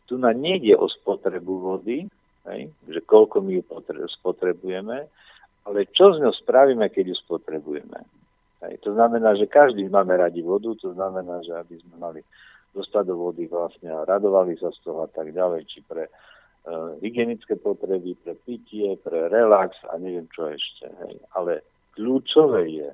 [0.04, 2.12] tu na nejde o spotrebu vody,
[2.54, 3.64] hej, že koľko my ju
[4.22, 4.98] spotrebujeme,
[5.66, 8.00] ale čo z ňou spravíme, keď ju spotrebujeme.
[8.66, 8.82] Hej.
[8.86, 12.22] To znamená, že každý máme radi vodu, to znamená, že aby sme mali
[12.76, 17.00] dostať do vody vlastne a radovali sa z toho a tak ďalej, či pre uh,
[17.00, 20.86] hygienické potreby, pre pitie, pre relax a neviem čo ešte.
[21.08, 21.16] Hej.
[21.34, 21.64] Ale
[21.96, 22.90] kľúčové je,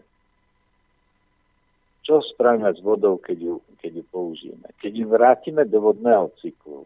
[2.02, 4.68] čo spravíme s vodou, keď ju, keď ju použijeme.
[4.82, 6.86] Keď ju vrátime do vodného cyklu,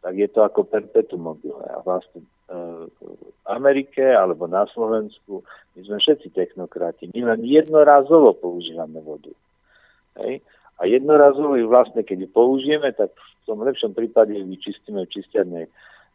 [0.00, 1.60] tak je to ako perpetuum mobile.
[1.68, 2.28] A vlastne e,
[2.88, 3.00] v
[3.44, 5.44] Amerike alebo na Slovensku
[5.76, 7.12] my sme všetci technokrati.
[7.12, 9.32] My len jednorazovo používame vodu.
[10.24, 10.40] Hej?
[10.80, 15.12] A jednorazovo ju vlastne, keď ju použijeme, tak v tom lepšom prípade ju vyčistíme v
[15.12, 15.70] čistiarnej e,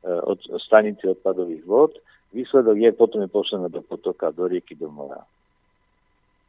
[0.09, 1.93] od stanici odpadových vod.
[2.33, 5.21] Výsledok je, potom je pošlené do potoka, do rieky, do mora.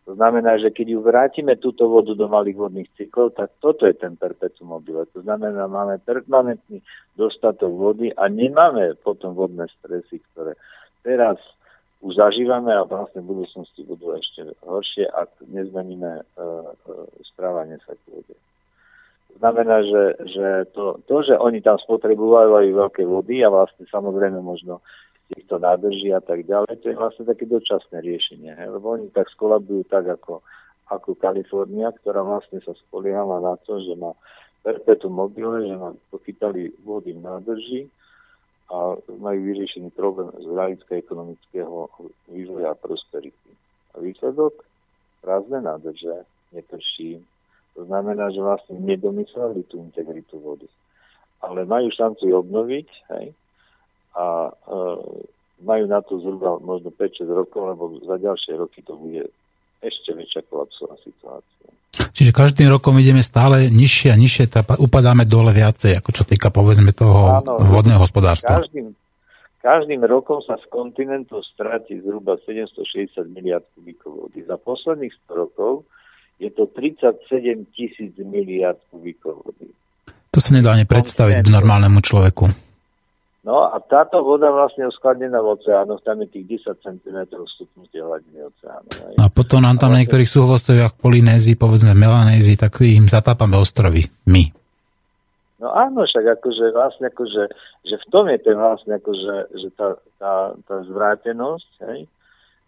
[0.07, 3.95] To znamená, že keď ju vrátime túto vodu do malých vodných cyklov, tak toto je
[3.99, 5.03] ten perpetuum mobile.
[5.11, 6.79] To znamená, máme permanentný
[7.19, 10.55] dostatok vody a nemáme potom vodné stresy, ktoré
[11.03, 11.43] teraz
[12.07, 17.99] už zažívame a vlastne v budúcnosti budú ešte horšie, ak nezmeníme uh, uh, správanie sa
[17.99, 18.35] k vode.
[19.35, 20.03] To znamená, že,
[20.33, 24.81] že to, to, že oni tam spotrebujú veľké vody a vlastne samozrejme možno
[25.35, 28.67] týchto nádrží a tak ďalej, to je vlastne také dočasné riešenie, he?
[28.71, 30.43] lebo oni tak skolabujú tak ako,
[30.87, 34.15] ako Kalifornia, ktorá vlastne sa spoliehala na to, že má
[34.63, 37.83] perpetuum mobile, že nám pochytali vody v nádrži
[38.67, 41.87] a majú vyriešený problém z hľadiska ekonomického
[42.31, 43.51] vývoja a prosperity.
[43.95, 44.67] A výsledok?
[45.23, 47.23] Prázdne nádrže, neprší.
[47.79, 50.67] To znamená, že vlastne nedomysleli tú integritu vody.
[51.43, 53.27] Ale majú šancu ju obnoviť, hej,
[54.17, 54.77] a e,
[55.61, 59.29] majú na to zhruba možno 5-6 rokov, lebo za ďalšie roky to bude
[59.85, 61.69] ešte väčšia kolapsová situácia.
[62.17, 66.49] Čiže každým rokom ideme stále nižšie a nižšie, tá, upadáme dole viacej, ako čo týka
[66.49, 68.65] povedzme toho Áno, vodného hospodárstva.
[68.65, 68.93] Každým,
[69.61, 74.45] každým rokom sa z kontinentu stráti zhruba 760 miliard kubíkov vody.
[74.45, 75.85] Za posledných 100 rokov
[76.37, 77.21] je to 37
[77.73, 79.73] tisíc miliard kubíkov vody.
[80.33, 82.66] To sa nedá ani predstaviť normálnemu človeku.
[83.47, 88.43] No a táto voda vlastne uskladnená v oceánoch, tam je tých 10 cm stupnutia hladiny
[88.43, 88.89] oceánu.
[89.15, 90.03] No a potom nám tam vlastne...
[90.03, 94.11] niektorých súhovostoviach Polynézii, povedzme Melanézii, tak im zatápame ostrovy.
[94.27, 94.51] My.
[95.63, 97.43] No áno, však akože vlastne akože,
[97.87, 100.35] že v tom je ten vlastne akože, že tá, tá,
[100.67, 102.11] tá zvrátenosť, hej,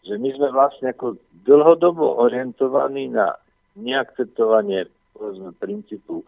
[0.06, 3.34] že my sme vlastne ako dlhodobo orientovaní na
[3.74, 6.22] neakceptovanie povedzme, princípu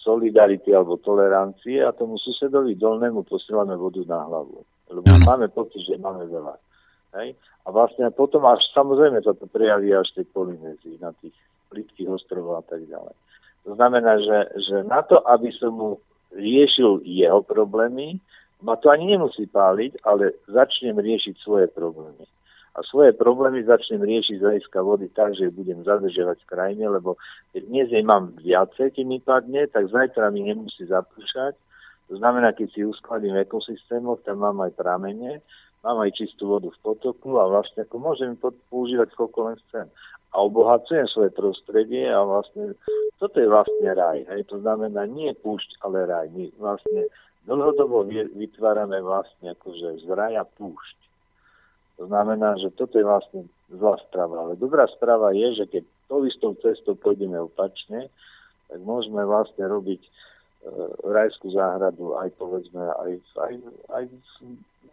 [0.00, 4.64] solidarity alebo tolerancie a tomu susedovi dolnému posielame vodu na hlavu.
[4.90, 5.24] Lebo ano.
[5.24, 6.56] máme pocit, že máme veľa.
[7.20, 7.36] Hej?
[7.64, 11.36] A vlastne potom až samozrejme sa to prejaví až tej Polynézii, na tých
[11.68, 13.14] plitkých ostrovoch a tak ďalej.
[13.68, 15.90] To znamená, že, že na to, aby som mu
[16.32, 18.16] riešil jeho problémy,
[18.64, 22.24] ma to ani nemusí páliť, ale začnem riešiť svoje problémy
[22.70, 27.18] a svoje problémy začnem riešiť z hľadiska vody tak, že budem zadržiavať v krajine, lebo
[27.50, 31.58] keď dnes jej mám viacej, keď mi padne, tak zajtra mi nemusí zapršať.
[32.10, 35.42] To znamená, keď si uskladím v ekosystémoch, tam mám aj pramene,
[35.82, 38.38] mám aj čistú vodu v potoku a vlastne ako môžem
[38.70, 39.86] používať koľko len chcem.
[40.30, 42.78] A obohacujem svoje prostredie a vlastne
[43.18, 44.22] toto je vlastne raj.
[44.30, 44.46] Hej.
[44.54, 46.30] To znamená nie púšť, ale raj.
[46.30, 47.10] My vlastne
[47.50, 48.06] dlhodobo
[48.38, 51.09] vytvárame vlastne akože z raja púšť.
[52.00, 54.48] To znamená, že toto je vlastne zlá správa.
[54.48, 58.08] Ale dobrá správa je, že keď to istou cestou pôjdeme opačne,
[58.72, 60.10] tak môžeme vlastne robiť e,
[61.04, 63.52] rajskú záhradu aj povedzme aj, aj,
[63.92, 64.16] aj v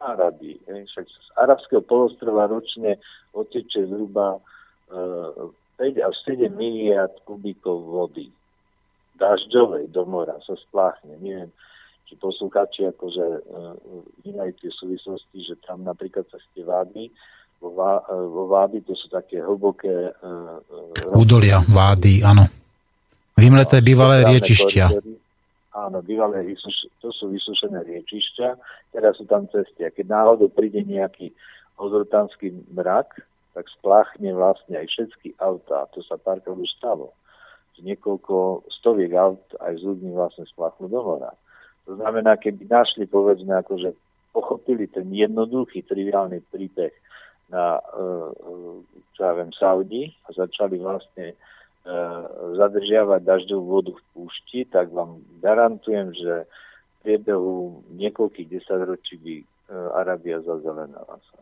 [0.04, 0.60] nárabi.
[0.68, 3.00] Však z arabského polostrova ročne
[3.32, 4.44] oteče zhruba
[4.92, 5.48] e,
[5.80, 8.28] 5 až 7 miliard kubíkov vody
[9.16, 11.18] dažďovej do mora sa spláchne.
[11.24, 11.50] Neviem,
[12.08, 13.26] či poslucháči akože
[14.24, 17.12] vnímajú tie súvislosti, že tam napríklad sa ste vády,
[17.60, 20.14] vo, vá, e, vo vády to sú také hlboké...
[20.22, 22.46] Uh, Údolia, vády, áno.
[23.38, 24.86] Vymleté bývalé riečišťa.
[25.78, 26.58] Áno, bývalé,
[27.02, 28.48] to sú vysušené riečišťa,
[28.98, 29.86] teraz sú tam cesty.
[29.86, 31.34] A keď náhodou príde nejaký
[31.78, 33.22] ozrotanský mrak,
[33.54, 35.86] tak spláchne vlastne aj všetky autá.
[35.94, 37.14] To sa párkrát už stalo.
[37.78, 41.30] Z niekoľko stoviek aut aj z ľuďmi vlastne spláchnu do hora.
[41.88, 43.96] To znamená, keby našli, povedzme, akože
[44.36, 46.92] pochopili ten jednoduchý, triviálny príbeh
[47.48, 48.04] na, e,
[48.38, 48.54] e,
[49.16, 51.36] čo ja viem, Saudi a začali vlastne e,
[52.60, 59.36] zadržiavať dažďovú vodu v púšti, tak vám garantujem, že v priebehu niekoľkých desaťročí by
[59.96, 61.40] Arábia zazelenala sa.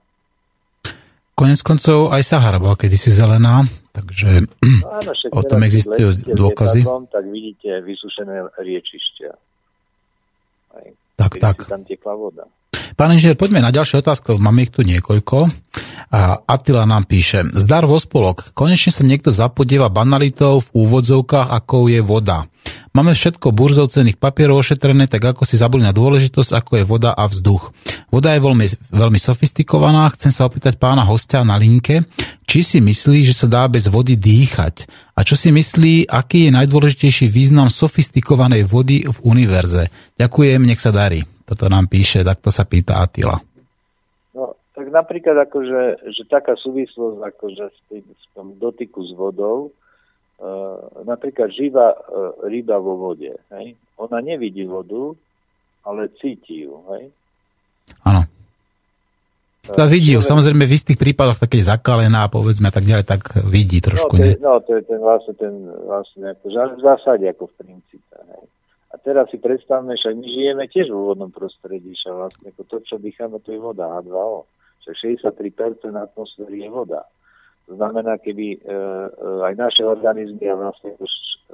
[1.36, 6.86] Konec koncov aj Sahara bola kedysi zelená, takže no, áno, o tom existujú dôkazy.
[7.12, 9.55] tak vidíte vysušené riečišťa.
[11.16, 11.68] Tak, tak.
[11.70, 12.44] Tam tiekla voda.
[12.96, 15.52] Pán inžinier, poďme na ďalšie otázky, máme ich tu niekoľko.
[16.16, 21.92] A Attila nám píše, zdar vo spolok, konečne sa niekto zapodieva banalitou v úvodzovkách, ako
[21.92, 22.48] je voda.
[22.96, 27.12] Máme všetko burzov cených papierov ošetrené, tak ako si zabudli na dôležitosť, ako je voda
[27.12, 27.76] a vzduch.
[28.08, 32.08] Voda je veľmi, veľmi sofistikovaná, chcem sa opýtať pána hostia na linke,
[32.48, 34.88] či si myslí, že sa dá bez vody dýchať
[35.20, 39.92] a čo si myslí, aký je najdôležitejší význam sofistikovanej vody v univerze.
[40.16, 41.35] Ďakujem, nech sa darí.
[41.46, 43.38] Toto nám píše, takto sa pýta Atila.
[44.34, 49.70] No, tak napríklad akože, že taká súvislosť akože s tým, s tom dotyku s vodou,
[49.70, 53.78] uh, napríklad živá uh, ryba vo vode, hej?
[53.96, 55.14] ona nevidí vodu,
[55.86, 57.14] ale cíti ju, hej?
[58.02, 58.26] Áno.
[59.66, 64.14] To vidí ju, samozrejme v istých prípadoch také zakalená, povedzme tak ďalej, tak vidí trošku,
[64.14, 65.54] no, to je, no, to je ten vlastne, ten
[65.90, 68.46] vlastne, akože, v zásade ako v princípe, hej?
[68.96, 72.96] A teraz si predstavme, že my žijeme tiež v úvodnom prostredí, že vlastne to, čo
[72.96, 74.48] dýchame, to je voda, H2O.
[74.88, 77.04] Že 63% atmosféry je voda.
[77.68, 78.80] To znamená, keby e, e,
[79.52, 80.96] aj naše organizmy a vlastne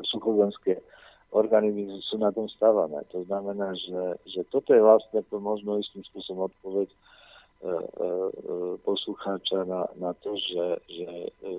[0.05, 0.85] suchozemské
[1.33, 3.01] organizmy sú na tom stávané.
[3.09, 7.73] To znamená, že, že toto je vlastne to možno istým spôsobom odpoveď e, e, e,
[8.85, 11.49] poslucháča na, na to, že, že e,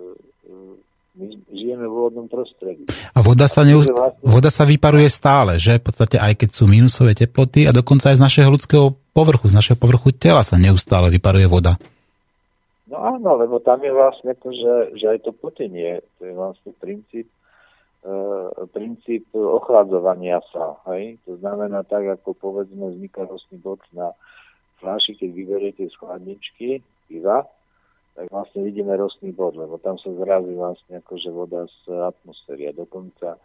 [0.46, 2.88] e my žijeme v vodnom prostredí.
[3.12, 3.92] A voda sa, neust-
[4.24, 5.76] voda sa vyparuje stále, že?
[5.76, 9.56] V podstate aj keď sú minusové teploty a dokonca aj z našeho ľudského povrchu, z
[9.56, 11.76] našeho povrchu tela sa neustále vyparuje voda.
[12.88, 16.72] No áno, lebo tam je vlastne to, že, že aj to potenie, to je vlastne
[16.80, 17.28] princíp
[18.74, 20.74] princíp ochladzovania sa.
[20.90, 21.22] Hej?
[21.26, 24.10] To znamená tak, ako povedzme vzniká rostný bod na
[24.82, 27.46] fľaši, keď vyberiete z chladničky piva,
[28.12, 32.68] tak vlastne vidíme rostný bod, lebo tam sa zrazí vlastne akože voda z atmosféry.
[32.68, 33.40] A dokonca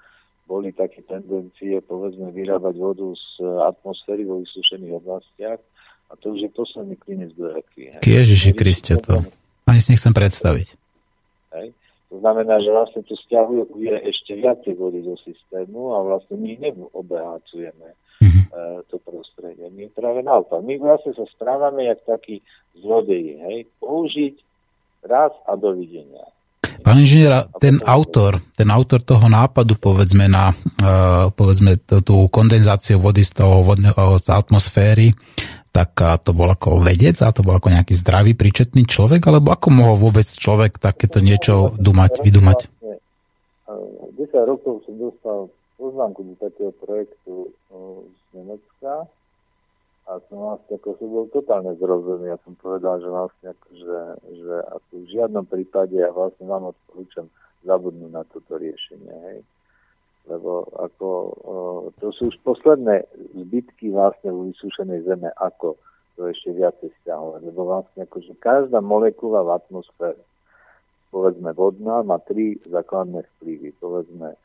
[0.47, 5.59] boli také tendencie, povedzme, vyrábať vodu z atmosféry vo vysúšených oblastiach.
[6.07, 7.99] A to už je posledný klinec do rekvy.
[7.99, 9.27] Ježiši Kriste to.
[9.67, 10.79] Ani si nechcem predstaviť.
[11.51, 11.75] Hej.
[12.07, 13.67] To znamená, že vlastne tu stiahuje
[14.07, 17.87] ešte viacej vody do systému a vlastne my neobohacujeme
[18.23, 18.45] mm-hmm.
[18.87, 19.67] to prostredie.
[19.67, 20.63] My práve naopak.
[20.63, 22.39] My vlastne sa správame jak takí
[22.79, 23.43] zlodeji.
[23.43, 23.57] Hej?
[23.83, 24.46] Použiť
[25.07, 26.27] raz a dovidenia.
[26.83, 33.25] Pán inžinier, ten autor, ten autor toho nápadu, povedzme, na uh, povedzme, tú kondenzáciu vody
[33.25, 35.11] z toho vodného, z atmosféry,
[35.73, 35.93] tak
[36.25, 39.95] to bol ako vedec a to bol ako nejaký zdravý, príčetný človek, alebo ako mohol
[40.09, 42.59] vôbec človek takéto niečo dumať, vydumať?
[44.17, 45.39] 10 rokov som dostal
[45.77, 47.53] poznámku do takého projektu
[48.09, 49.05] z Nemecka
[50.07, 52.31] a som vlastne ako som bol totálne zrozený.
[52.31, 53.99] Ja som povedal, že vlastne ako, že,
[54.39, 57.27] že ako v žiadnom prípade ja vlastne vám odporúčam
[57.67, 59.11] zabudnúť na toto riešenie.
[59.11, 59.39] Hej
[60.27, 61.07] lebo ako,
[62.03, 65.79] to sú už posledné zbytky vlastne v vysúšenej zeme, ako
[66.19, 70.19] to ešte viacej stiahovať, lebo vlastne akože každá molekula v atmosfére,
[71.13, 74.35] povedzme vodná, má tri základné vplyvy, povedzme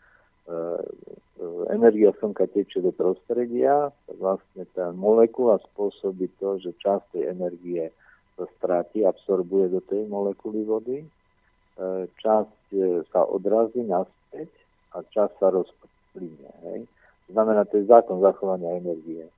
[1.71, 7.85] energia slnka tečie do prostredia, vlastne tá molekula spôsobí to, že časť tej energie
[8.37, 11.07] sa stráti, absorbuje do tej molekuly vody, e,
[12.21, 12.59] časť
[13.13, 14.49] sa odrazí naspäť
[14.97, 16.51] a čas sa rozplynie.
[16.65, 16.81] Hej?
[17.33, 19.29] Znamená, to je zákon zachovania energie.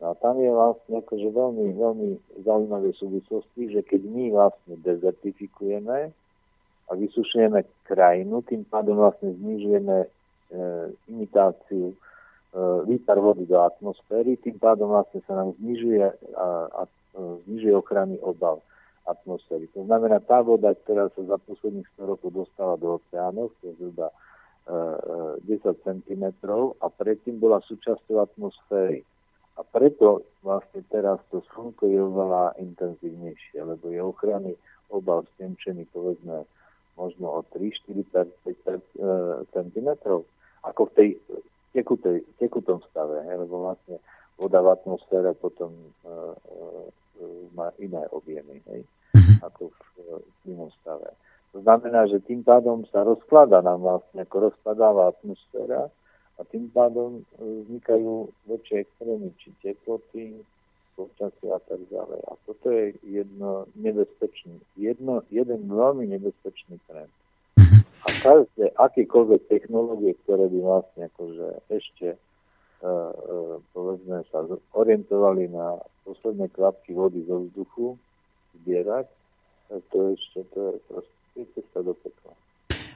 [0.00, 2.08] No a tam je vlastne akože veľmi, veľmi
[2.42, 5.98] zaujímavé súvislosti, že keď my vlastne dezertifikujeme
[6.88, 10.08] a vysušujeme krajinu, tým pádom vlastne znižujeme e,
[11.06, 11.96] imitáciu e,
[12.86, 16.04] výpar vody do atmosféry, tým pádom vlastne sa nám znižuje,
[16.34, 18.62] a, a, e, znižuje ochranný obal
[19.06, 19.66] atmosféry.
[19.74, 23.74] To znamená, tá voda, ktorá sa za posledných 100 rokov dostala do oceánov, to je
[23.78, 24.14] zhruba
[24.70, 26.24] 10 cm
[26.78, 29.02] a predtým bola súčasťou atmosféry.
[29.58, 34.54] A preto vlastne teraz to slnko je oveľa intenzívnejšie, lebo je ochranný
[34.94, 36.46] obal stenčený povedzme
[36.94, 39.88] možno o 3, 4, 5 cm,
[40.66, 41.08] ako v tej
[41.72, 43.96] tekutej, tekutom stave, he, lebo vlastne
[44.40, 45.70] voda v atmosfére potom
[46.02, 46.86] uh, uh,
[47.54, 48.82] má iné objemy, hej,
[49.14, 49.38] mm-hmm.
[49.44, 49.70] ako
[50.44, 51.12] v uh, stave.
[51.52, 55.90] To znamená, že tým pádom sa rozklada nám vlastne, ako rozkladáva atmosféra
[56.38, 57.22] a tým pádom e,
[57.66, 60.46] vznikajú väčšie extrémy, či teploty,
[60.94, 62.20] počasie a tak ďalej.
[62.30, 67.12] A toto je jedno nebezpečný, jedno, jeden veľmi nebezpečný trend.
[68.20, 74.44] Každé, akékoľvek technológie, ktoré by vlastne akože ešte uh, uh, povedzme sa
[74.76, 77.96] orientovali na posledné kvapky vody zo vzduchu
[78.60, 79.08] zbierať,
[79.94, 82.34] to ešte to je proste cesta do pekla.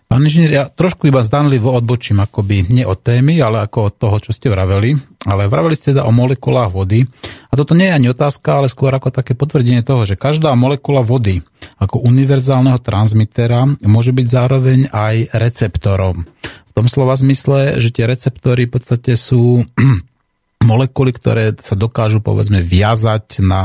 [0.04, 4.16] Pán inžinier, ja trošku iba zdanlivo odbočím, akoby nie od témy, ale ako od toho,
[4.20, 4.94] čo ste vraveli.
[5.24, 7.08] Ale vraveli ste teda o molekulách vody.
[7.48, 11.00] A toto nie je ani otázka, ale skôr ako také potvrdenie toho, že každá molekula
[11.00, 11.40] vody
[11.80, 16.28] ako univerzálneho transmitera môže byť zároveň aj receptorom.
[16.44, 19.64] V tom slova zmysle, že tie receptory v podstate sú
[20.70, 23.62] molekuly, ktoré sa dokážu povedzme viazať na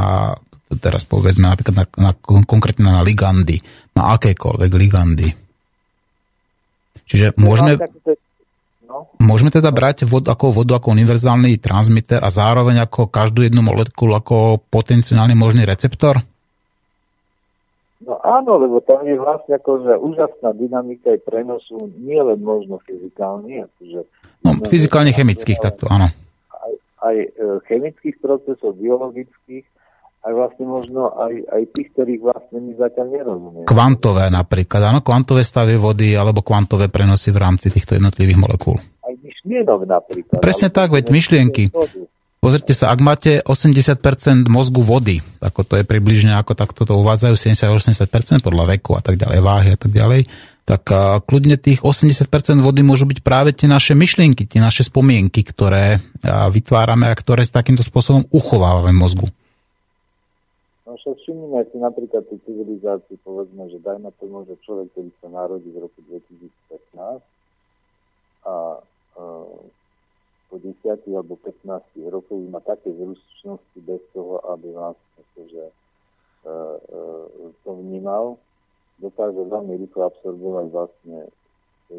[0.78, 2.12] teraz povedzme napríklad na, na,
[2.46, 3.58] konkrétne na ligandy,
[3.98, 5.49] na akékoľvek ligandy.
[7.10, 7.74] Čiže môžeme,
[8.86, 9.10] no.
[9.18, 14.14] môžeme teda brať vodu ako vodu ako univerzálny transmitter a zároveň ako každú jednu molekulu
[14.14, 16.22] ako potenciálny možný receptor?
[18.00, 23.68] No áno, lebo tam je vlastne akože úžasná dynamika aj prenosu, nie len možno fyzikálny,
[23.68, 24.00] akože...
[24.40, 26.08] No, fyzikálne-chemických, takto, áno.
[26.54, 26.74] Aj,
[27.12, 27.28] aj e,
[27.68, 29.68] chemických procesov, biologických,
[30.20, 33.68] aj vlastne možno aj, aj tých, ktorých vlastne my zatiaľ nerozumieme.
[33.68, 38.76] Kvantové napríklad, áno, kvantové stavy vody alebo kvantové prenosy v rámci týchto jednotlivých molekúl.
[38.80, 40.44] Aj myšlienok napríklad.
[40.44, 41.72] Presne tak, veď myšlienky.
[42.40, 47.36] Pozrite sa, ak máte 80% mozgu vody, ako to je približne, ako takto to uvádzajú,
[47.36, 50.24] 70-80% podľa veku a tak ďalej, váhy a tak ďalej,
[50.64, 50.88] tak
[51.28, 52.32] kľudne tých 80%
[52.64, 57.52] vody môžu byť práve tie naše myšlienky, tie naše spomienky, ktoré vytvárame a ktoré s
[57.52, 59.28] takýmto spôsobom uchovávame v mozgu.
[61.10, 65.66] Však všimnime si napríklad tú civilizáciu, povedzme, že dajme tomu, že človek, ktorý sa narodí
[65.74, 66.46] v roku 2015
[67.02, 67.18] a,
[68.46, 68.54] a
[70.54, 70.70] po 10
[71.10, 75.66] alebo 15 rokoch má také zručnosti bez toho, aby vlastne že,
[76.46, 77.02] e, e,
[77.66, 78.38] to vnímal,
[79.02, 81.26] dokáže veľmi rýchlo absorbovať vlastne
[81.90, 81.98] e,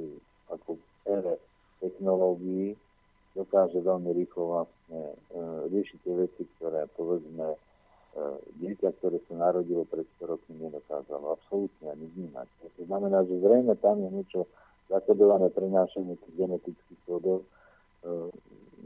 [0.55, 0.79] ako
[1.11, 1.35] ére
[1.83, 2.79] technológií
[3.35, 5.15] dokáže veľmi rýchlo vlastne e,
[5.75, 7.70] riešiť tie veci, ktoré povedzme e,
[8.59, 12.47] dieťa, ktoré sa narodilo pred 100 rokmi, nedokázalo absolútne ani vnímať.
[12.79, 14.41] To znamená, že zrejme tam je niečo
[14.91, 17.47] zakodované prenášanie tých genetických kódov.
[18.03, 18.35] E,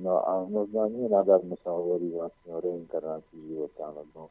[0.05, 4.28] no a možno nie nadarmo sa hovorí vlastne o reinkarnácii života, lebo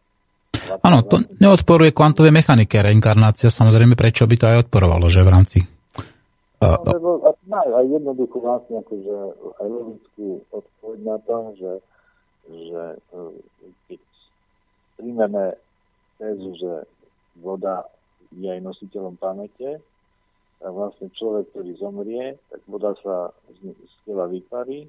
[0.63, 5.59] Áno, to neodporuje kvantovej mechanike reinkarnácia, samozrejme, prečo by to aj odporovalo, že v rámci
[6.63, 7.09] No, lebo
[7.43, 9.15] majú aj jednoduchú vlastne akože
[9.59, 11.73] aj logickú odpoveď na to, že,
[12.47, 13.19] že e,
[13.91, 13.99] keď
[15.03, 15.59] príjmeme
[16.15, 16.71] tézu, že
[17.43, 17.83] voda
[18.31, 19.83] je aj nositeľom pamäte,
[20.63, 24.87] tak vlastne človek, ktorý zomrie, tak voda sa z, z tela vyparí,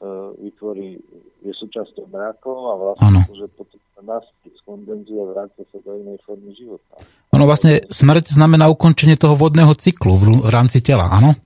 [0.00, 0.08] E,
[0.48, 0.96] vytvorí,
[1.44, 6.16] je súčasťou mrakov a vlastne že potom sa naspäť skondenzuje a vráca sa do inej
[6.24, 7.04] formy života.
[7.36, 11.36] Ono vlastne smrť znamená ukončenie toho vodného cyklu v rámci tela, áno?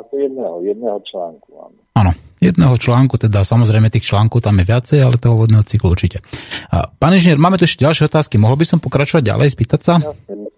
[0.00, 1.78] Ako jedného, jedného článku, áno.
[1.94, 6.24] Áno, jedného článku, teda samozrejme tých článkov tam je viacej, ale toho vodného cyklu určite.
[6.72, 8.40] Pán inžinier, máme tu ešte ďalšie otázky.
[8.40, 9.94] Mohol by som pokračovať ďalej, spýtať sa?
[10.00, 10.49] Jasne,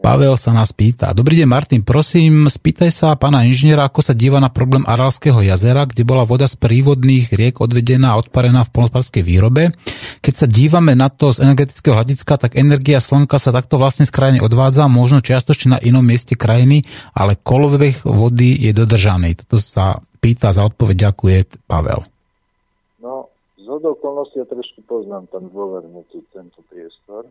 [0.00, 1.12] Pavel sa nás pýta.
[1.12, 5.84] Dobrý deň, Martin, prosím, spýtaj sa pána inžiniera, ako sa díva na problém Aralského jazera,
[5.84, 9.76] kde bola voda z prívodných riek odvedená a odparená v polnospodárskej výrobe.
[10.24, 14.12] Keď sa dívame na to z energetického hľadiska, tak energia slnka sa takto vlastne z
[14.16, 19.36] krajiny odvádza, možno čiastočne na inom mieste krajiny, ale kolobeh vody je dodržaný.
[19.44, 22.00] Toto sa pýta za odpoveď, ďakuje Pavel.
[23.04, 23.28] No,
[23.60, 27.28] z okolností ja trošku poznám tam dôverne tento priestor.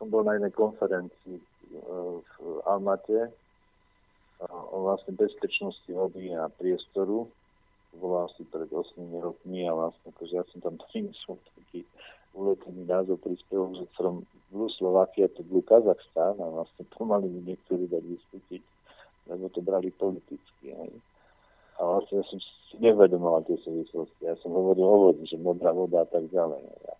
[0.00, 3.32] Som bol na jednej konferencii v Almate
[4.44, 7.28] o vlastne bezpečnosti vody a priestoru.
[7.92, 11.88] To bolo asi pred 8 rokmi a vlastne akože ja som tam priniesol taký
[12.36, 17.88] uletený názov príspevok, že from Blue Slovakia to Blue Kazachstan a vlastne pomaly mi niektorí
[17.88, 18.60] dať vystúpiť,
[19.32, 20.76] lebo to brali politicky.
[20.76, 20.92] Aj.
[21.76, 24.20] A vlastne ja som si nevedomoval tie súvislosti.
[24.28, 26.60] Ja som hovoril o vode, že modrá voda a tak ďalej.
[26.84, 26.94] Ja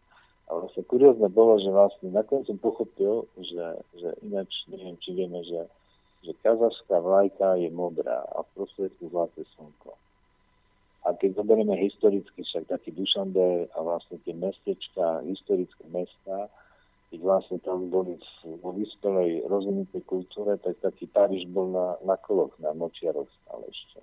[0.47, 3.67] a vlastne kuriózne bolo, že vlastne nakoniec som pochopil, že,
[3.99, 5.67] že ináč neviem, či vieme, že,
[6.23, 9.99] že kazachská vlajka je modrá a v prostriedku zlaté slnko.
[11.07, 16.51] A keď zoberieme historicky však taký Dušande a vlastne tie mestečka, historické mesta,
[17.11, 18.19] keď vlastne tam boli
[18.63, 24.03] vo vyspelej rozvinutej kultúre, tak taký Paríž bol na, na koloch, na močiaroch stále ešte.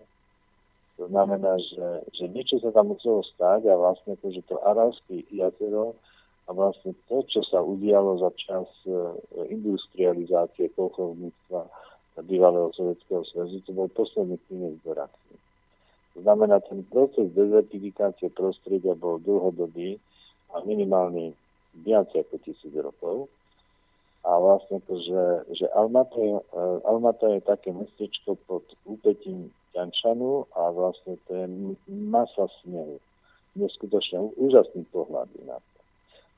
[0.96, 5.28] To znamená, že, že niečo sa tam muselo stať a vlastne to, že to Aralské
[5.32, 6.00] jazero
[6.44, 8.92] a vlastne to, čo sa udialo za čas e,
[9.48, 11.62] industrializácie kolchovníctva
[12.22, 15.36] bývalého Sovjetského zväzu, to bol posledný klinec do rakvy.
[16.14, 19.98] To znamená, ten proces dezertifikácie prostredia bol dlhodobý
[20.54, 21.34] a minimálny
[21.82, 23.26] viac ako tisíc rokov.
[24.24, 25.24] A vlastne to, že,
[25.58, 26.38] že Almata, je,
[26.86, 31.46] Almata je také mestečko pod úpetím Ťančanu a vlastne to je
[31.90, 33.02] masa snehu.
[33.58, 35.73] Neskutočne úžasný pohľad na to.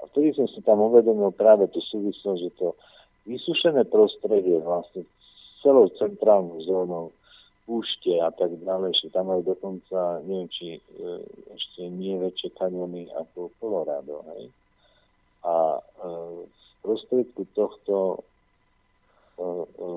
[0.05, 2.77] A vtedy som si tam uvedomil práve tú súvislosť, že to
[3.25, 5.01] vysušené prostredie vlastne
[5.65, 7.09] celou centrálnou zónou
[7.65, 10.81] púšte a tak ďalej, že tam majú dokonca, neviem, či e,
[11.57, 14.53] ešte nie väčšie kaniony ako Colorado, hej.
[15.41, 16.05] A e,
[16.45, 19.87] v prostriedku tohto e, e,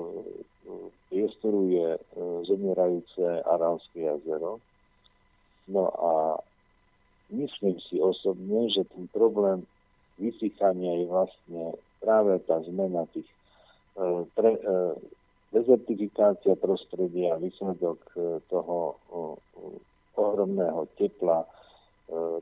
[1.13, 2.01] priestoru je e,
[2.49, 4.57] zomierajúce Aránske jazero.
[5.69, 6.13] No a
[7.29, 9.69] myslím si osobne, že ten problém
[10.19, 11.63] vysychania je vlastne
[12.03, 13.27] práve tá zmena tých
[13.95, 14.61] e, pre, e,
[15.55, 18.19] dezertifikácia prostredia výsledok e,
[18.51, 18.99] toho
[20.19, 21.47] ohromného tepla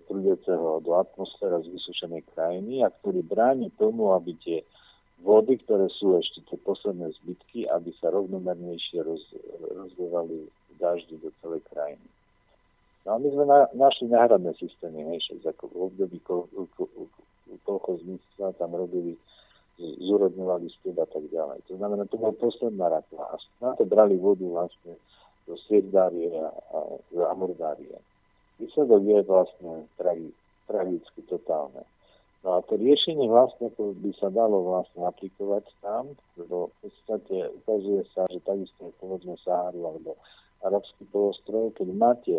[0.09, 4.65] prúdeceho do atmosféra z vysušenej krajiny a ktorý bráni tomu, aby tie
[5.21, 9.21] vody, ktoré sú ešte tie posledné zbytky, aby sa rovnomernejšie roz,
[9.61, 12.07] rozlievali v daždi do celej krajiny.
[13.05, 16.17] No a my sme na, našli náhradné systémy, hej, ako v období
[17.63, 19.15] kolchozníctva tam robili,
[19.79, 21.61] zúrodňovali spiev a tak ďalej.
[21.69, 23.23] To znamená, to bola posledná rakva.
[23.31, 24.97] A na to brali vodu vlastne
[25.45, 26.77] do Sirdárie a, a
[27.13, 27.97] do Amordárie.
[28.57, 30.33] Výsledok je vlastne tragi,
[30.65, 31.85] tragicky totálne.
[32.41, 37.53] No a to riešenie vlastne to by sa dalo vlastne aplikovať tam, lebo v podstate
[37.63, 40.17] ukazuje sa, že takisto je povedzme Saharu alebo
[40.65, 42.35] Arabský polostrov, keď máte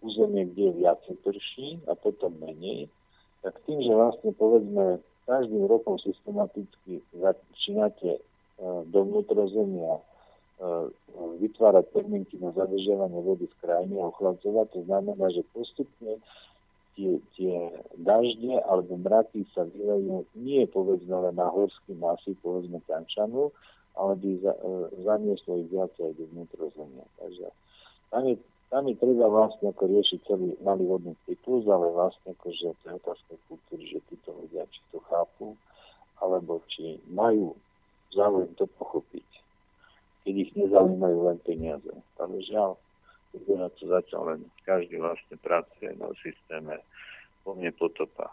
[0.00, 2.88] územie, kde je viacej prší a potom menej,
[3.48, 8.22] tak tým, že vlastne povedzme každým rokom systematicky začínate e,
[8.92, 10.02] do vnútrozemia e,
[11.40, 16.20] vytvárať podmienky na zadržiavanie vody v krajine a ochladzovať, to znamená, že postupne
[16.92, 23.48] tie, tie dažde alebo mraky sa vylejú nie povedzme len na horský masy, povedzme Tančanu,
[23.96, 24.68] ale by za, e,
[25.08, 27.08] zanieslo ich viacej do vnútrozemia.
[27.16, 27.48] Takže
[28.12, 28.36] tam je,
[28.68, 32.84] tam je treba vlastne ako riešiť celý malý vodný cyklus, ale vlastne ako, že to
[32.88, 35.56] je otázka kultúry, že títo ľudia či to chápu,
[36.20, 37.56] alebo či majú
[38.12, 39.28] záujem to pochopiť,
[40.24, 41.92] keď ich nezaujímajú len peniaze.
[42.20, 42.76] Ale žiaľ,
[43.48, 46.80] na to zatiaľ len každý vlastne pracuje na systéme
[47.44, 48.32] po mne potopa.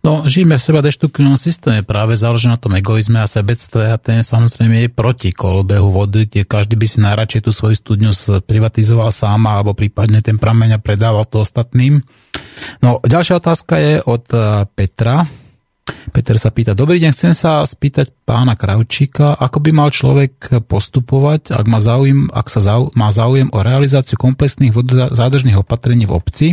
[0.00, 4.24] No, žijeme v seba deštruktívnom systéme, práve záleží na tom egoizme a sebectve a ten
[4.24, 8.10] samozrejme je proti kolobehu vody, kde každý by si najradšej tú svoju studňu
[8.48, 12.00] privatizoval sám alebo prípadne ten prameň a predával to ostatným.
[12.80, 15.28] No, ďalšia otázka je od e, Petra.
[16.16, 21.52] Peter sa pýta, dobrý deň, chcem sa spýtať pána Kravčíka, ako by mal človek postupovať,
[21.52, 24.72] ak má záujem, ak sa zau, má záujem o realizáciu komplexných
[25.12, 26.46] zádržných opatrení v obci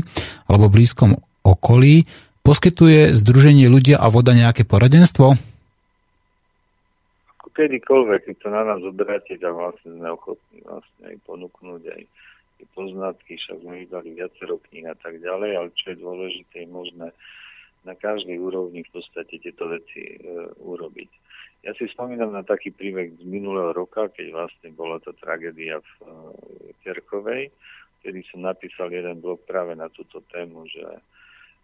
[0.51, 1.15] alebo blízkom
[1.47, 2.03] okolí,
[2.47, 5.35] Poskytuje Združenie ľudia a voda nejaké poradenstvo?
[7.51, 12.01] Kedykoľvek, keď to na nás oberáte, tak vlastne sme ochotní vlastne aj ponúknuť aj
[12.71, 17.11] poznatky, však sme vydali viacero kníh a tak ďalej, ale čo je dôležité, je možné
[17.83, 21.11] na každej úrovni v podstate tieto veci e, urobiť.
[21.67, 25.91] Ja si spomínam na taký príbeh z minulého roka, keď vlastne bola tá tragédia v
[25.99, 26.07] e,
[26.87, 27.51] Terchovej,
[28.07, 31.03] kedy som napísal jeden blog práve na túto tému, že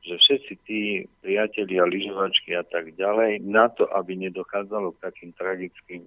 [0.04, 0.82] že všetci tí
[1.24, 6.04] priatelia, lyžovačky a tak ďalej, na to, aby nedochádzalo k takým tragickým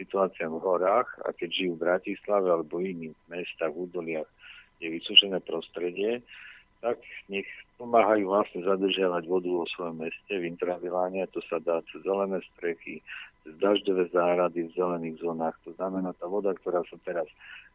[0.00, 4.30] situáciám v horách a keď žijú v Bratislave alebo iných mestách, v údoliach,
[4.82, 6.24] je vysúšené prostredie,
[6.82, 7.00] tak
[7.32, 7.48] nech
[7.80, 11.24] pomáhajú vlastne zadržiavať vodu vo svojom meste v intraviláne.
[11.32, 13.00] To sa dá cez zelené strechy,
[13.40, 15.56] cez dažďové záhrady v zelených zónach.
[15.64, 17.24] To znamená, tá voda, ktorá sa teraz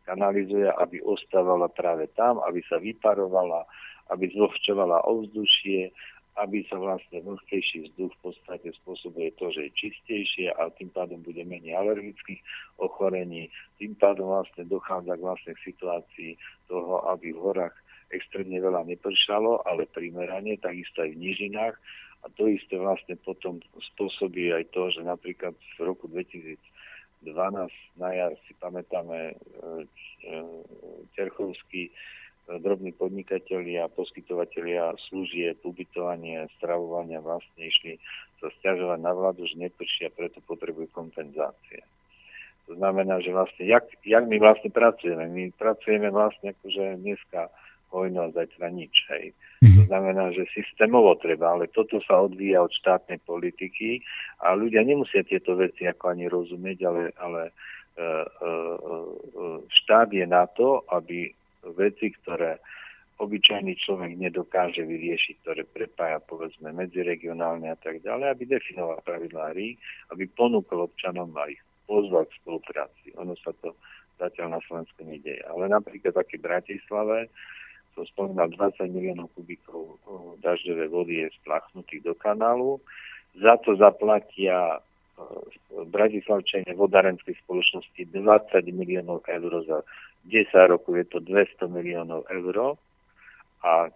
[0.06, 3.66] kanalizuje, aby ostávala práve tam, aby sa vyparovala,
[4.10, 5.94] aby zvlhčovala ovzdušie,
[6.40, 11.20] aby sa vlastne vlhkejší vzduch v podstate spôsobuje to, že je čistejšie a tým pádom
[11.20, 12.40] bude menej alergických
[12.80, 13.52] ochorení.
[13.76, 16.40] Tým pádom vlastne dochádza k vlastne situácii
[16.72, 17.76] toho, aby v horách
[18.16, 21.76] extrémne veľa nepršalo, ale primerane, takisto aj v nížinách.
[22.20, 23.64] A to isté vlastne potom
[23.96, 26.60] spôsobí aj to, že napríklad v roku 2012
[27.96, 30.34] na jar si pamätáme e, e,
[31.16, 31.92] Terchovský
[32.58, 38.02] drobní podnikatelia, poskytovateľia služieb, ubytovanie, stravovania vlastne išli
[38.42, 41.86] sa stiažovať na vládu, že neprší a preto potrebujú kompenzácie.
[42.66, 45.26] To znamená, že vlastne, jak, jak my vlastne pracujeme?
[45.30, 47.50] My pracujeme vlastne akože dneska
[47.90, 49.34] hojno a zajtra nič, hej.
[49.66, 49.76] Mm-hmm.
[49.76, 54.06] To znamená, že systémovo treba, ale toto sa odvíja od štátnej politiky
[54.46, 57.54] a ľudia nemusia tieto veci ako ani rozumieť, ale, ale e,
[57.98, 58.98] e, e,
[59.84, 61.34] štát je na to, aby
[61.64, 62.60] veci, ktoré
[63.20, 69.76] obyčajný človek nedokáže vyriešiť, ktoré prepája povedzme medziregionálne a tak ďalej, aby definoval pravidlá hry,
[70.16, 73.12] aby ponúkol občanom a ich pozval k spolupráci.
[73.20, 73.76] Ono sa to
[74.16, 75.44] zatiaľ na Slovensku nedieje.
[75.52, 77.28] Ale napríklad také Bratislave
[77.92, 80.00] som spomínal 20 miliónov kubíkov
[80.40, 82.80] dažďovej vody je splachnutých do kanálu.
[83.36, 84.80] Za to zaplatia
[85.92, 88.24] Bratislavčania vodárenskej spoločnosti 20
[88.72, 89.84] miliónov eur za
[90.28, 92.76] 10 rokov je to 200 miliónov eur
[93.60, 93.90] a e,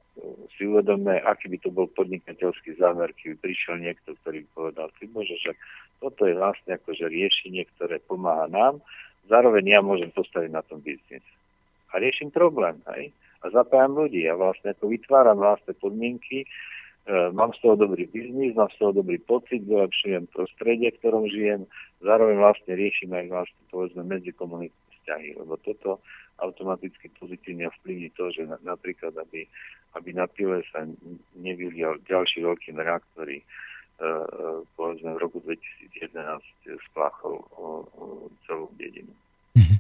[0.56, 5.08] si uvedomme, aký by to bol podnikateľský zámer, keby prišiel niekto, ktorý by povedal, ty
[5.08, 5.52] bože, že
[6.04, 8.84] toto je vlastne akože riešenie, ktoré pomáha nám,
[9.32, 11.24] zároveň ja môžem postaviť na tom biznis.
[11.96, 13.16] A riešim problém, hej?
[13.44, 16.48] A zapájam ľudí a vlastne ako vytváram vlastné podmienky, e,
[17.32, 21.64] mám z toho dobrý biznis, mám z toho dobrý pocit, vylepšujem prostredie, v ktorom žijem,
[22.04, 26.00] zároveň vlastne riešim aj vlastne povedzme medzikomunitné vzťahy, lebo toto
[26.40, 29.46] automaticky pozitívne vplyvní to, že na, napríklad, aby,
[30.00, 30.88] aby na pile sa
[31.36, 36.16] nevylial ďalší veľký mrak, ktorý uh, povedzme v roku 2011
[36.90, 37.68] spláchol o,
[38.00, 38.04] o
[38.48, 39.12] celú dedinu.
[39.60, 39.76] Mhm.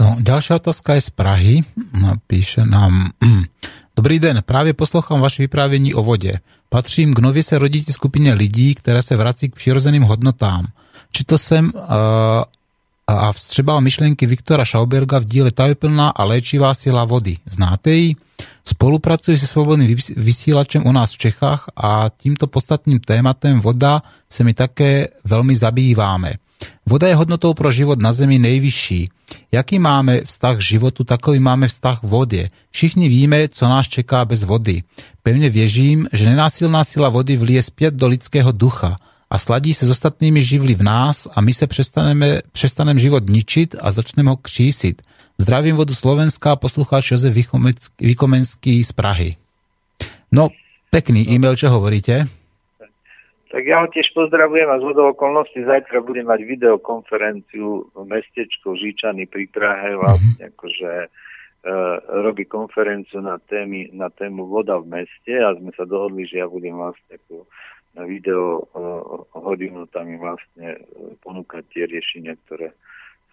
[0.00, 1.54] No, ďalšia otázka je z Prahy.
[2.24, 3.12] Píše nám...
[3.20, 3.44] Mm,
[3.96, 6.40] Dobrý den, právě poslouchám vaše vyprávění o vodě.
[6.68, 10.66] Patřím k nově se rodící skupině lidí, které se vrací k přirozeným hodnotám.
[11.12, 11.80] Četl jsem uh,
[13.18, 17.36] a vstřebal myšlenky Viktora Schauberga v díle Tajuplná a léčivá sila vody.
[17.46, 18.16] Znáte ji?
[18.64, 24.54] Spolupracuje se svobodným vysílačem u nás v Čechách a tímto podstatným tématem voda se mi
[24.54, 26.34] také velmi zabýváme.
[26.86, 29.10] Voda je hodnotou pro život na Zemi nejvyšší.
[29.52, 32.50] Jaký máme vztah k životu, takový máme vztah k vodě.
[32.70, 34.82] Všichni víme, co nás čeká bez vody.
[35.22, 38.96] Pevně věřím, že nenásilná sila vody vlije zpět do lidského ducha–
[39.30, 43.76] a sladí se s ostatnými živly v nás a my se přestaneme, přestaneme život ničit
[43.80, 45.02] a začneme ho křísit.
[45.38, 47.34] Zdravím vodu Slovenská, poslucháč Jozef
[48.00, 49.30] Vikomenský z Prahy.
[50.32, 50.48] No,
[50.90, 52.26] pekný e-mail, čo hovoríte?
[53.50, 59.26] Tak ja ho tiež pozdravujem a z okolností zajtra budem mať videokonferenciu v mestečku Žičany
[59.26, 60.50] pri Prahe, vlastne mm-hmm.
[60.54, 60.92] akože
[62.24, 66.48] robí konferenciu na, témy, na tému voda v meste a sme sa dohodli, že ja
[66.48, 67.44] budem vlastne ako
[67.94, 68.64] video
[69.34, 70.78] hodinu tam im vlastne
[71.26, 72.70] ponúkať tie riešenia, ktoré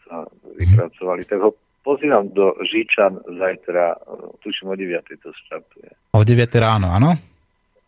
[0.07, 0.25] sa
[0.57, 1.23] vypracovali.
[1.29, 1.51] Tak ho
[1.85, 3.95] pozývam do Žičan zajtra,
[4.43, 5.07] tuším o 9.
[5.21, 5.89] to štartuje.
[6.17, 6.49] O 9.
[6.59, 7.15] ráno, áno?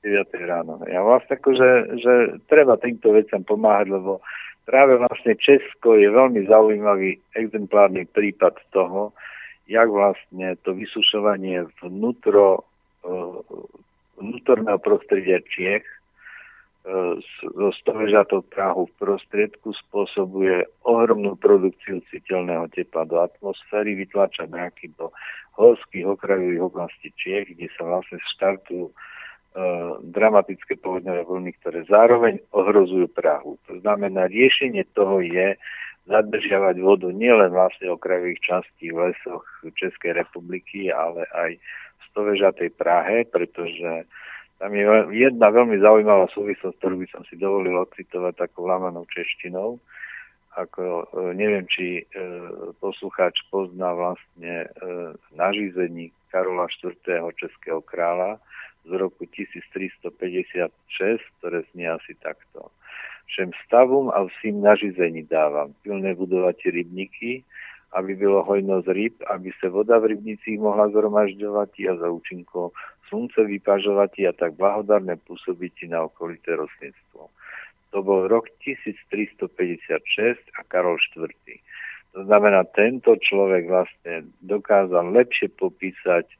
[0.06, 0.32] 9.
[0.48, 0.80] ráno.
[0.88, 2.14] Ja vlastne ako, že, že
[2.48, 4.24] treba týmto veciam pomáhať, lebo
[4.64, 9.12] práve vlastne Česko je veľmi zaujímavý exemplárny prípad toho,
[9.68, 12.64] jak vlastne to vysušovanie vnútro,
[14.16, 15.84] vnútorného prostredia Čiech
[16.88, 25.12] zo stovežatou Prahu v prostriedku spôsobuje ohromnú produkciu citeľného tepla do atmosféry, vytlača mraky do
[25.60, 28.94] horských okrajových oblastí Čiech, kde sa vlastne štartujú uh,
[30.08, 33.60] dramatické povodňové vlny, ktoré zároveň ohrozujú Prahu.
[33.68, 35.60] To znamená, riešenie toho je
[36.08, 39.46] zadržiavať vodu nielen vlastne okrajových častí v lesoch
[39.76, 44.08] Českej republiky, ale aj v stovežatej Prahe, pretože
[44.60, 44.84] tam je
[45.16, 49.80] jedna veľmi zaujímavá súvislosť, ktorú by som si dovolil ocitovať takou lamanou češtinou.
[50.60, 52.28] Ako, e, neviem, či e,
[52.84, 54.68] poslucháč pozná vlastne e,
[55.32, 56.92] nařízení Karola IV.
[57.40, 58.44] Českého kráľa
[58.84, 60.12] z roku 1356,
[61.40, 62.68] ktoré znie asi takto.
[63.32, 67.46] Všem stavom a vsím nařízení dávam pilné budovať rybníky,
[67.94, 72.70] aby bylo hojnosť ryb, aby sa voda v rybnicích mohla zhromažďovať a za účinkou
[73.10, 77.34] slunce vypažovať a tak blahodárne pôsobiť na okolité rostlinstvo.
[77.90, 79.50] To bol rok 1356
[80.54, 81.34] a Karol IV.
[82.14, 86.38] To znamená, tento človek vlastne dokázal lepšie popísať e,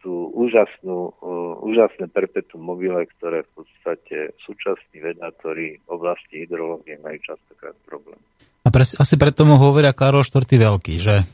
[0.00, 1.32] tú úžasnú, e,
[1.64, 8.20] úžasné perpetuum mobile, ktoré v podstate súčasní vedátori v oblasti hydrológie majú častokrát problém.
[8.60, 10.44] A pres, asi preto mu hovoria Karol IV.
[10.44, 11.24] Veľký, že?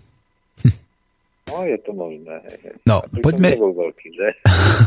[1.47, 2.43] No, je to možné.
[2.83, 3.55] No, poďme...
[3.55, 4.29] Veľký, že?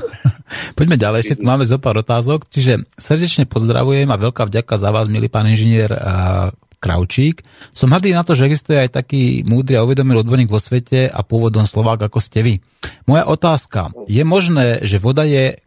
[0.77, 2.51] poďme ďalej, ešte tu máme zo pár otázok.
[2.51, 5.87] Čiže srdečne pozdravujem a veľká vďaka za vás, milý pán inžinier
[6.79, 7.43] Kraučík.
[7.75, 11.19] Som hrdý na to, že existuje aj taký múdry a uvedomil odborník vo svete a
[11.23, 12.53] pôvodom Slovák ako ste vy.
[13.03, 13.91] Moja otázka.
[14.07, 15.59] Je možné, že voda je,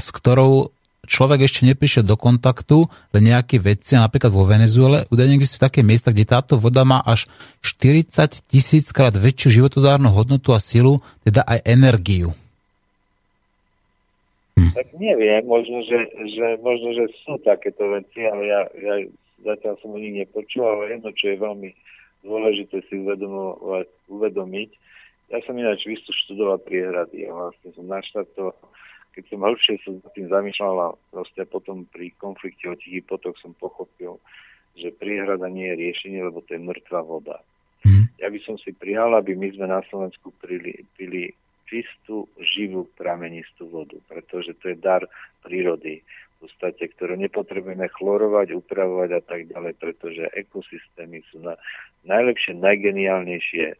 [0.00, 0.75] s ktorou
[1.06, 6.10] človek ešte neprišiel do kontaktu, len nejaké veci, napríklad vo Venezuele, údajne existujú také miesta,
[6.10, 7.30] kde táto voda má až
[7.62, 12.34] 40 tisíc krát väčšiu životodárnu hodnotu a silu, teda aj energiu.
[14.58, 14.72] Hm.
[14.72, 18.94] Tak neviem, možno že, že, možno, že sú takéto veci, ale ja, ja
[19.44, 21.70] zatiaľ som o nich nepočul, ale jedno, čo je veľmi
[22.26, 22.98] dôležité si
[24.10, 24.70] uvedomiť,
[25.26, 28.54] ja som ináč vyštudoval priehrady a vlastne som naštartoval
[29.16, 33.40] keď som hĺbšie sa za tým zamýšľal a proste potom pri konflikte o tichý potok
[33.40, 34.20] som pochopil,
[34.76, 37.40] že priehrada nie je riešenie, lebo to je mŕtva voda.
[37.88, 38.12] Mm.
[38.20, 41.32] Ja by som si prijal, aby my sme na Slovensku pili, pili
[41.64, 45.08] čistú, živú, pramenistú vodu, pretože to je dar
[45.40, 46.04] prírody
[46.36, 51.56] v podstate, ktorú nepotrebujeme chlorovať, upravovať a tak ďalej, pretože ekosystémy sú na
[52.04, 53.76] najlepšie, najgeniálnejšie e,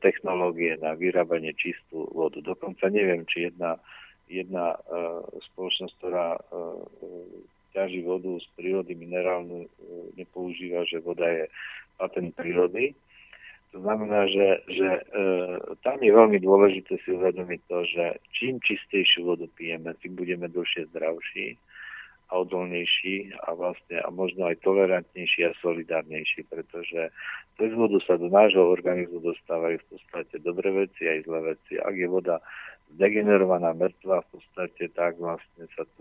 [0.00, 2.40] technológie na vyrábanie čistú vodu.
[2.40, 3.76] Dokonca neviem, či jedna
[4.32, 5.20] jedna uh,
[5.52, 6.80] spoločnosť, ktorá uh,
[7.72, 9.64] ťaží vodu z prírody minerálnu,
[10.16, 11.44] nepoužíva, že voda je
[11.96, 12.92] patent prírody.
[13.72, 15.02] To znamená, že, že e,
[15.80, 18.04] tam je veľmi dôležité si uvedomiť to, že
[18.36, 21.56] čím čistejšiu vodu pijeme, tým budeme dlhšie zdravší
[22.28, 27.08] a odolnejší a vlastne a možno aj tolerantnejší a solidárnejší, pretože
[27.56, 31.80] cez vodu sa do nášho organizmu dostávajú v podstate dobré veci aj zlé veci.
[31.80, 32.44] Ak je voda
[32.96, 36.00] degenerovaná mŕtva v podstate, tak vlastne sa to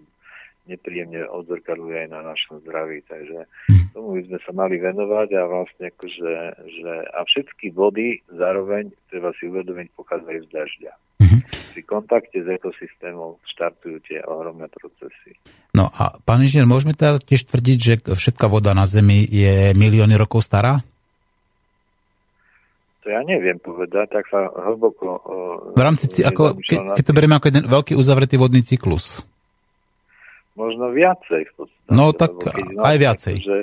[0.69, 3.01] nepríjemne odzrkadluje aj na našom zdraví.
[3.09, 3.85] Takže mhm.
[3.97, 6.33] tomu by sme sa mali venovať a vlastne akože,
[6.69, 10.93] že, a všetky vody zároveň treba si uvedomiť pochádzajú z dažďa.
[11.21, 11.41] Mm-hmm.
[11.77, 15.37] Pri kontakte s ekosystémom štartujú tie ohromné procesy.
[15.77, 20.17] No a pán inžinier, môžeme teda tiež tvrdiť, že všetká voda na Zemi je milióny
[20.17, 20.81] rokov stará?
[23.01, 25.17] To ja neviem povedať, tak sa hlboko...
[25.73, 29.25] V rámci, ako, ke, keď to berieme ako jeden veľký uzavretý vodný cyklus.
[30.53, 31.89] Možno viacej v podstate.
[31.89, 32.37] No tak
[32.77, 33.35] aj viacej.
[33.41, 33.57] Že,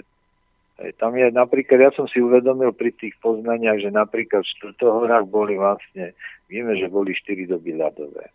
[0.99, 5.55] tam je napríklad, ja som si uvedomil pri tých poznaniach, že napríklad v štvrtohorách boli
[5.55, 6.19] vlastne,
[6.51, 8.35] vieme, že boli štyri doby ľadové.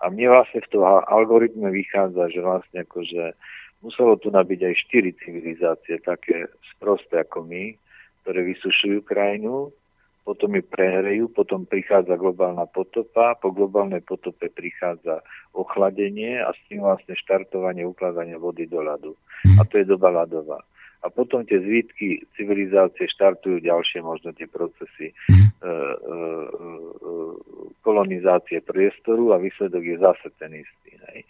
[0.00, 3.36] A mne vlastne v toho algoritme vychádza, že vlastne akože
[3.84, 7.74] muselo tu nabiť aj štyri civilizácie, také sprosté ako my,
[8.22, 9.72] ktoré vysušujú krajinu,
[10.28, 15.24] potom ju prehrejú, potom prichádza globálna potopa, po globálnej potope prichádza
[15.56, 19.16] ochladenie a s tým vlastne štartovanie ukladania vody do ľadu.
[19.56, 20.60] A to je doba ľadová.
[20.98, 25.32] a potom tie zvítky civilizácie štartujú ďalšie možno tie procesy mm.
[25.32, 27.14] e, e, e,
[27.86, 30.98] kolonizácie priestoru a výsledok je zase ten istý.
[31.08, 31.22] Hej.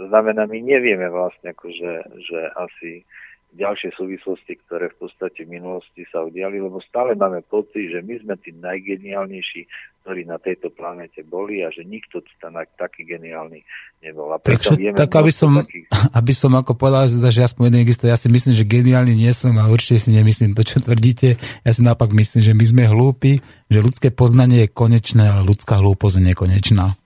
[0.00, 1.92] To znamená, my nevieme vlastne, akože,
[2.24, 3.04] že asi
[3.50, 8.14] ďalšie súvislosti, ktoré v podstate v minulosti sa udiali, lebo stále máme pocit, že my
[8.22, 9.60] sme tí najgeniálnejší,
[10.06, 13.66] ktorí na tejto planete boli a že nikto tam taký geniálny
[14.06, 14.30] nebol.
[14.30, 15.90] A Takže, vieme tak aby som, takých...
[16.18, 19.54] aby som ako povedal, že aspoň jeden existuje, ja si myslím, že geniálny nie som
[19.58, 21.34] a určite si nemyslím to, čo tvrdíte.
[21.66, 25.82] Ja si naopak myslím, že my sme hlúpi, že ľudské poznanie je konečné, ale ľudská
[25.82, 26.99] hlúposť je nekonečná.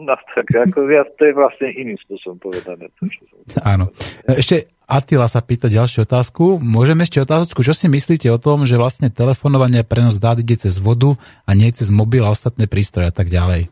[0.00, 2.88] No tak ako ja, to je vlastne iným spôsobom povedané.
[2.96, 3.92] To, čo som Áno.
[4.24, 6.58] Ešte Attila sa pýta ďalšiu otázku.
[6.58, 10.82] Môžeme ešte otázku, čo si myslíte o tom, že vlastne telefonovanie prenos dát ide cez
[10.82, 11.14] vodu
[11.46, 13.70] a nie cez mobil a ostatné prístroje a tak ďalej?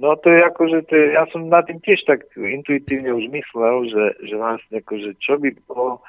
[0.00, 3.30] No to je ako, že to je, ja som na tým tiež tak intuitívne už
[3.30, 6.02] myslel, že, že vlastne ako, že čo by bolo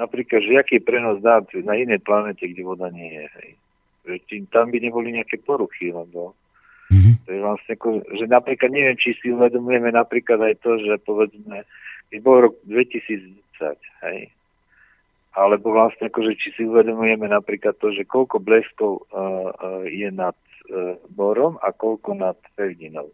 [0.00, 3.26] napríklad, že aký je prenos dát na inej planete, kde voda nie je.
[3.36, 3.50] Hej.
[4.08, 4.16] Že
[4.48, 6.32] tam by neboli nejaké poruchy, lebo.
[7.26, 11.66] To je vlastne ako, že napríklad neviem, či si uvedomujeme napríklad aj to, že povedzme,
[12.10, 13.36] keď bol rok 2010,
[14.08, 14.20] hej,
[15.36, 20.34] alebo vlastne že či si uvedomujeme napríklad to, že koľko bleskov uh, uh, je nad
[20.34, 23.12] uh, borom a koľko nad pevninou.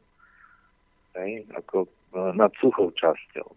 [1.12, 3.49] Hej, ako uh, nad suchou časťou.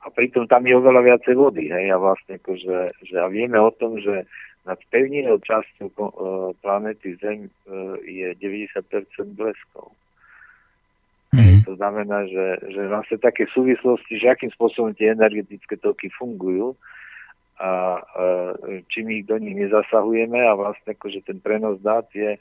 [0.00, 3.68] A pritom tam je oveľa viacej vody, hej, a vlastne že, že a vieme o
[3.74, 4.24] tom, že
[4.68, 6.06] nad pevninou časťou uh,
[6.60, 8.76] planety Zem uh, je 90%
[9.32, 9.92] bleskov.
[11.30, 11.62] Mm.
[11.62, 16.74] To znamená, že, že vlastne také súvislosti, že akým spôsobom tie energetické toky fungujú
[17.60, 17.70] a, a
[18.90, 22.34] či my ich do nich nezasahujeme a vlastne akože ten prenos dát je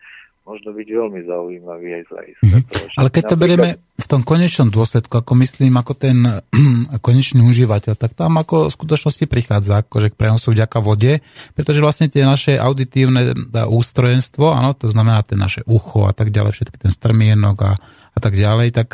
[0.48, 2.98] možno byť veľmi zaujímavý aj z hľadiska mm-hmm.
[2.98, 3.70] Ale keď to berieme
[4.10, 6.18] tom konečnom dôsledku, ako myslím, ako ten
[7.06, 11.22] konečný užívateľ, tak tam ako v skutočnosti prichádza akože k prenosu vďaka vode,
[11.54, 16.58] pretože vlastne tie naše auditívne ústrojenstvo, áno, to znamená tie naše ucho a tak ďalej,
[16.58, 17.74] všetky ten strmienok a
[18.10, 18.90] a tak ďalej, tak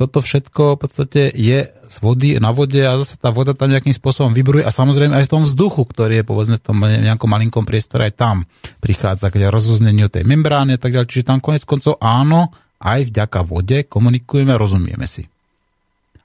[0.00, 3.92] toto všetko v podstate je z vody na vode a zase tá voda tam nejakým
[3.92, 7.68] spôsobom vybruje a samozrejme aj v tom vzduchu, ktorý je povedzme v tom nejakom malinkom
[7.68, 8.36] priestore, aj tam
[8.80, 11.10] prichádza k rozozneniu tej membrány a tak ďalej.
[11.12, 12.50] Čiže tam konec koncov áno,
[12.80, 15.24] aj vďaka vode komunikujeme a rozumieme si.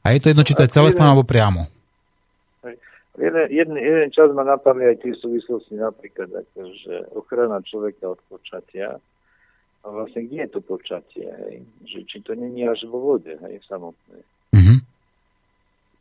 [0.01, 1.69] A je to jedno, či to je telefón alebo priamo.
[3.21, 8.97] Jeden, jeden, jeden čas ma napadli aj tie súvislosti napríklad, akože ochrana človeka od počatia
[9.81, 11.55] a vlastne kde je to počatie, hej?
[11.85, 14.21] Že, či to není až vo vode, hej, samotné.
[14.53, 14.77] Mm-hmm.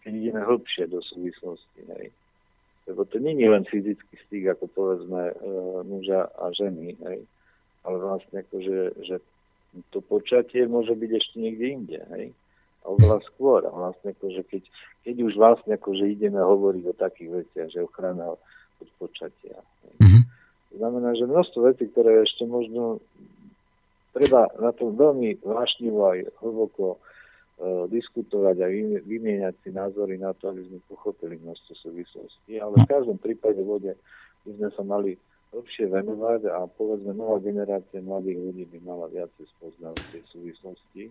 [0.04, 2.12] Keď ideme hlbšie do súvislosti, hej.
[2.88, 5.34] Lebo to není len fyzický styk, ako povedzme e,
[5.88, 7.20] muža a ženy, hej.
[7.82, 9.16] Ale vlastne ako, že, že
[9.90, 12.26] to počatie môže byť ešte niekde inde, hej.
[12.80, 13.60] A oveľa skôr.
[13.68, 14.62] A vlastne ako, že keď,
[15.04, 18.34] keď už vlastne ako, že ideme hovoriť o takých veciach, že ochrana
[18.80, 19.60] od počatia.
[19.84, 19.94] Hej.
[20.00, 20.22] Mm-hmm.
[20.70, 23.02] To znamená, že množstvo vecí, ktoré ešte možno
[24.14, 28.66] treba na tom veľmi vášnivo aj hlboko uh, diskutovať a
[29.02, 32.58] vymieňať si názory na to, aby sme pochopili množstvo súvislostí.
[32.58, 33.94] Ale v každom prípade vode
[34.46, 35.14] by sme sa mali
[35.50, 41.02] lepšie venovať a povedzme nová generácia mladých ľudí by mala viacej spoznávať tie súvislosti.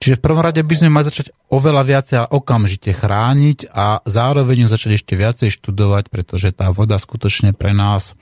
[0.00, 4.64] Čiže v prvom rade by sme mali začať oveľa viacej a okamžite chrániť a zároveň
[4.64, 8.12] ju začať ešte viacej študovať, pretože tá voda skutočne pre nás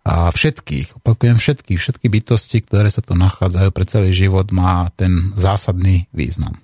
[0.00, 5.36] a všetkých, opakujem všetkých, všetky bytosti, ktoré sa tu nachádzajú pre celý život, má ten
[5.36, 6.56] zásadný význam.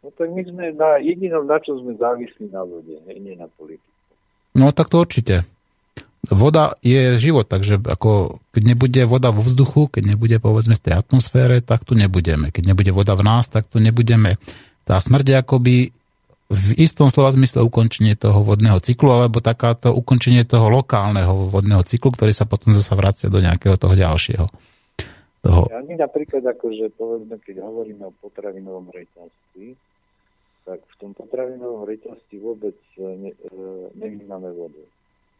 [0.00, 3.92] No tak my sme na jedinom, na čo sme závislí na vode, nie na politiku.
[4.56, 5.44] No tak to určite.
[6.26, 10.94] Voda je život, takže ako, keď nebude voda vo vzduchu, keď nebude povedzme v tej
[10.98, 12.50] atmosfére, tak tu nebudeme.
[12.50, 14.34] Keď nebude voda v nás, tak tu nebudeme.
[14.82, 15.74] Tá smrť je akoby
[16.46, 22.14] v istom slova zmysle ukončenie toho vodného cyklu, alebo takáto ukončenie toho lokálneho vodného cyklu,
[22.14, 24.46] ktorý sa potom zase vracia do nejakého toho ďalšieho.
[25.42, 25.62] Toho.
[25.70, 29.78] Ja my napríklad, akože povedzme, keď hovoríme o potravinovom reťazci,
[30.66, 33.50] tak v tom potravinovom reťazci vôbec e, ne, e,
[33.94, 34.82] nevnímame vodu.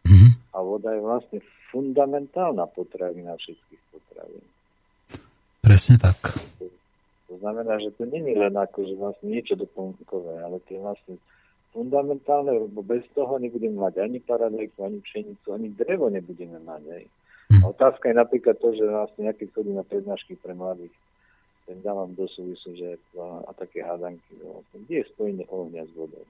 [0.06, 0.30] Mm-hmm.
[0.54, 1.38] A voda je vlastne
[1.74, 4.46] fundamentálna potravina všetkých potravín.
[5.66, 6.38] Presne tak.
[7.26, 11.14] To znamená, že to není len ako, že vlastne niečo doplnkové, ale to je vlastne
[11.74, 16.82] fundamentálne, lebo bez toho nebudeme mať ani paradajku, ani pšenicu, ani drevo nebudeme mať.
[16.86, 17.04] Aj.
[17.52, 17.60] Hm.
[17.60, 20.94] A otázka je napríklad to, že vlastne nejaké chodí na prednášky pre mladých,
[21.66, 25.92] ten dávam do súvisu, že a, a také hádanky, vlastne, kde je spojenie ohňa s
[25.98, 26.24] vodou.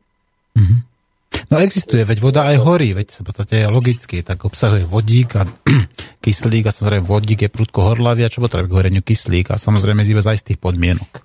[1.47, 5.47] No existuje, veď voda aj horí, veď v podstate je logicky, tak obsahuje vodík a
[6.25, 10.03] kyslík a samozrejme vodík je prudko horlavý a čo potrebuje k horeniu kyslík a samozrejme
[10.03, 11.23] z za istých podmienok.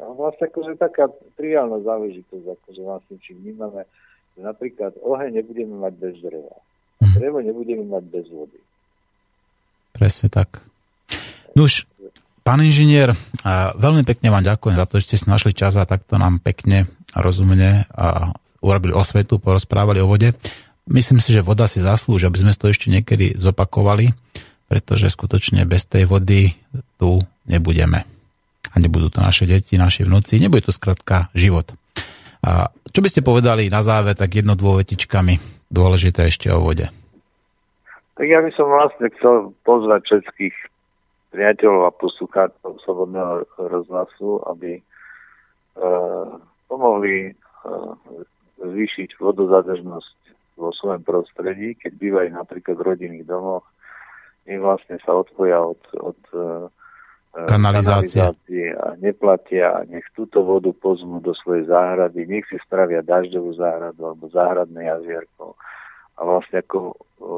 [0.00, 3.84] A vlastne akože taká triálna záležitosť, akože vlastne či vnímame
[4.38, 6.56] Že napríklad oheň nebudeme mať bez dreva.
[7.04, 7.16] Mhm.
[7.20, 8.58] Drevo nebudeme mať bez vody.
[9.92, 10.64] Presne tak.
[11.52, 11.84] Nuž,
[12.40, 13.12] pán inžinier,
[13.44, 16.40] a veľmi pekne vám ďakujem za to, že ste si našli čas a takto nám
[16.40, 20.36] pekne a rozumne a urobili osvetu, porozprávali o vode.
[20.88, 24.12] Myslím si, že voda si zaslúži, aby sme to ešte niekedy zopakovali,
[24.70, 26.54] pretože skutočne bez tej vody
[27.00, 28.06] tu nebudeme.
[28.70, 31.74] A nebudú to naše deti, naši vnúci, nebude to skratka život.
[32.40, 36.88] A čo by ste povedali na záver, tak jedno dôvetičkami dôležité ešte o vode?
[38.16, 40.56] Tak ja by som vlastne chcel pozvať všetkých
[41.30, 44.82] priateľov a poslucháčov Slobodného rozhlasu, aby e,
[46.66, 47.32] pomohli e,
[48.60, 50.16] zvýšiť vodozadržnosť
[50.60, 53.64] vo svojom prostredí, keď bývajú napríklad v rodinných domoch,
[54.44, 56.44] nech vlastne sa odpoja od, od e,
[57.30, 58.18] Kanalizácie.
[58.18, 64.00] kanalizácie a neplatia, nech túto vodu pozmú do svojej záhrady, nech si spravia dažďovú záhradu
[64.02, 65.54] alebo záhradné jazierko.
[66.18, 66.78] A vlastne ako
[67.22, 67.34] o,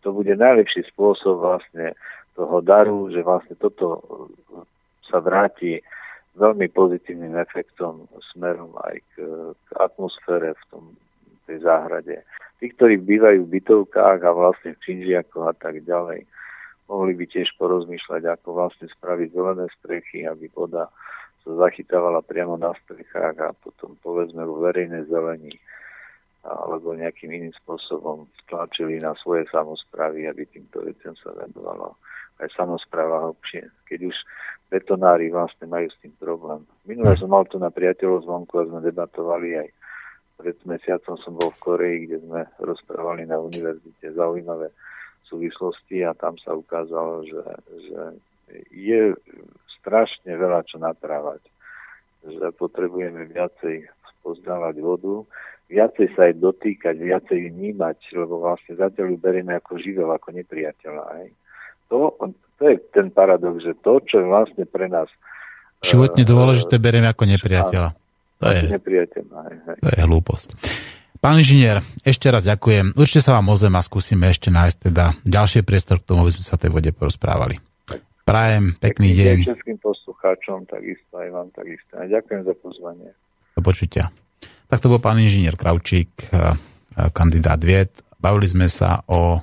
[0.00, 1.98] to bude najlepší spôsob vlastne
[2.38, 4.06] toho daru, že vlastne toto
[5.10, 5.82] sa vráti
[6.38, 9.14] veľmi pozitívnym efektom smerom aj k,
[9.52, 10.84] k atmosfére v tom,
[11.48, 12.22] tej záhrade.
[12.60, 16.28] Tí, ktorí bývajú v bytovkách a vlastne v činžiakoch a tak ďalej,
[16.88, 20.92] mohli by tiež porozmýšľať, ako vlastne spraviť zelené strechy, aby voda
[21.44, 25.56] sa zachytávala priamo na strechách a potom povedzme vo verejnej zelení
[26.48, 31.98] alebo nejakým iným spôsobom stlačili na svoje samozprávy, aby týmto veciam sa venovalo
[32.38, 33.66] aj samozpráva hlbšie.
[33.90, 34.16] Keď už
[34.68, 36.62] betonári vlastne majú s tým problém.
[36.84, 39.68] Minulé som mal tu na priateľov zvonku a sme debatovali aj
[40.38, 44.70] pred mesiacom som bol v Koreji, kde sme rozprávali na univerzite zaujímavé
[45.26, 47.42] súvislosti a tam sa ukázalo, že,
[47.90, 48.00] že
[48.70, 49.02] je
[49.82, 51.42] strašne veľa čo natrávať.
[52.22, 55.26] Že potrebujeme viacej spoznávať vodu,
[55.70, 61.04] viacej sa aj dotýkať, viacej vnímať, lebo vlastne zatiaľ ju berieme ako živel, ako nepriateľa.
[61.18, 61.26] Aj.
[61.88, 62.12] To,
[62.58, 65.08] to je ten paradox, že to, čo je vlastne pre nás...
[65.80, 67.90] Životne uh, dôležité berieme ako nepriateľa.
[68.38, 69.24] To je, nepriateľ.
[69.34, 69.78] Aj, aj.
[69.82, 70.48] to je hlúposť.
[71.18, 72.94] Pán inžinier, ešte raz ďakujem.
[72.94, 76.46] Určite sa vám ozvem a skúsime ešte nájsť teda ďalší priestor k tomu, aby sme
[76.46, 77.58] sa tej vode porozprávali.
[78.22, 79.38] Prajem pekný, Pekný deň.
[79.50, 81.92] Všetkým poslucháčom, takisto aj vám, takisto.
[81.98, 83.08] A ďakujem za pozvanie.
[83.58, 84.14] Do počutia.
[84.68, 86.54] Tak to bol pán inžinier Kravčík, eh,
[87.10, 87.90] kandidát vied.
[88.20, 89.42] Bavili sme sa o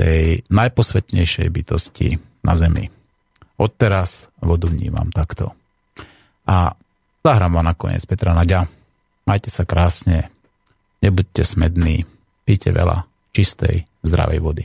[0.00, 2.88] tej najposvetnejšej bytosti na Zemi.
[3.60, 5.52] Odteraz vodu vnímam takto.
[6.48, 6.72] A
[7.20, 8.64] zahrám vám nakoniec Petra Naďa.
[9.28, 10.32] Majte sa krásne,
[11.04, 12.08] nebuďte smední,
[12.48, 13.04] píte veľa
[13.36, 14.64] čistej, zdravej vody.